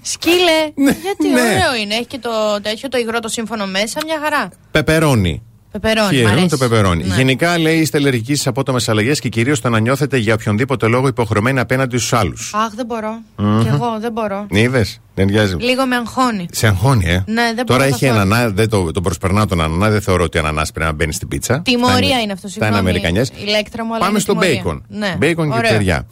Σκύλε. 0.02 0.60
Γιατί 1.02 1.28
ναι. 1.34 1.42
ωραίο 1.42 1.76
είναι. 1.82 1.94
Έχει 1.94 2.06
και 2.06 2.20
το 2.22 2.30
τέτοιο 2.62 2.90
το 2.90 2.98
υγρό 2.98 3.20
το 3.20 3.28
σύμφωνο 3.28 3.66
μέσα. 3.66 4.00
Μια 4.06 4.20
χαρά. 4.24 4.50
Πεπερώνει. 4.72 5.42
Πεπερώνει. 5.72 6.08
μ' 6.08 6.12
Χειρώνει 6.12 6.32
αρέσει. 6.32 6.48
το 6.50 6.58
πεπερώνει. 6.58 7.04
Ναι. 7.04 7.16
Γενικά 7.16 7.58
λέει 7.58 7.78
είστε 7.80 7.98
αλλεργικοί 7.98 8.36
στι 8.36 8.48
απότομες 8.50 8.90
αλλαγές 8.90 9.20
και 9.20 9.30
κυρίως 9.30 9.62
το 9.62 9.70
να 9.70 9.80
νιώθετε 9.80 10.18
για 10.18 10.34
οποιονδήποτε 10.34 10.88
λόγο 10.88 11.08
υποχρεωμένοι 11.08 11.60
απέναντι 11.60 11.98
στους 11.98 12.14
άλλους. 12.14 12.52
Αχ, 12.56 12.74
δεν 12.76 12.86
μπορώ. 12.86 13.18
Μμμ. 13.36 13.62
Κι 13.62 13.68
εγώ 13.68 13.98
δεν 14.00 14.12
μπορώ. 14.12 14.46
Είδες, 14.50 15.00
δεν 15.16 15.28
βιάζει. 15.28 15.56
Λίγο 15.60 15.86
με 15.86 15.96
αγχώνει. 15.96 16.46
Σε 16.52 16.68
αγχώνει, 16.68 17.06
ε. 17.06 17.24
Ναι, 17.28 17.52
δεν 17.56 17.66
Τώρα 17.66 17.80
μπορώ 17.80 17.84
έχει 17.84 18.06
καθόλου. 18.06 18.22
ανανά, 18.22 18.50
δεν 18.50 18.70
το, 18.70 18.92
τον 18.92 19.04
προσπερνά 19.04 19.48
τον 19.48 19.62
ανανά, 19.62 19.90
δεν 19.90 20.02
θεωρώ 20.02 20.24
ότι 20.24 20.38
ανανάς 20.38 20.72
πρέπει 20.72 20.90
να 20.90 20.96
μπαίνει 20.96 21.14
στην 21.14 21.28
πίτσα. 21.28 21.62
Τιμωρία 21.62 22.00
είναι 22.00 22.12
αυτό, 22.12 22.28
Αυτά 22.32 22.48
είναι 22.48 22.50
συγγνώμη. 22.50 22.78
Αμερικανιές. 22.78 23.30
Η 23.30 23.50
λέκτρα 23.50 23.84
μου, 23.86 23.90
αλλά 23.90 24.00
Πάμε 24.00 24.12
είναι 24.12 24.20
στο 24.20 24.32
τιμωρία. 24.32 24.54
μπέικον. 24.54 24.86
Ναι. 24.88 25.16
Μπέικον 25.18 25.52
και 25.52 25.58
Ωραίο. 25.58 25.72
ταιριά. 25.72 26.08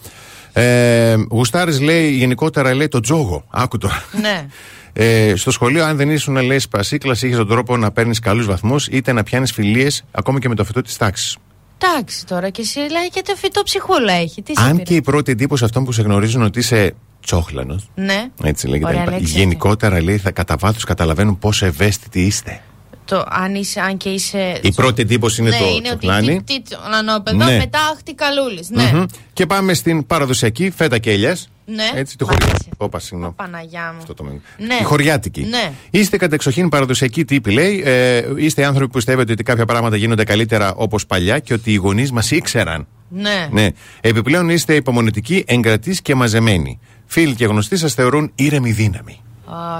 Ε, 0.53 1.15
Γουστάρης 1.29 1.79
λέει 1.81 2.11
γενικότερα 2.11 2.73
λέει 2.73 2.87
το 2.87 2.99
τζόγο. 2.99 3.45
Άκου 3.49 3.77
τώρα. 3.77 4.03
Ναι. 4.21 4.45
Ε, 4.93 5.35
στο 5.35 5.51
σχολείο, 5.51 5.83
αν 5.85 5.97
δεν 5.97 6.09
ήσουν 6.09 6.35
λέει 6.41 6.59
σπασίκλας, 6.59 7.21
είχες 7.21 7.37
τον 7.37 7.47
τρόπο 7.47 7.77
να 7.77 7.91
παίρνεις 7.91 8.19
καλούς 8.19 8.45
βαθμούς 8.45 8.87
είτε 8.87 9.11
να 9.11 9.23
πιάνεις 9.23 9.51
φιλίες 9.51 10.03
ακόμα 10.11 10.39
και 10.39 10.47
με 10.49 10.55
το 10.55 10.63
φυτό 10.63 10.81
της 10.81 10.97
τάξης. 10.97 11.37
Εντάξει 11.77 12.25
τώρα 12.25 12.49
και 12.49 12.61
εσύ 12.61 12.79
λέει 12.79 13.09
και 13.11 13.21
το 13.25 13.35
φυτό 13.35 13.63
ψυχούλα 13.63 14.13
έχει. 14.13 14.41
Τι 14.41 14.53
σε 14.55 14.61
Αν 14.61 14.65
πειράζει. 14.71 14.83
και 14.83 14.95
η 14.95 15.01
πρώτη 15.01 15.31
εντύπωση 15.31 15.63
αυτών 15.63 15.83
που 15.85 15.91
σε 15.91 16.01
γνωρίζουν 16.01 16.41
ότι 16.41 16.59
είσαι 16.59 16.95
τσόχλανος. 17.25 17.89
Ναι. 17.95 18.25
Έτσι 18.43 18.67
λέγεται. 18.67 18.89
Ωραία 18.89 19.03
λοιπά. 19.03 19.11
λέξη. 19.17 19.37
Γενικότερα 19.37 20.01
λέει 20.01 20.17
θα 20.17 20.31
κατά 20.31 20.55
βάθος 20.59 20.83
καταλαβαίνουν 20.83 21.39
πόσο 21.39 21.65
ευαίσθητοι 21.65 22.21
είστε. 22.21 22.61
Το 23.05 23.25
αν, 23.29 23.55
είσαι, 23.55 23.79
αν 23.79 23.97
και 23.97 24.09
είσαι. 24.09 24.59
Η 24.61 24.71
πρώτη 24.73 25.01
εντύπωση 25.01 25.41
είναι 25.41 25.49
ναι, 25.49 25.57
το 25.57 25.65
είναι 25.65 25.89
ότι 25.89 25.97
τσοκλάνι. 25.97 26.43
τι, 26.43 26.61
τι, 26.61 26.75
νανόπεδο, 26.91 27.37
Ναι. 27.45 27.57
μετά 27.57 27.79
αχτι 27.93 28.13
καλούλης. 28.15 28.69
Ναι. 28.69 28.91
Μμμ. 28.93 29.03
Και 29.33 29.45
πάμε 29.45 29.73
στην 29.73 30.05
παραδοσιακή 30.07 30.71
φέτα 30.75 30.97
και 30.97 31.11
ελιές. 31.11 31.47
Ναι. 31.65 31.89
Έτσι, 31.95 32.17
τη 32.17 32.23
Μ' 32.23 32.27
χωριά. 32.27 32.45
αρέσει. 32.47 32.69
Όπα, 32.77 32.99
συγγνώμη. 32.99 33.33
Παναγιά 33.33 33.91
μου. 33.93 33.97
Αυτό 33.99 34.13
το 34.13 34.23
μέγα. 34.23 34.37
Ναι. 34.57 34.75
Η 34.81 34.83
χωριάτικη. 34.83 35.41
Ναι. 35.41 35.71
Είστε 35.89 36.17
κατεξοχήν 36.17 36.69
παραδοσιακοί 36.69 37.25
τύποι, 37.25 37.51
λέει. 37.51 37.81
Ε, 37.85 38.21
είστε 38.35 38.65
άνθρωποι 38.65 38.91
που 38.91 38.97
πιστεύετε 38.97 39.31
ότι 39.31 39.43
κάποια 39.43 39.65
πράγματα 39.65 39.95
γίνονται 39.95 40.23
καλύτερα 40.23 40.73
όπως 40.75 41.05
παλιά 41.05 41.39
και 41.39 41.53
ότι 41.53 41.71
οι 41.71 41.75
γονείς 41.75 42.11
μας 42.11 42.31
ήξεραν. 42.31 42.87
Ναι. 43.09 43.47
Ναι. 43.51 43.67
Επιπλέον 44.01 44.49
είστε 44.49 44.75
υπομονετικοί, 44.75 45.43
εγκρατείς 45.47 46.01
και 46.01 46.15
μαζεμένοι. 46.15 46.79
Φίλοι 47.05 47.35
και 47.35 47.45
γνωστοί 47.45 47.77
σας 47.77 47.93
θεωρούν 47.93 48.31
ήρεμη 48.35 48.71
δύναμη. 48.71 49.21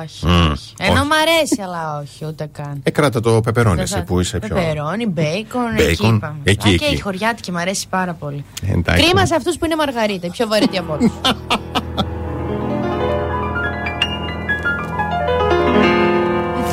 Όχι, 0.01 0.25
Μμ, 0.25 0.51
όχι. 0.51 0.73
Ενώ 0.79 0.91
όχι. 0.99 1.07
μ' 1.07 1.11
αρέσει, 1.13 1.61
αλλά 1.63 1.99
όχι, 1.99 2.25
ούτε 2.25 2.49
καν. 2.51 2.79
Ε, 2.83 2.91
κράτα 2.91 3.19
το 3.19 3.41
πεπερόνι, 3.41 3.75
Δεν 3.75 3.83
εσύ 3.83 3.93
θα- 3.93 4.03
που 4.03 4.19
είσαι 4.19 4.39
πιο. 4.39 4.55
Πεπερώνι, 4.55 5.05
μπέικον, 5.07 5.73
Μπέικον, 5.75 5.87
εκεί 5.89 6.05
είπαμε. 6.15 6.35
εκεί, 6.43 6.67
Α, 6.67 6.71
εκεί. 6.71 6.85
και 6.85 6.93
η 6.95 6.99
χωριάτικη 6.99 7.51
μου 7.51 7.57
αρέσει 7.59 7.87
πάρα 7.89 8.13
πολύ. 8.13 8.45
Ε, 8.67 8.71
εντάξει. 8.73 9.03
Κρίμα 9.03 9.25
σε 9.25 9.35
αυτούς 9.35 9.57
που 9.57 9.65
είναι 9.65 9.75
μαργαρίτα, 9.75 10.27
η 10.27 10.29
πιο 10.29 10.47
βαρετή 10.47 10.77
από 10.77 10.93
όλους. 10.93 11.11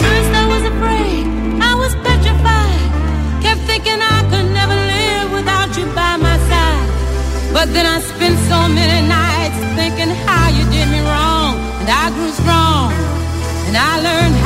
First 0.02 0.32
I 0.42 0.44
was 0.52 0.64
afraid, 0.72 1.24
I 1.70 1.72
was 1.82 1.92
petrified. 2.06 2.82
Kept 3.44 3.62
thinking 3.70 4.00
I 4.16 4.18
could 4.30 4.48
never 4.60 4.78
live 4.94 5.26
without 5.38 5.70
you 5.78 5.86
by 6.00 6.12
my 6.26 6.36
side. 6.50 6.86
But 7.56 7.66
then 7.74 7.86
I 7.94 7.98
spent 8.12 8.36
so 8.52 8.58
many 8.78 9.00
nights 9.18 9.58
thinking 9.78 10.12
And 11.80 11.88
I 11.88 12.10
grew 12.12 12.30
strong. 12.30 12.92
And 13.66 13.76
I 13.76 14.00
learned 14.00 14.39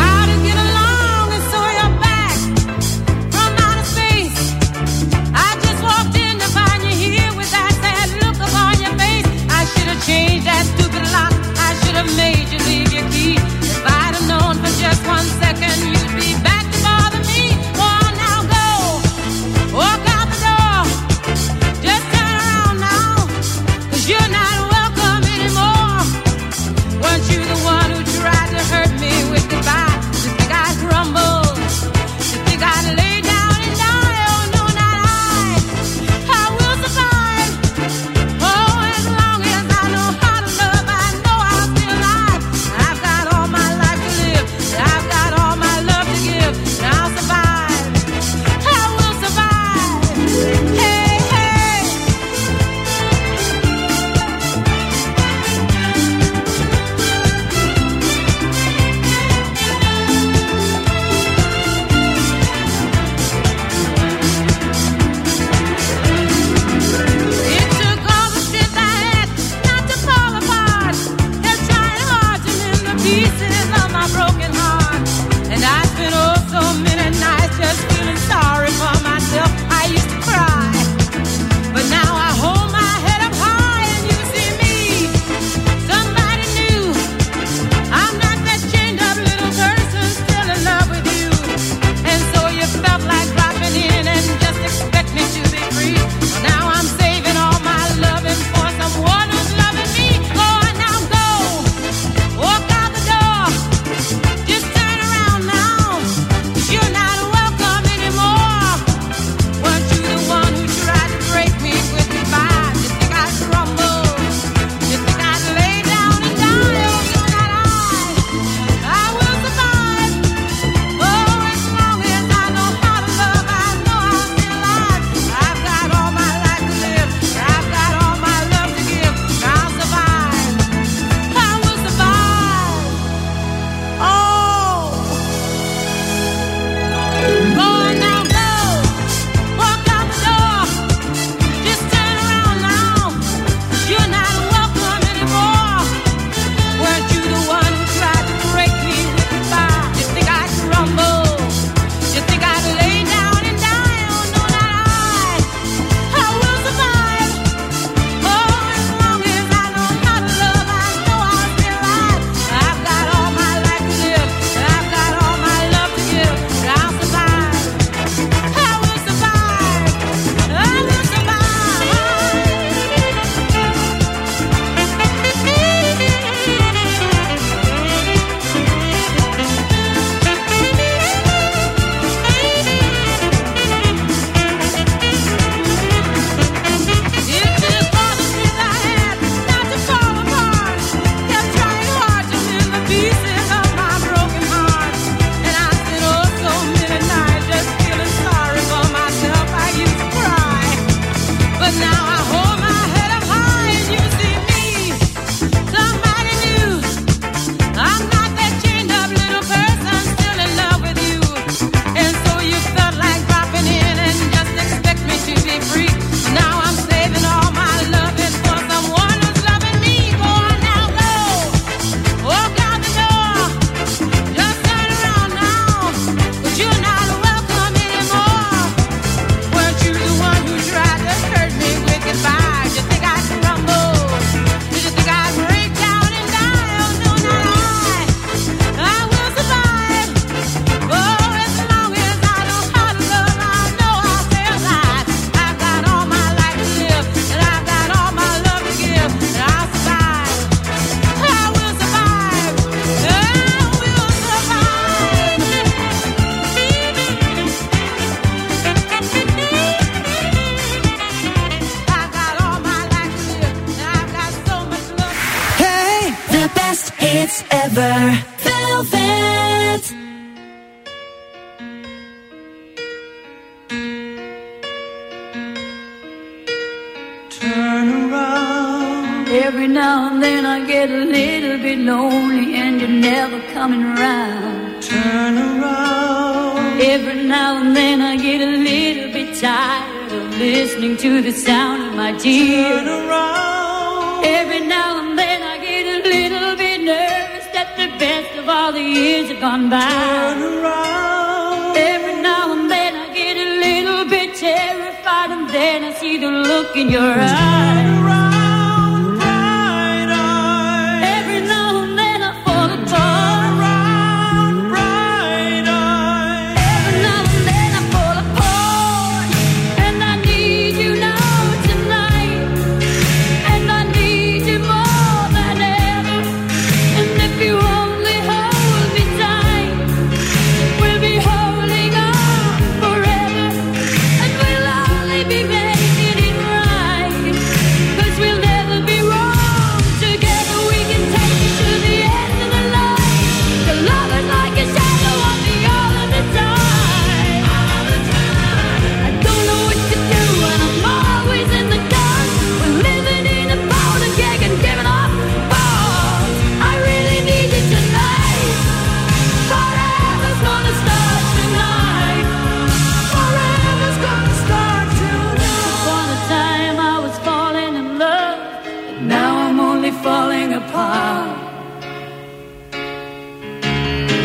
Now 369.07 369.37
I'm 369.49 369.61
only 369.61 369.91
falling 369.91 370.55
apart. 370.55 371.39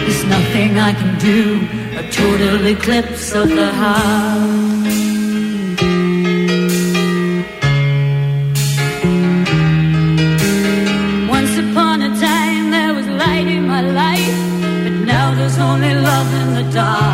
There's 0.06 0.24
nothing 0.26 0.80
I 0.80 0.94
can 0.94 1.20
do, 1.20 1.68
a 1.98 2.04
total 2.10 2.66
eclipse 2.66 3.34
of 3.34 3.50
the 3.50 3.72
heart. 3.82 4.88
Once 11.30 11.54
upon 11.58 12.02
a 12.02 12.12
time 12.20 12.72
there 12.72 12.94
was 12.94 13.08
light 13.08 13.48
in 13.48 13.68
my 13.68 13.82
life, 13.82 14.40
but 14.84 14.96
now 15.06 15.36
there's 15.36 15.58
only 15.58 15.94
love 15.94 16.34
in 16.42 16.54
the 16.56 16.72
dark. 16.72 17.09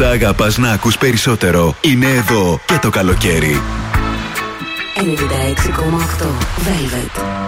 όσα 0.00 0.10
αγαπάς 0.10 0.58
να 0.58 0.70
ακούς 0.70 0.98
περισσότερο 0.98 1.76
είναι 1.80 2.06
εδώ 2.06 2.60
και 2.66 2.78
το 2.80 2.90
καλοκαίρι. 2.90 3.62
96,8 4.96 6.26
Velvet. 6.66 7.39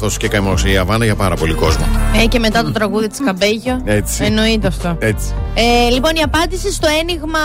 Μεγάλο 0.00 0.16
πόθο 0.16 0.16
και 0.16 0.28
καημό 0.28 0.54
η 0.72 0.76
Αβάνα 0.76 1.04
για 1.04 1.14
πάρα 1.14 1.36
πολύ 1.36 1.54
κόσμο. 1.54 1.86
Ε, 2.22 2.26
και 2.26 2.38
μετά 2.38 2.62
το 2.62 2.72
τραγούδι 2.72 3.08
της 3.08 3.20
Καμπέγιο. 3.24 3.82
Έτσι. 3.84 4.24
Εννοείται 4.24 4.66
αυτό. 4.66 4.96
Έτσι. 4.98 5.34
Ε, 5.54 5.90
λοιπόν, 5.90 6.14
η 6.14 6.22
απάντηση 6.22 6.72
στο 6.72 6.88
ένιγμα 7.00 7.38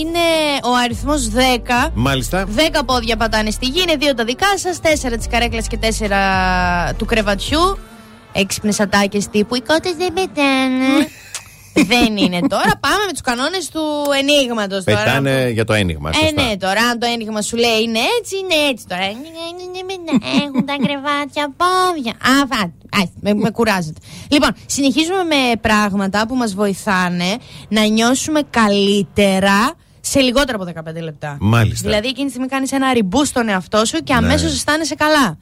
είναι 0.00 0.18
ο 0.62 0.74
αριθμός 0.84 1.28
10. 1.28 1.90
Μάλιστα. 1.94 2.46
10 2.56 2.84
πόδια 2.86 3.16
πατάνε 3.16 3.50
στη 3.50 3.66
γη, 3.66 3.80
είναι 3.80 3.96
δύο 3.96 4.14
τα 4.14 4.24
δικά 4.24 4.58
σας, 4.58 4.78
4 4.80 5.18
τη 5.20 5.28
καρέκλα 5.28 5.60
και 5.60 5.78
4 6.90 6.94
του 6.96 7.04
κρεβατιού. 7.04 7.78
Έξυπνες 8.32 8.80
ατάκες 8.80 9.28
τύπου 9.28 9.54
Οι 9.54 9.60
κότες 9.60 9.92
δεν 9.96 10.12
πετάνε. 10.12 11.08
Δεν 11.86 12.16
είναι 12.16 12.38
τώρα. 12.48 12.72
Πάμε 12.80 13.02
με 13.06 13.12
τους 13.12 13.20
κανόνες 13.20 13.68
του 13.68 13.80
ενίγματος 14.18 14.84
τώρα. 14.84 14.98
Πετάνε 15.04 15.50
για 15.50 15.64
το 15.64 15.72
ένιγμα. 15.72 16.10
Ε, 16.10 16.12
σωστά. 16.14 16.42
ναι, 16.42 16.56
τώρα 16.56 16.80
αν 16.82 16.98
το 16.98 17.06
ένιγμα 17.14 17.42
σου 17.42 17.56
λέει 17.56 17.80
είναι 17.82 17.98
έτσι, 18.20 18.36
είναι 18.36 18.68
έτσι 18.70 18.84
τώρα. 18.88 19.02
Έχουν 20.44 20.64
τα 20.66 20.76
κρεβάτια 20.86 21.52
πόδια. 21.56 22.12
Α, 22.12 22.46
φάτε. 22.56 22.72
Α, 22.96 23.08
με, 23.20 23.34
με 23.34 23.50
κουράζετε. 23.50 24.00
Λοιπόν, 24.28 24.50
συνεχίζουμε 24.66 25.24
με 25.24 25.56
πράγματα 25.60 26.26
που 26.26 26.34
μας 26.34 26.54
βοηθάνε 26.54 27.36
να 27.68 27.84
νιώσουμε 27.84 28.40
καλύτερα 28.50 29.72
σε 30.00 30.20
λιγότερο 30.20 30.58
από 30.62 30.90
15 30.90 31.02
λεπτά. 31.02 31.36
Μάλιστα. 31.40 31.88
Δηλαδή, 31.88 32.08
εκείνη 32.08 32.24
τη 32.24 32.30
στιγμή 32.30 32.48
κάνεις 32.48 32.72
ένα 32.72 32.92
ριμπού 32.92 33.24
στον 33.24 33.48
εαυτό 33.48 33.84
σου 33.84 33.98
και 34.04 34.14
αμέσως 34.14 34.42
Ναι. 34.42 34.48
αισθάνεσαι 34.52 34.94
καλά. 34.94 35.38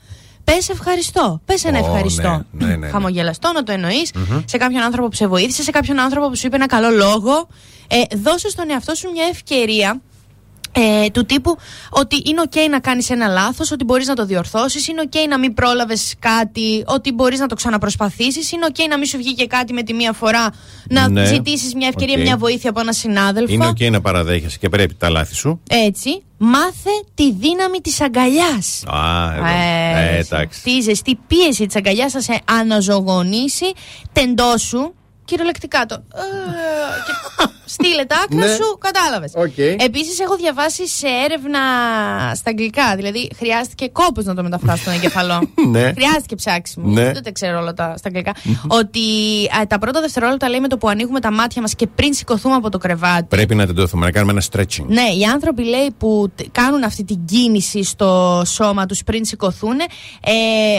Πες 0.54 0.68
ευχαριστώ. 0.68 1.40
Πες 1.44 1.64
ένα 1.64 1.78
Ω, 1.78 1.84
ευχαριστώ. 1.86 2.28
ναι, 2.28 2.66
ναι, 2.66 2.66
ναι, 2.66 2.76
ναι. 2.76 2.88
Χαμογελαστό 2.88 3.52
να 3.52 3.62
το 3.62 3.72
εννοείς 3.72 4.10
Μμμ. 4.14 4.40
σε 4.44 4.56
κάποιον 4.56 4.82
άνθρωπο 4.82 5.08
που 5.08 5.14
σε 5.14 5.26
βοήθησε, 5.26 5.62
σε 5.62 5.70
κάποιον 5.70 5.98
άνθρωπο 5.98 6.28
που 6.28 6.36
σου 6.36 6.46
είπε 6.46 6.56
ένα 6.56 6.66
καλό 6.66 6.90
λόγο. 6.90 7.48
Ε, 7.88 8.16
δώσε 8.16 8.48
στον 8.48 8.70
εαυτό 8.70 8.94
σου 8.94 9.10
μια 9.10 9.24
ευκαιρία 9.30 10.00
ε, 10.72 11.10
του 11.10 11.24
τύπου 11.24 11.56
ότι 11.90 12.22
είναι 12.26 12.42
ok 12.50 12.56
να 12.70 12.80
κάνεις 12.80 13.10
ένα 13.10 13.26
λάθος, 13.26 13.70
ότι 13.70 13.84
μπορείς 13.84 14.06
να 14.06 14.14
το 14.14 14.24
διορθώσεις, 14.26 14.88
είναι 14.88 15.02
ok 15.10 15.16
να 15.28 15.38
μην 15.38 15.54
πρόλαβες 15.54 16.14
κάτι, 16.18 16.82
ότι 16.86 17.12
μπορείς 17.12 17.38
να 17.38 17.46
το 17.46 17.54
ξαναπροσπαθήσεις, 17.54 18.52
είναι 18.52 18.66
ok 18.72 18.78
να 18.88 18.96
μην 18.98 19.06
σου 19.06 19.16
βγει 19.18 19.34
και 19.34 19.46
κάτι 19.46 19.72
με 19.72 19.82
τη 19.82 19.94
μία 19.94 20.12
φορά, 20.12 20.52
να 20.88 21.08
Ναι. 21.08 21.24
ζητήσεις 21.24 21.74
μια 21.74 21.88
ευκαιρία, 21.88 22.14
Οκ. 22.16 22.20
μια 22.22 22.36
βοήθεια 22.36 22.70
από 22.70 22.80
έναν 22.80 22.92
συνάδελφο. 22.94 23.52
Είναι 23.52 23.66
οκ 23.66 23.80
να 23.90 24.00
παραδέχεσαι 24.00 24.58
και 24.58 24.68
πρέπει 24.68 24.94
τα 24.94 25.08
λάθη 25.10 25.34
σου. 25.34 25.60
Έτσι, 25.70 26.22
μάθε 26.38 26.90
τη 27.14 27.32
δύναμη 27.32 27.78
της 27.82 28.00
αγκαλιάς. 28.00 28.82
Α, 28.86 29.32
εδώ. 29.34 29.44
Ε, 29.46 30.14
Ε, 30.14 30.18
εντάξει. 30.18 30.36
Αυτή 30.58 30.70
η 30.70 30.80
ζεστή 30.80 31.18
πίεση 31.26 31.66
της 31.66 31.76
αγκαλιάς 31.76 32.12
θα 32.12 32.20
σε 32.20 32.40
αναζωογονήσει. 32.44 33.72
Τεντώσου. 34.12 34.92
Κυριολεκτικά 35.28 35.86
το. 35.86 35.94
ε, 35.94 36.20
και 37.06 37.44
στείλε 37.64 38.04
τα 38.04 38.16
άκρα 38.24 38.46
Ναι. 38.46 38.54
σου, 38.54 38.78
κατάλαβες. 38.80 39.32
Οκ. 39.34 39.58
Επίσης, 39.84 40.20
έχω 40.20 40.36
διαβάσει 40.36 40.88
σε 40.88 41.06
έρευνα 41.24 41.58
στα 42.34 42.50
αγγλικά. 42.50 42.96
Δηλαδή, 42.96 43.30
χρειάστηκε 43.36 43.88
κόπος 43.88 44.24
να 44.24 44.34
το 44.34 44.42
μεταφράσω 44.42 44.82
στον 44.82 44.92
εγκέφαλο. 44.92 45.40
Ναι. 45.68 45.92
Χρειάστηκε 45.92 46.34
ψάξιμο. 46.34 46.88
Ναι. 46.88 47.12
Δεν 47.12 47.22
τα 47.22 47.32
ξέρω 47.32 47.58
όλα 47.58 47.72
τα 47.74 47.94
στα 47.96 48.08
αγγλικά. 48.08 48.32
ότι 48.68 49.00
α, 49.60 49.66
τα 49.66 49.78
πρώτα 49.78 50.00
δευτερόλεπτα 50.00 50.48
λέει 50.48 50.60
με 50.60 50.68
το 50.68 50.78
που 50.78 50.88
ανοίγουμε 50.88 51.20
τα 51.20 51.32
μάτια 51.32 51.62
μας 51.62 51.74
και 51.74 51.86
πριν 51.86 52.14
σηκωθούμε 52.14 52.54
από 52.54 52.68
το 52.70 52.78
κρεβάτι. 52.78 53.24
Πρέπει 53.28 53.54
να 53.54 53.66
τεντωθούμε, 53.66 54.04
να 54.06 54.12
κάνουμε 54.12 54.32
ένα 54.32 54.42
stretching. 54.50 54.84
Ναι, 54.86 55.02
οι 55.18 55.24
άνθρωποι 55.24 55.62
λέει 55.64 55.90
που 55.98 56.30
τ- 56.34 56.42
κάνουν 56.52 56.82
αυτή 56.84 57.04
την 57.04 57.24
κίνηση 57.24 57.82
στο 57.84 58.42
σώμα 58.46 58.86
τους 58.86 59.02
πριν 59.04 59.24
σηκωθούν 59.24 59.78
ε, 59.80 60.30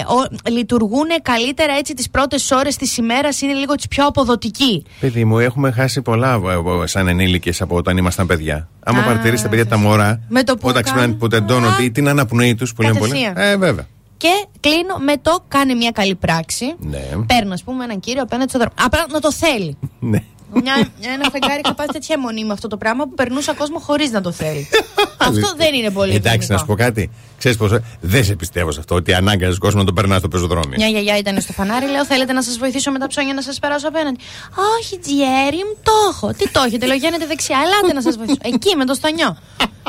ο- 0.07 0.49
λειτουργούν 0.51 1.07
καλύτερα 1.21 1.73
έτσι 1.73 1.93
τις 1.93 2.09
πρώτες 2.09 2.51
ώρες 2.51 2.75
της 2.75 2.97
ημέρας 2.97 3.41
είναι 3.41 3.53
λίγο 3.53 3.75
τις 3.75 3.87
πιο 3.87 4.05
αποδοτικοί. 4.43 4.85
Παιδί 4.99 5.25
μου, 5.25 5.39
έχουμε 5.39 5.71
χάσει 5.71 6.01
πολλά 6.01 6.33
ε, 6.33 6.81
ε, 6.83 6.87
σαν 6.87 7.07
ενήλικες 7.07 7.61
από 7.61 7.75
όταν 7.75 7.97
ήμασταν 7.97 8.25
παιδιά. 8.27 8.69
Άμα 8.83 8.99
Α, 8.99 9.03
παρατηρήσει 9.03 9.43
τα 9.43 9.49
παιδιά 9.49 9.65
τα 9.67 9.77
μωρά, 9.77 10.21
Με 10.29 10.43
το 10.43 10.57
που 10.57 10.67
όταν 10.67 10.83
ξυπνάνε 10.83 11.05
κάνουν- 11.05 11.19
που 11.19 11.27
τεντώνουν 11.27 11.75
τι- 11.75 11.91
την 11.91 12.07
αναπνοή 12.07 12.55
τους 12.55 12.73
που 12.73 12.81
λένε 12.81 12.99
πολύ. 12.99 13.11
Κατευθείαν. 13.11 13.51
Ε, 13.51 13.57
βέβαια. 13.57 13.87
Και 14.17 14.45
κλείνω 14.59 14.95
με 15.05 15.17
το 15.21 15.43
κάνει 15.47 15.75
μια 15.75 15.91
καλή 15.91 16.15
πράξη. 16.15 16.65
Ναι. 16.79 16.99
Παίρνω, 17.25 17.53
ας 17.53 17.63
πούμε, 17.63 17.83
έναν 17.83 17.99
κύριο 17.99 18.21
απέναντι 18.21 18.49
στον 18.49 18.61
δρόμο. 18.61 18.75
Απλά 18.85 19.05
να 19.11 19.19
το 19.19 19.31
θέλει. 19.31 19.77
Ναι. 19.99 20.23
Μια, 20.53 20.73
ένα 21.13 21.29
φεγγάρι 21.31 21.61
είχα 21.65 21.73
πάθει 21.73 21.91
τέτοια 21.91 22.15
αιμονή 22.17 22.45
με 22.45 22.53
αυτό 22.53 22.67
το 22.67 22.77
πράγμα 22.77 23.03
που 23.03 23.13
περνούσα 23.13 23.53
κόσμος 23.53 23.83
χωρίς 23.83 24.11
να 24.11 24.21
το 24.21 24.31
θέλει. 24.31 24.67
αυτό 25.29 25.53
δεν 25.57 25.73
είναι 25.73 25.89
πολύ 25.89 26.09
Εντάξει, 26.13 26.27
ευγενικό. 26.27 26.53
να 26.53 26.59
σου 26.59 26.65
πω 26.65 26.75
κάτι. 26.75 27.09
Ξέρεις 27.39 27.57
πώς. 27.57 27.71
Δεν 28.01 28.23
σε 28.23 28.35
πιστεύω 28.35 28.71
σε 28.71 28.79
αυτό 28.79 28.95
ότι 28.95 29.13
ανάγκαζε 29.13 29.57
κόσμο 29.57 29.79
να 29.79 29.85
το 29.85 29.93
περνάς 29.93 30.19
στο 30.19 30.27
πεζοδρόμιο. 30.27 30.73
Μια 30.77 30.87
γιαγιά 30.87 31.17
ήταν 31.17 31.41
στο 31.41 31.53
φανάρι, 31.53 31.87
λέω: 31.89 32.05
Θέλετε 32.05 32.33
να 32.33 32.41
σας 32.43 32.57
βοηθήσω 32.57 32.91
με 32.91 32.99
τα 32.99 33.07
ψώνια 33.07 33.33
να 33.33 33.41
σας 33.41 33.59
περάσω 33.59 33.87
απέναντι. 33.87 34.19
Όχι, 34.79 34.99
Τζιέρι, 34.99 35.57
μου 35.57 35.75
το 35.83 35.91
έχω. 36.11 36.27
Τι 36.33 36.49
το 36.49 36.61
έχετε, 36.65 36.85
λέω: 36.85 36.95
Γίνετε 36.95 37.25
δεξιά, 37.25 37.57
ελάτε 37.65 37.93
να 37.93 38.01
σας 38.01 38.15
βοηθήσω. 38.17 38.37
Εκεί 38.41 38.75
με 38.75 38.85
το 38.85 38.93
στανιό. 38.93 39.37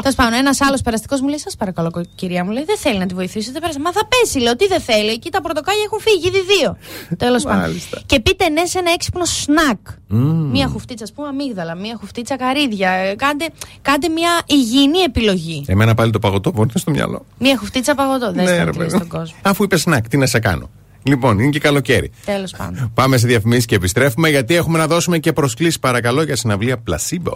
Τέλος 0.02 0.14
πάντων, 0.14 0.32
ένας 0.38 0.60
άλλος 0.60 0.80
περαστικός 0.82 1.20
μου 1.20 1.28
λέει: 1.28 1.38
Σας 1.38 1.56
παρακαλώ, 1.56 1.90
κο- 1.90 2.04
κυρία 2.14 2.44
μου, 2.44 2.50
λέει: 2.50 2.64
Δεν 2.64 2.76
θέλει 2.78 2.98
να 2.98 3.06
τη 3.06 3.14
βοηθήσετε. 3.14 3.60
Πέρασε. 3.60 3.78
Μα 3.80 3.92
θα 3.92 4.00
πέσει, 4.08 4.38
λέω: 4.38 4.56
Τι 4.56 4.66
δεν 4.66 4.80
θέλει. 4.80 5.10
Εκεί 5.10 5.30
τα 5.30 5.40
πορτοκάλια 5.40 5.82
έχουν 5.86 6.00
φύγει, 6.00 6.26
ήδη 6.26 6.40
δύο. 6.58 6.76
Τέλος 7.16 7.42
πάντων. 7.42 7.60
Μάλιστα. 7.60 8.00
Και 8.06 8.20
πείτε 8.20 8.48
ναι 8.48 8.64
σε 8.64 8.78
ένα 8.78 8.90
έξυπνο 8.92 9.24
σνακ. 9.24 9.78
Μμμ. 10.08 10.50
Μία 10.50 10.66
χουφτίτσα, 10.66 11.04
ας 11.04 11.12
πούμε, 11.12 11.28
αμύγδαλα, 11.28 11.74
μία 11.74 11.96
χουφτίτσα 12.00 12.36
καρύδια. 12.36 12.90
Ε, 12.90 13.14
Κάντε, 13.14 13.46
κάντε 13.82 14.08
μια 14.08 14.30
υγιεινή 14.46 14.98
επιλογή. 14.98 15.64
Εμένα 15.68 15.94
πάλι 15.94 16.10
το 16.12 16.18
παγωτό 16.18 16.50
που 16.52 16.62
είναι 16.62 16.72
στο 16.74 16.90
μυαλό. 16.90 17.24
Μία 17.42 17.56
χουφτίτσα 17.58 17.94
παγωτό. 17.94 18.32
Δεν 18.32 18.44
Ναι, 18.44 18.50
ναι, 18.50 18.64
ρε 18.64 18.70
παιδί 18.70 18.88
στον 18.88 19.00
μου. 19.02 19.08
κόσμο. 19.08 19.36
Αφού 19.42 19.62
είπες 19.64 19.80
σνακ, 19.80 20.08
τι 20.08 20.16
να 20.16 20.26
σε 20.26 20.38
κάνω. 20.38 20.70
Λοιπόν, 21.02 21.38
είναι 21.38 21.50
και 21.50 21.58
καλοκαίρι. 21.58 22.10
Τέλος 22.24 22.54
πάντων. 22.56 22.90
Πάμε 22.94 23.16
σε 23.16 23.26
διαφημίσεις 23.26 23.64
και 23.66 23.74
επιστρέφουμε 23.74 24.28
γιατί 24.28 24.54
έχουμε 24.54 24.78
να 24.78 24.86
δώσουμε 24.86 25.18
και 25.18 25.32
προσκλήσεις 25.32 25.78
παρακαλώ 25.78 26.22
για 26.22 26.36
συναυλία 26.36 26.76
Placebo. 26.90 27.32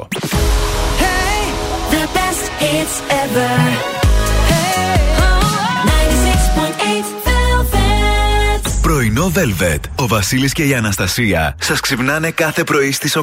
The 1.90 2.04
best 2.16 2.44
hits 2.60 2.96
ever. 3.22 3.58
Hey, 4.50 4.98
96.8 5.86 7.06
Velvet. 7.26 8.70
Πρωινό 8.82 9.32
Velvet. 9.34 9.78
Ο 9.96 10.06
Βασίλης 10.06 10.52
και 10.52 10.64
η 10.64 10.74
Αναστασία 10.74 11.56
σας 11.60 11.80
ξυπνάνε 11.80 12.30
κάθε 12.30 12.64
πρωί 12.64 12.92
στις 12.92 13.16
8. 13.16 13.22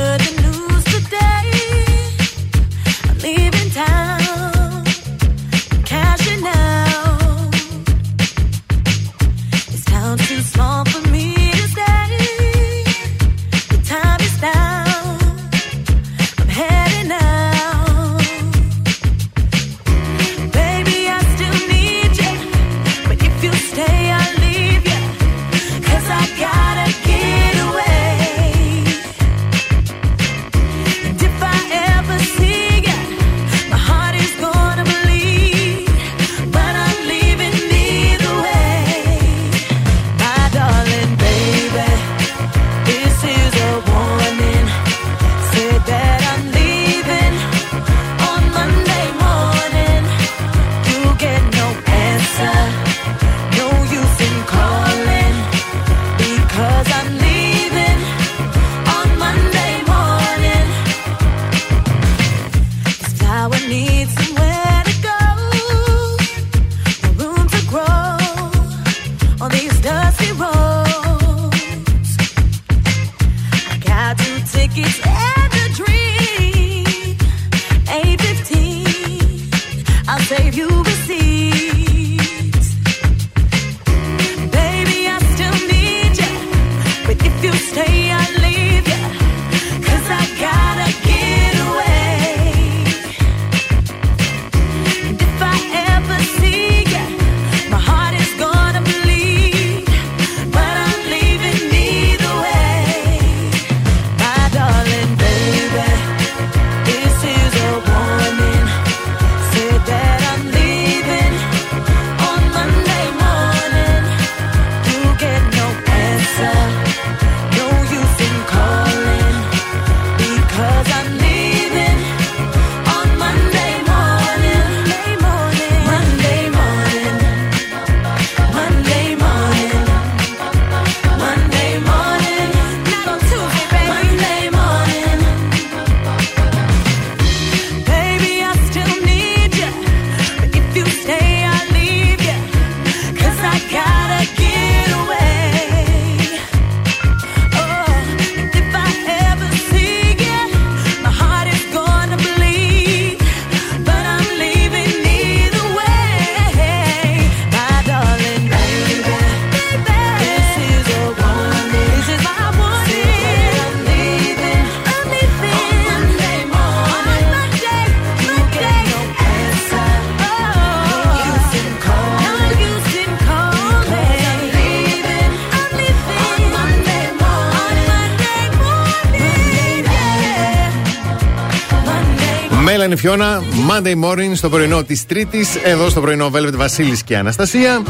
Φιώνα, 183.01 183.41
Monday 183.69 184.03
morning 184.03 184.31
στο 184.33 184.49
πρωινό 184.49 184.83
της 184.83 185.05
Τρίτης, 185.05 185.55
εδώ 185.55 185.89
στο 185.89 186.01
πρωινό 186.01 186.31
Velvet 186.33 186.55
Βασίλης 186.55 187.03
και 187.03 187.17
Αναστασία. 187.17 187.81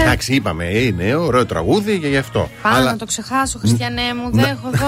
Εντάξει, 0.00 0.34
είπαμε, 0.34 0.64
είναι 0.64 1.14
ωραίο 1.14 1.46
τραγούδι 1.46 1.98
και 1.98 2.08
γι' 2.08 2.16
αυτό. 2.16 2.48
Πάω 2.62 2.72
Αλλά- 2.74 2.90
να 2.90 2.96
το 2.96 3.04
ξεχάσω, 3.04 3.58
Χριστιανέ 3.58 4.02
μου. 4.22 4.30
Δεν 4.32 4.44
έχω 4.44 4.70
εδώ 4.74 4.86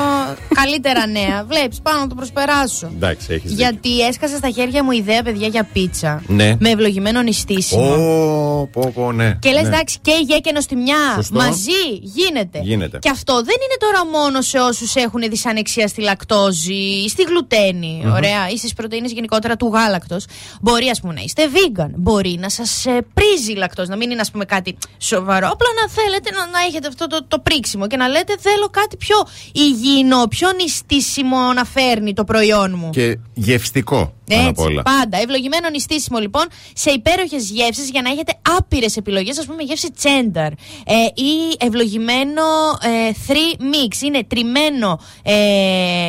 καλύτερα 0.55 1.06
νέα. 1.06 1.44
Βλέπεις, 1.48 1.80
πάω 1.82 1.98
να 1.98 2.06
το 2.06 2.14
προσπεράσω. 2.14 2.90
Εντάξει, 2.94 3.26
έχεις 3.32 3.50
δίκιο. 3.50 3.64
Γιατί 3.64 4.00
έσκασε 4.06 4.36
στα 4.36 4.50
χέρια 4.50 4.84
μου 4.84 4.90
ιδέα, 4.90 5.22
παιδιά, 5.22 5.47
για 5.47 5.68
πίτσα. 5.72 6.22
Ναι. 6.26 6.56
Με 6.58 6.70
ευλογημένο 6.70 7.22
νηστίσιμο. 7.22 7.92
Ω, 7.92 8.66
πω, 8.72 8.92
πω, 8.94 9.12
ναι. 9.12 9.36
Και 9.38 9.50
λες, 9.50 9.62
ναι. 9.62 9.68
εντάξει, 9.68 9.98
και 10.02 10.10
η 10.10 10.22
γέκενος 10.28 10.64
στη 10.64 10.76
μια. 10.76 10.97
Σωστό. 11.14 11.38
Μαζί 11.38 11.80
γίνεται. 12.02 12.60
Γίνεται. 12.62 12.98
Και 12.98 13.10
αυτό 13.10 13.34
δεν 13.34 13.56
είναι 13.64 13.76
τώρα 13.89 14.07
μόνο 14.07 14.42
σε 14.42 14.58
όσους 14.58 14.94
έχουν 14.94 15.20
δυσανεξία 15.28 15.89
στη 15.89 16.00
λακτόζη 16.00 16.75
ή 16.75 17.08
στη 17.08 17.23
γλουτένη. 17.23 18.00
Μμμ. 18.05 18.12
Ωραία. 18.12 18.49
Ή 18.49 18.57
στις 18.57 18.73
πρωτενε 18.73 19.08
γενικότερα 19.08 19.57
του 19.57 19.70
γάλακτος. 19.75 20.25
Μπορεί, 20.60 20.89
ας 20.89 21.00
πούμε, 21.00 21.12
να 21.15 21.20
είστε 21.20 21.42
vegan. 21.55 21.91
Μπορεί 21.94 22.36
να 22.41 22.49
σας 22.50 22.84
πρίζει 23.15 23.52
η 23.52 23.55
λακτόζη. 23.55 23.91
Να 23.91 23.97
μην 23.97 24.10
είναι, 24.10 24.20
ας 24.20 24.31
πούμε, 24.31 24.44
κάτι 24.44 24.76
σοβαρό. 24.99 25.49
Απλά 25.52 25.68
να 25.83 25.89
θέλετε 25.91 26.31
να, 26.31 26.47
να 26.47 26.60
έχετε 26.68 26.89
αυτό 26.89 27.07
το, 27.07 27.25
το 27.28 27.39
πρίξιμο 27.39 27.86
και 27.86 27.97
να 27.97 28.08
λέτε 28.08 28.34
θέλω 28.41 28.68
κάτι 28.70 28.97
πιο 28.97 29.17
υγιεινό, 29.52 30.26
πιο 30.28 30.52
νηστίσιμο 30.52 31.52
να 31.52 31.65
φέρνει 31.65 32.15
το 32.15 32.25
προϊόν 32.25 32.75
μου. 32.76 32.91
Και 32.91 33.18
γευστικό. 33.34 34.12
πάνω 34.28 34.42
απ' 34.42 34.49
Έτσι, 34.49 34.62
όλα. 34.65 34.83
πάντα. 34.83 35.18
Ευλογημένο 35.18 35.68
νηστίσιμο 35.68 36.18
λοιπόν 36.18 36.47
σε 36.73 36.91
υπέροχες 36.91 37.50
γεύσεις 37.50 37.91
για 37.91 38.02
να 38.02 38.10
έχετε 38.10 38.33
άπειρες 38.58 38.97
επιλογές, 38.97 39.39
ας 39.39 39.47
πούμε 39.47 39.62
γεύση 39.62 39.91
τσένταρ. 39.92 40.52
Ε, 40.52 40.94
ή 41.15 41.57
ευλογημένο 41.58 42.42
ε, 42.83 43.12
three 43.26 43.62
mix. 43.78 44.02
Είναι 44.02 44.24
τριμμένο 44.24 45.00
ε, 45.23 45.32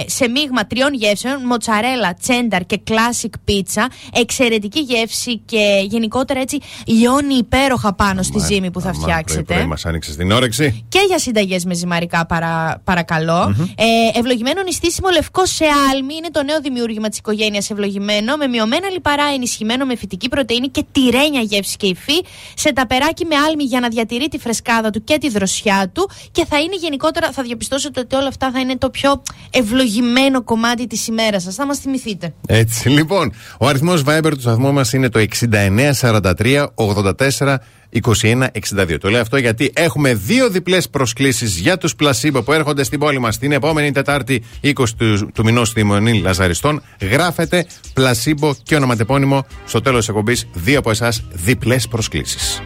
σε 0.05 0.27
μείγμα 0.27 0.67
τριών 0.67 0.93
γεύσεων, 0.93 1.45
μοτσαρέλα, 1.45 2.13
τσένταρ 2.13 2.65
και 2.65 2.79
classic 2.87 3.51
pizza. 3.51 3.85
Εξαιρετική 4.13 4.79
γεύση 4.79 5.37
και 5.45 5.81
γενικότερα 5.87 6.39
έτσι 6.39 6.57
λιώνει 6.85 7.33
υπέροχα 7.35 7.93
πάνω 7.93 8.23
στη 8.23 8.39
ζύμη 8.39 8.71
που 8.71 8.81
θα 8.81 8.89
Αμά, 8.89 9.01
φτιάξετε. 9.01 9.41
πρωί-πρωί 9.43 9.67
μας 9.67 9.85
άνοιξες 9.85 10.15
την 10.15 10.31
όρεξη. 10.31 10.85
Και 10.89 10.99
για 11.07 11.19
συνταγές 11.19 11.65
με 11.65 11.73
ζυμαρικά, 11.73 12.25
παρα, 12.25 12.81
παρακαλώ. 12.83 13.53
Μμμ. 13.57 13.63
Ε, 13.75 14.19
ευλογημένο 14.19 14.61
νηστίσιμο 14.61 15.09
λευκό 15.09 15.45
σε 15.45 15.65
άλμη 15.91 16.15
είναι 16.15 16.29
το 16.31 16.43
νέο 16.43 16.61
δημιούργημα 16.61 17.09
της 17.09 17.17
οικογένειας 17.17 17.69
Ευλογημένο. 17.69 18.37
Με 18.37 18.47
μειωμένα 18.47 18.89
λιπαρά, 18.89 19.23
ενισχυμένο 19.33 19.85
με 19.85 19.95
φυτική 19.95 20.29
πρωτενη 20.29 20.67
και 20.67 20.85
τυρένια 20.91 21.41
γεύση 21.41 21.75
και 21.77 21.87
υφή. 21.87 22.25
Σε 22.53 22.73
ταπεράκι 22.73 23.25
με 23.25 23.35
άλμη 23.35 23.63
για 23.63 23.79
να 23.79 23.87
διατηρεί 23.87 24.27
τη 24.27 24.37
φρεσκάδα 24.37 24.89
του 24.89 25.03
και 25.03 25.17
τη 25.17 25.29
δροσιά 25.29 25.91
του. 25.93 26.09
Και 26.31 26.45
θα 26.45 26.59
είναι 26.59 26.75
γενικότερα, 26.75 27.31
θα 27.31 27.43
διαπιστώσετε 27.59 27.99
ότι 27.99 28.15
όλα 28.15 28.27
αυτά 28.27 28.51
θα 28.51 28.59
είναι 28.59 28.77
το 28.77 28.89
πιο 28.89 29.21
ευλογημένο 29.49 30.43
κομμάτι 30.43 30.87
της 30.87 31.07
ημέρας 31.07 31.43
σας. 31.43 31.55
Θα 31.55 31.65
μας 31.65 31.79
θυμηθείτε. 31.79 32.33
Έτσι, 32.47 32.89
λοιπόν. 32.89 33.33
Ο 33.59 33.67
αριθμός 33.67 34.03
Viber 34.05 34.31
του 34.33 34.41
σταθμού 34.41 34.73
μας 34.73 34.93
είναι 34.93 35.09
το 35.09 35.19
6943 35.19 36.65
84 36.75 37.55
21 37.91 38.47
62. 38.77 38.97
Το 38.99 39.09
λέω 39.09 39.21
αυτό 39.21 39.37
γιατί 39.37 39.71
έχουμε 39.75 40.13
δύο 40.13 40.49
διπλές 40.49 40.89
προσκλήσεις 40.89 41.57
για 41.57 41.77
τους 41.77 41.95
πλασίμπο 41.95 42.41
που 42.41 42.53
έρχονται 42.53 42.83
στην 42.83 42.99
πόλη 42.99 43.19
μας 43.19 43.37
την 43.37 43.51
επόμενη 43.51 43.91
Τετάρτη 43.91 44.43
20 44.63 44.71
του, 44.97 45.31
του 45.33 45.43
μηνός 45.43 45.67
στη 45.67 45.83
Μονή 45.83 46.21
Λαζαριστών. 46.21 46.81
Γράφετε 47.01 47.65
πλασίμπο 47.93 48.53
και 48.63 48.75
ονοματεπώνυμο 48.75 49.45
στο 49.65 49.81
τέλος 49.81 49.99
της 49.99 50.07
εκπομπής. 50.07 50.47
Δύο 50.53 50.79
από 50.79 50.89
εσάς 50.89 51.23
διπλές 51.31 51.87
προσκλήσεις. 51.87 52.61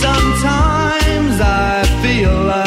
Sometimes 0.00 0.75
realize 2.26 2.65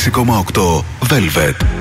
96,8 0.00 0.84
Velvet. 1.08 1.79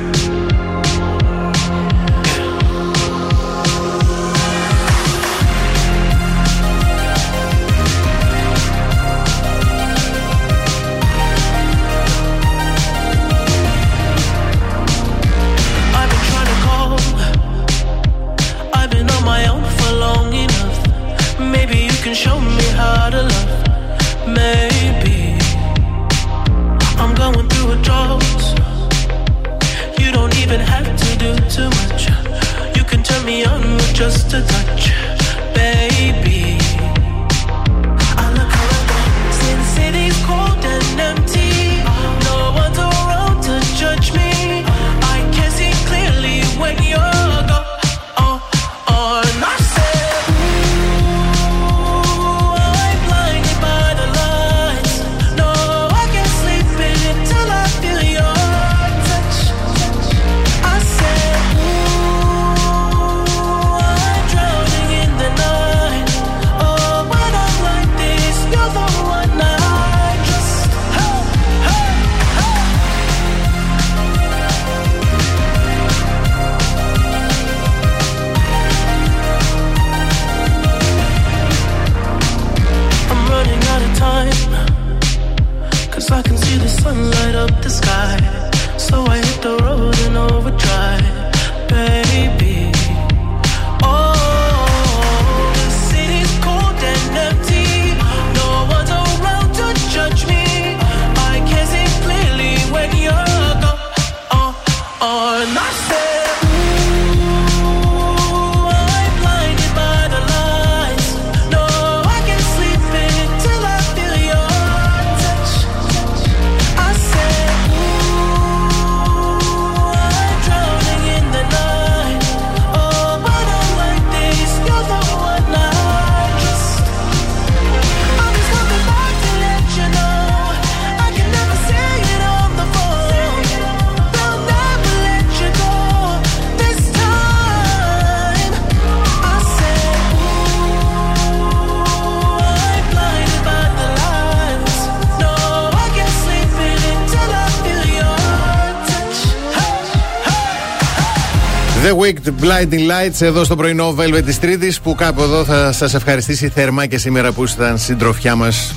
Blinding 152.50 152.90
Lights 152.92 153.22
εδώ 153.22 153.44
στο 153.44 153.56
πρωινό 153.56 153.96
Velvet 154.00 154.24
της 154.26 154.40
Τρίτης 154.40 154.80
που 154.80 154.96
κάπου 154.96 155.22
εδώ 155.22 155.44
θα 155.44 155.72
σας 155.72 155.94
ευχαριστήσει 155.94 156.50
θερμά 156.50 156.86
και 156.86 156.98
σήμερα 156.98 157.32
που 157.32 157.44
ήσταν 157.44 157.78
συντροφιά 157.78 158.36
μας 158.36 158.74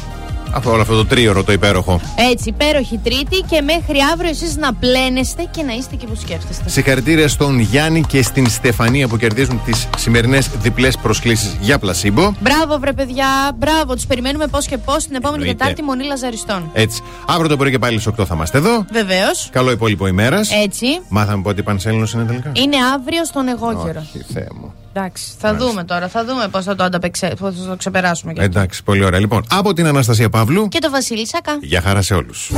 αυτό, 0.55 0.71
όλο 0.71 0.81
αυτό 0.81 0.97
το 0.97 1.07
τρίωρο 1.07 1.45
το 1.45 1.53
υπέροχο. 1.53 2.01
Έτσι, 2.33 2.49
υπέροχη 2.49 3.01
Τρίτη 3.03 3.45
και 3.51 3.61
μέχρι 3.63 3.99
αύριο 4.13 4.31
εσείς 4.31 4.57
να 4.57 4.75
πλένεστε 4.75 5.49
και 5.51 5.63
να 5.63 5.73
είστε 5.73 5.97
και 5.97 6.07
που 6.07 6.15
σκέφτεστε. 6.15 6.69
Συγχαρητήρια 6.69 7.29
στον 7.29 7.59
Γιάννη 7.59 8.01
και 8.01 8.23
στην 8.23 8.49
Στεφανία 8.49 9.09
που 9.09 9.17
κερδίζουν 9.17 9.61
τις 9.65 9.89
σημερινές 9.97 10.49
διπλές 10.63 10.97
προσκλήσεις 10.97 11.57
για 11.61 11.79
πλασίμπο. 11.79 12.33
Μπράβο, 12.41 12.79
βρε 12.79 12.93
παιδιά, 12.93 13.27
μπράβο. 13.57 13.95
Τους 13.95 14.07
περιμένουμε 14.07 14.47
πώς 14.47 14.67
και 14.67 14.79
πώς 14.79 15.05
την 15.05 15.15
επόμενη 15.15 15.43
Εννοείται. 15.43 15.59
Τετάρτη 15.59 15.83
Μονή 15.83 16.05
Λαζαριστών. 16.05 16.71
Έτσι. 16.73 17.03
Αύριο 17.27 17.49
το 17.49 17.57
πρωί 17.57 17.71
και 17.71 17.79
πάλι 17.79 17.99
στις 18.01 18.13
8 18.21 18.25
θα 18.27 18.35
είμαστε 18.35 18.59
εδώ. 18.59 18.85
Βεβαίως. 18.93 19.49
Καλό 19.53 19.71
υπόλοιπο 19.71 20.07
ημέρας. 20.07 20.51
Έτσι. 20.65 20.87
Μάθαμε 21.09 21.43
πότε 21.43 21.61
η 21.61 21.65
Πανσέλινος 21.65 22.13
είναι 22.13 22.25
τελικά. 22.25 22.53
Είναι 22.55 22.77
αύριο 22.95 23.25
στον 23.25 23.49
εγώκερο. 23.49 24.01
Όχι, 24.01 24.25
Θεέ 24.33 24.47
μου. 24.61 24.73
Εντάξει, 24.93 25.25
θα 25.39 25.55
δούμε 25.55 25.85
τώρα. 25.85 26.09
Θα 26.09 26.25
δούμε 26.25 26.49
πώς 26.49 26.65
θα 26.65 26.75
το 26.75 26.85
ανταπεξε... 26.85 27.35
πώς 27.41 27.55
θα 27.63 27.69
το 27.69 27.77
ξεπεράσουμε. 27.77 28.33
Και, 28.33 28.43
Εντάξει, 28.43 28.83
πολύ 28.83 29.05
ωραία. 29.05 29.21
Λοιπόν, 29.21 29.45
από 29.51 29.73
την 29.73 29.87
Αναστασία 29.87 30.29
Παύλου. 30.29 30.69
και 30.69 30.79
το 30.79 30.91
Βασίλη 30.91 31.27
Σακά. 31.27 31.59
Γεια 31.61 31.81
χαρά 31.81 32.03
σε 32.03 32.15
όλους. 32.15 32.51